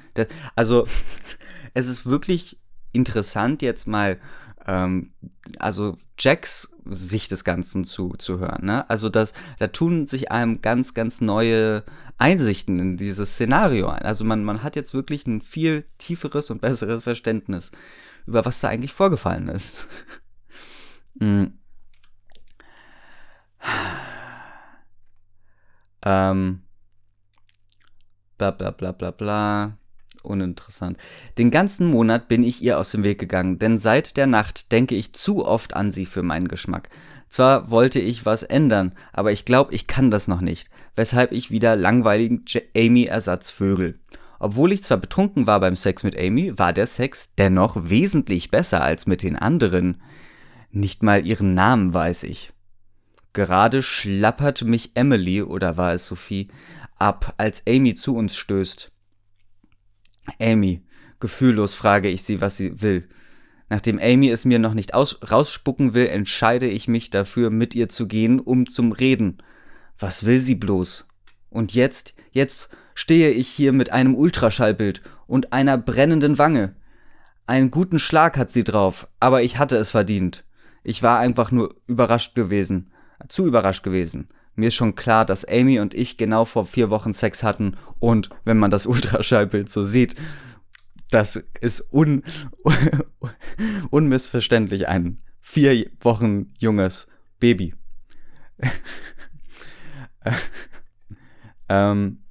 Also, 0.57 0.87
es 1.75 1.89
ist 1.89 2.07
wirklich 2.07 2.59
interessant, 2.93 3.63
jetzt 3.63 3.87
mal, 3.87 4.19
ähm, 4.67 5.13
also 5.59 5.97
Jacks 6.19 6.75
Sicht 6.89 7.31
des 7.31 7.45
Ganzen 7.45 7.85
zu, 7.85 8.15
zu 8.19 8.39
hören. 8.39 8.67
Ne? 8.67 8.89
Also, 8.89 9.09
das, 9.09 9.33
da 9.59 9.69
tun 9.69 10.07
sich 10.07 10.31
einem 10.31 10.63
ganz, 10.63 10.95
ganz 10.95 11.21
neue 11.21 11.85
Einsichten 12.19 12.79
in 12.79 12.97
dieses 12.97 13.33
Szenario 13.33 13.89
ein. 13.89 14.03
Also, 14.03 14.25
man, 14.25 14.45
man 14.45 14.63
hat 14.63 14.77
jetzt 14.77 14.95
wirklich 14.95 15.27
ein 15.27 15.41
viel 15.41 15.85
tieferes 15.99 16.51
und 16.51 16.61
besseres 16.61 17.03
Verständnis 17.03 17.71
über 18.27 18.45
was 18.45 18.61
da 18.61 18.69
eigentlich 18.69 18.93
vorgefallen 18.93 19.49
ist. 19.49 19.89
mm. 21.15 21.45
ähm, 26.03 26.63
bla 28.37 28.51
bla 28.51 28.71
bla 28.71 28.93
bla 28.93 29.11
bla 29.11 29.79
uninteressant. 30.27 30.97
Den 31.39 31.51
ganzen 31.51 31.87
Monat 31.89 32.29
bin 32.29 32.43
ich 32.43 32.63
ihr 32.63 32.79
aus 32.79 32.91
dem 32.91 33.05
Weg 33.05 33.19
gegangen, 33.19 33.59
denn 33.59 33.79
seit 33.79 34.17
der 34.17 34.27
Nacht 34.27 34.73
denke 34.73 34.95
ich 34.95 35.13
zu 35.13 35.47
oft 35.47 35.75
an 35.75 35.91
sie 35.91 36.07
für 36.07 36.23
meinen 36.23 36.49
Geschmack. 36.49 36.89
Zwar 37.29 37.71
wollte 37.71 38.01
ich 38.01 38.25
was 38.25 38.43
ändern, 38.43 38.93
aber 39.13 39.33
ich 39.33 39.45
glaube, 39.45 39.75
ich 39.75 39.87
kann 39.87 40.11
das 40.11 40.29
noch 40.29 40.41
nicht, 40.41 40.71
weshalb 40.95 41.33
ich 41.33 41.51
wieder 41.51 41.77
langweiligen 41.77 42.45
Amy-Ersatz 42.77 43.51
vögel. 43.51 43.99
Obwohl 44.39 44.73
ich 44.73 44.85
zwar 44.85 44.99
betrunken 44.99 45.47
war 45.47 45.61
beim 45.61 45.77
Sex 45.77 46.03
mit 46.03 46.19
Amy, 46.19 46.59
war 46.59 46.73
der 46.73 46.87
Sex 46.87 47.31
dennoch 47.39 47.77
wesentlich 47.89 48.51
besser 48.51 48.83
als 48.83 49.07
mit 49.07 49.23
den 49.23 49.37
anderen. 49.37 50.03
Nicht 50.71 51.03
mal 51.03 51.27
ihren 51.27 51.55
Namen 51.55 51.95
weiß 51.95 52.25
ich. 52.25 52.53
Gerade 53.33 53.83
schlappert 53.83 54.63
mich 54.63 54.93
Emily, 54.95 55.43
oder 55.43 55.77
war 55.77 55.93
es 55.93 56.07
Sophie, 56.07 56.49
ab, 56.99 57.35
als 57.39 57.63
Amy 57.67 57.95
zu 57.95 58.17
uns 58.17 58.37
stößt. 58.37 58.91
Amy. 60.41 60.83
Gefühllos 61.21 61.75
frage 61.75 62.09
ich 62.09 62.23
sie, 62.23 62.41
was 62.41 62.57
sie 62.57 62.81
will. 62.83 63.09
Nachdem 63.69 63.99
Amy 63.99 64.31
es 64.31 64.45
mir 64.45 64.59
noch 64.59 64.75
nicht 64.75 64.93
rausspucken 64.95 65.95
will, 65.95 66.07
entscheide 66.07 66.67
ich 66.67 66.89
mich 66.89 67.11
dafür, 67.11 67.51
mit 67.51 67.75
ihr 67.75 67.89
zu 67.89 68.07
gehen, 68.07 68.39
um 68.39 68.67
zum 68.67 68.93
Reden. 68.93 69.39
Was 69.99 70.25
will 70.25 70.39
sie 70.39 70.55
bloß? 70.55 71.09
Und 71.51 71.75
jetzt, 71.75 72.15
jetzt 72.31 72.69
stehe 72.95 73.31
ich 73.31 73.49
hier 73.49 73.73
mit 73.73 73.93
einem 73.93 74.15
Ultraschallbild 74.15 75.03
und 75.27 75.53
einer 75.53 75.79
brennenden 75.79 76.39
Wange. 76.39 76.77
Einen 77.47 77.71
guten 77.71 77.99
Schlag 77.99 78.37
hat 78.37 78.51
sie 78.51 78.65
drauf, 78.65 79.09
aber 79.21 79.43
ich 79.43 79.59
hatte 79.59 79.77
es 79.77 79.91
verdient. 79.91 80.45
Ich 80.85 81.03
war 81.03 81.19
einfach 81.19 81.51
nur 81.51 81.75
überrascht 81.87 82.35
gewesen. 82.35 82.93
Zu 83.29 83.47
überrascht 83.47 83.83
gewesen. 83.83 84.29
Mir 84.57 84.69
ist 84.69 84.75
schon 84.75 84.95
klar, 84.95 85.25
dass 85.27 85.45
Amy 85.45 85.79
und 85.81 85.95
ich 85.95 86.17
genau 86.17 86.47
vor 86.47 86.65
vier 86.67 86.91
Wochen 86.91 87.13
Sex 87.13 87.43
hatten 87.43 87.77
und 87.99 88.31
wenn 88.45 88.59
man 88.59 88.71
das 88.71 88.87
Ultraschallbild 88.89 89.71
so 89.71 89.85
sieht, 89.85 90.17
das 91.11 91.37
ist 91.61 91.93
un 91.93 92.25
unmissverständlich 93.91 94.89
ein 94.89 95.23
vier 95.41 95.91
Wochen 96.01 96.53
junges 96.59 97.07
Baby. 97.39 97.75
ähm, 101.69 102.25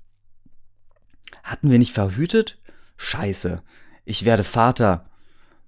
hatten 1.44 1.72
wir 1.72 1.80
nicht 1.80 1.94
verhütet? 1.94 2.60
Scheiße. 2.98 3.62
Ich 4.04 4.26
werde 4.26 4.44
Vater. 4.44 5.10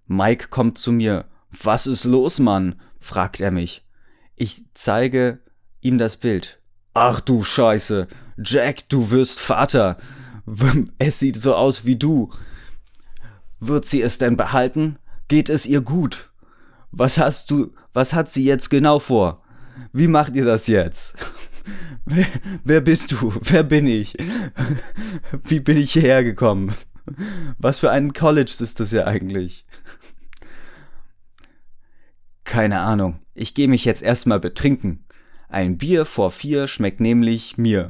Mike 0.06 0.48
kommt 0.50 0.78
zu 0.78 0.92
mir. 0.92 1.26
Was 1.50 1.88
ist 1.88 2.04
los, 2.04 2.40
Mann? 2.40 2.82
fragt 3.00 3.40
er 3.40 3.52
mich. 3.52 3.86
Ich 4.36 4.66
zeige 4.74 5.40
ihm 5.88 5.98
das 5.98 6.18
Bild. 6.18 6.60
Ach 6.94 7.20
du 7.22 7.44
Scheiße, 7.44 8.08
Jack, 8.44 8.90
du 8.90 9.10
wirst 9.12 9.40
Vater. 9.40 9.98
Es 11.00 11.20
sieht 11.20 11.38
so 11.38 11.56
aus 11.56 11.86
wie 11.86 11.96
du. 11.96 12.30
Wird 13.60 13.86
sie 13.86 14.02
es 14.02 14.18
denn 14.18 14.38
behalten? 14.38 14.98
Geht 15.28 15.50
es 15.50 15.66
ihr 15.66 15.82
gut? 15.82 16.32
Was 16.92 17.18
hast 17.18 17.52
du, 17.52 17.74
was 17.94 18.14
hat 18.14 18.30
sie 18.30 18.44
jetzt 18.44 18.70
genau 18.70 19.00
vor? 19.00 19.44
Wie 19.94 20.08
macht 20.08 20.36
ihr 20.36 20.46
das 20.46 20.68
jetzt? 20.68 21.16
Wer, 22.06 22.26
wer 22.64 22.80
bist 22.80 23.12
du? 23.12 23.34
Wer 23.42 23.64
bin 23.64 23.86
ich? 23.86 24.16
Wie 25.44 25.60
bin 25.60 25.76
ich 25.76 25.92
hierher 25.92 26.24
gekommen? 26.24 26.74
Was 27.58 27.80
für 27.80 27.92
ein 27.92 28.14
College 28.14 28.56
ist 28.62 28.80
das 28.80 28.92
ja 28.92 29.06
eigentlich? 29.06 29.66
Keine 32.46 32.80
Ahnung. 32.80 33.20
Ich 33.34 33.54
gehe 33.54 33.68
mich 33.68 33.84
jetzt 33.84 34.02
erstmal 34.02 34.40
betrinken. 34.40 35.06
Ein 35.50 35.78
Bier 35.78 36.06
vor 36.06 36.32
vier 36.32 36.68
schmeckt 36.68 37.00
nämlich 37.00 37.58
mir. 37.58 37.90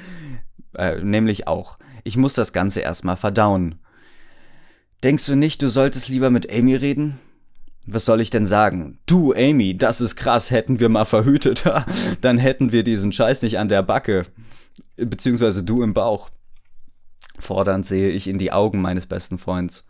äh, 0.74 1.00
nämlich 1.00 1.48
auch. 1.48 1.78
Ich 2.04 2.16
muss 2.16 2.34
das 2.34 2.52
Ganze 2.52 2.80
erstmal 2.80 3.16
verdauen. 3.16 3.80
Denkst 5.02 5.26
du 5.26 5.34
nicht, 5.34 5.62
du 5.62 5.68
solltest 5.68 6.08
lieber 6.08 6.30
mit 6.30 6.50
Amy 6.50 6.76
reden? 6.76 7.18
Was 7.86 8.04
soll 8.04 8.20
ich 8.20 8.30
denn 8.30 8.46
sagen? 8.46 8.98
Du, 9.06 9.32
Amy, 9.32 9.76
das 9.76 10.00
ist 10.00 10.16
krass, 10.16 10.50
hätten 10.50 10.80
wir 10.80 10.88
mal 10.88 11.04
verhütet, 11.04 11.64
dann 12.20 12.38
hätten 12.38 12.72
wir 12.72 12.82
diesen 12.82 13.12
Scheiß 13.12 13.42
nicht 13.42 13.58
an 13.58 13.68
der 13.68 13.82
Backe. 13.82 14.26
Beziehungsweise 14.96 15.62
du 15.62 15.82
im 15.82 15.94
Bauch. 15.94 16.30
Fordernd 17.38 17.86
sehe 17.86 18.10
ich 18.10 18.28
in 18.28 18.38
die 18.38 18.52
Augen 18.52 18.80
meines 18.80 19.06
besten 19.06 19.38
Freunds. 19.38 19.84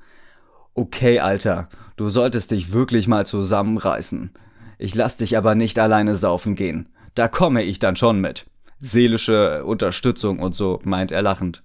Okay, 0.75 1.21
Alter, 1.21 1.69
du 1.97 2.09
solltest 2.09 2.51
dich 2.51 2.73
wirklich 2.73 3.09
mal 3.09 3.25
zusammenreißen. 3.25 4.31
Ich 4.79 4.95
lass 4.95 5.17
dich 5.17 5.37
aber 5.37 5.55
nicht 5.55 5.79
alleine 5.79 6.17
saufen 6.17 6.55
gehen. 6.55 6.89
Da 7.15 7.29
komme 7.29 7.63
ich 7.63 7.79
dann 7.79 7.97
schon 7.97 8.21
mit. 8.21 8.47
Seelische 8.79 9.65
Unterstützung 9.65 10.39
und 10.39 10.55
so, 10.55 10.81
meint 10.85 11.13
er 11.13 11.23
lachend. 11.23 11.63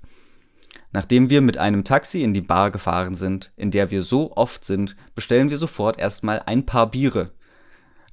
Nachdem 0.93 1.30
wir 1.30 1.41
mit 1.41 1.57
einem 1.57 1.84
Taxi 1.84 2.22
in 2.22 2.34
die 2.34 2.41
Bar 2.41 2.72
gefahren 2.72 3.16
sind, 3.16 3.51
in 3.55 3.72
der 3.72 3.91
wir 3.91 4.03
so 4.03 4.36
oft 4.36 4.64
sind, 4.66 4.95
bestellen 5.16 5.49
wir 5.49 5.57
sofort 5.57 5.99
erstmal 5.99 6.41
ein 6.45 6.66
paar 6.66 6.89
Biere. 6.89 7.32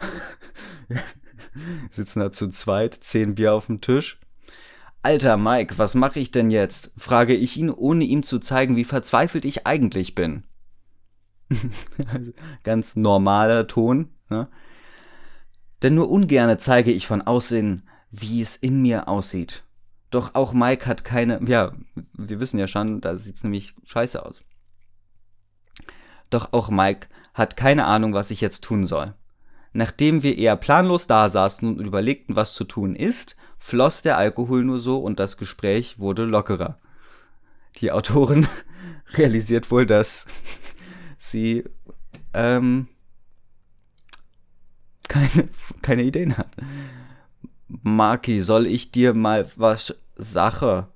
sitzen 1.91 2.21
da 2.21 2.31
zu 2.31 2.49
zweit, 2.49 2.95
zehn 2.95 3.35
Bier 3.35 3.55
auf 3.55 3.67
dem 3.67 3.81
Tisch. 3.81 4.21
Alter 5.03 5.37
Mike, 5.37 5.79
was 5.79 5.95
mache 5.95 6.21
ich 6.21 6.31
denn 6.31 6.51
jetzt? 6.51 6.93
frage 6.97 7.35
ich 7.35 7.57
ihn, 7.57 7.71
ohne 7.71 8.05
ihm 8.05 8.23
zu 8.23 8.39
zeigen, 8.39 8.77
wie 8.77 8.85
verzweifelt 8.85 9.45
ich 9.45 9.67
eigentlich 9.67 10.15
bin. 10.15 10.45
Ganz 12.63 12.97
normaler 12.97 13.67
Ton. 13.67 14.11
Ne? 14.29 14.49
Denn 15.83 15.95
nur 15.95 16.11
ungerne 16.11 16.59
zeige 16.59 16.91
ich 16.91 17.07
von 17.07 17.23
Aussehen, 17.23 17.89
wie 18.11 18.43
es 18.43 18.57
in 18.57 18.83
mir 18.83 19.09
aussieht. 19.09 19.63
Doch 20.11 20.35
auch 20.35 20.53
Mike 20.53 20.87
hat 20.87 21.05
keine, 21.05 21.41
ja, 21.47 21.73
wir 22.15 22.41
wissen 22.41 22.59
ja 22.59 22.67
schon, 22.67 23.01
da 23.01 23.17
sieht's 23.17 23.45
nämlich 23.45 23.75
scheiße 23.85 24.25
aus. 24.25 24.43
Doch 26.31 26.53
auch 26.53 26.71
Mike 26.71 27.09
hat 27.35 27.57
keine 27.57 27.85
Ahnung, 27.85 28.15
was 28.15 28.31
ich 28.31 28.41
jetzt 28.41 28.65
tun 28.65 28.85
soll. 28.85 29.15
Nachdem 29.73 30.23
wir 30.23 30.37
eher 30.37 30.57
planlos 30.57 31.07
da 31.07 31.29
saßen 31.29 31.69
und 31.69 31.87
überlegten, 31.87 32.37
was 32.37 32.55
zu 32.55 32.65
tun 32.65 32.97
ist, 32.97 33.37
floss 33.59 34.03
der 34.03 34.17
Alkohol 34.17 34.65
nur 34.65 34.81
so 34.81 34.99
und 34.99 35.21
das 35.21 35.37
Gespräch 35.37 35.99
wurde 35.99 36.25
lockerer. 36.25 36.79
Die 37.77 37.93
Autorin 37.93 38.47
realisiert 39.15 39.71
wohl, 39.71 39.85
dass 39.87 40.27
sie 41.19 41.65
ähm, 42.33 42.89
keine, 45.09 45.49
keine 45.83 46.03
Ideen 46.03 46.37
hat. 46.37 46.49
Marki, 47.69 48.41
soll 48.41 48.67
ich 48.67 48.91
dir 48.91 49.15
mal 49.15 49.51
was 49.57 49.95
Sache? 50.17 50.89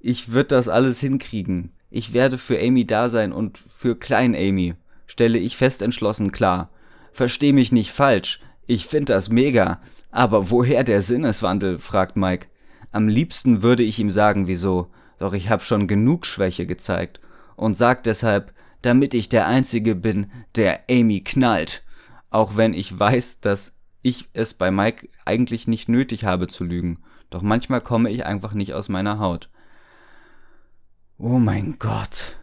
Ich 0.00 0.30
würde 0.30 0.48
das 0.48 0.68
alles 0.68 1.00
hinkriegen. 1.00 1.72
Ich 1.90 2.12
werde 2.12 2.38
für 2.38 2.60
Amy 2.60 2.86
da 2.86 3.08
sein 3.08 3.32
und 3.32 3.58
für 3.58 3.96
Klein 3.96 4.34
Amy, 4.34 4.74
stelle 5.06 5.38
ich 5.38 5.56
fest 5.56 5.82
entschlossen 5.82 6.32
klar. 6.32 6.70
Versteh 7.12 7.52
mich 7.52 7.72
nicht 7.72 7.90
falsch, 7.90 8.40
ich 8.66 8.86
find 8.86 9.08
das 9.08 9.28
mega. 9.30 9.80
Aber 10.10 10.50
woher 10.50 10.84
der 10.84 11.02
Sinneswandel? 11.02 11.78
fragt 11.78 12.16
Mike. 12.16 12.48
Am 12.92 13.08
liebsten 13.08 13.62
würde 13.62 13.82
ich 13.82 13.98
ihm 13.98 14.10
sagen, 14.10 14.46
wieso, 14.46 14.88
doch 15.18 15.32
ich 15.32 15.50
hab 15.50 15.62
schon 15.62 15.86
genug 15.86 16.26
Schwäche 16.26 16.66
gezeigt 16.66 17.20
und 17.56 17.74
sag 17.74 18.04
deshalb, 18.04 18.52
damit 18.82 19.14
ich 19.14 19.28
der 19.28 19.46
Einzige 19.46 19.94
bin, 19.94 20.30
der 20.54 20.82
Amy 20.90 21.20
knallt. 21.20 21.82
Auch 22.30 22.56
wenn 22.56 22.74
ich 22.74 22.98
weiß, 22.98 23.40
dass 23.40 23.76
ich 24.02 24.28
es 24.32 24.54
bei 24.54 24.70
Mike 24.70 25.08
eigentlich 25.24 25.66
nicht 25.66 25.88
nötig 25.88 26.24
habe 26.24 26.46
zu 26.46 26.64
lügen. 26.64 27.02
Doch 27.30 27.42
manchmal 27.42 27.80
komme 27.80 28.10
ich 28.10 28.24
einfach 28.24 28.52
nicht 28.52 28.72
aus 28.74 28.88
meiner 28.88 29.18
Haut. 29.18 29.50
Oh 31.18 31.38
mein 31.38 31.78
Gott. 31.78 32.38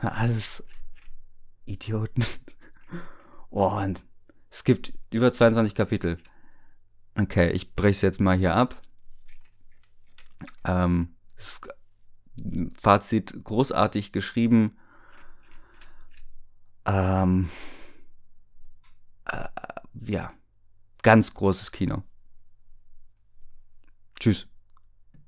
Alles 0.00 0.64
Idioten. 1.64 2.24
Oh, 3.54 3.68
und 3.68 4.02
es 4.48 4.64
gibt 4.64 4.94
über 5.10 5.30
22 5.30 5.74
Kapitel. 5.74 6.16
Okay, 7.18 7.50
ich 7.50 7.74
breche 7.74 7.90
es 7.90 8.00
jetzt 8.00 8.18
mal 8.18 8.34
hier 8.34 8.54
ab. 8.54 8.80
Ähm, 10.64 11.14
Fazit 12.78 13.44
großartig 13.44 14.12
geschrieben. 14.12 14.78
Ähm, 16.86 17.50
äh, 17.50 17.71
ja, 20.06 20.32
ganz 21.02 21.34
großes 21.34 21.72
Kino. 21.72 22.02
Tschüss. 24.18 24.46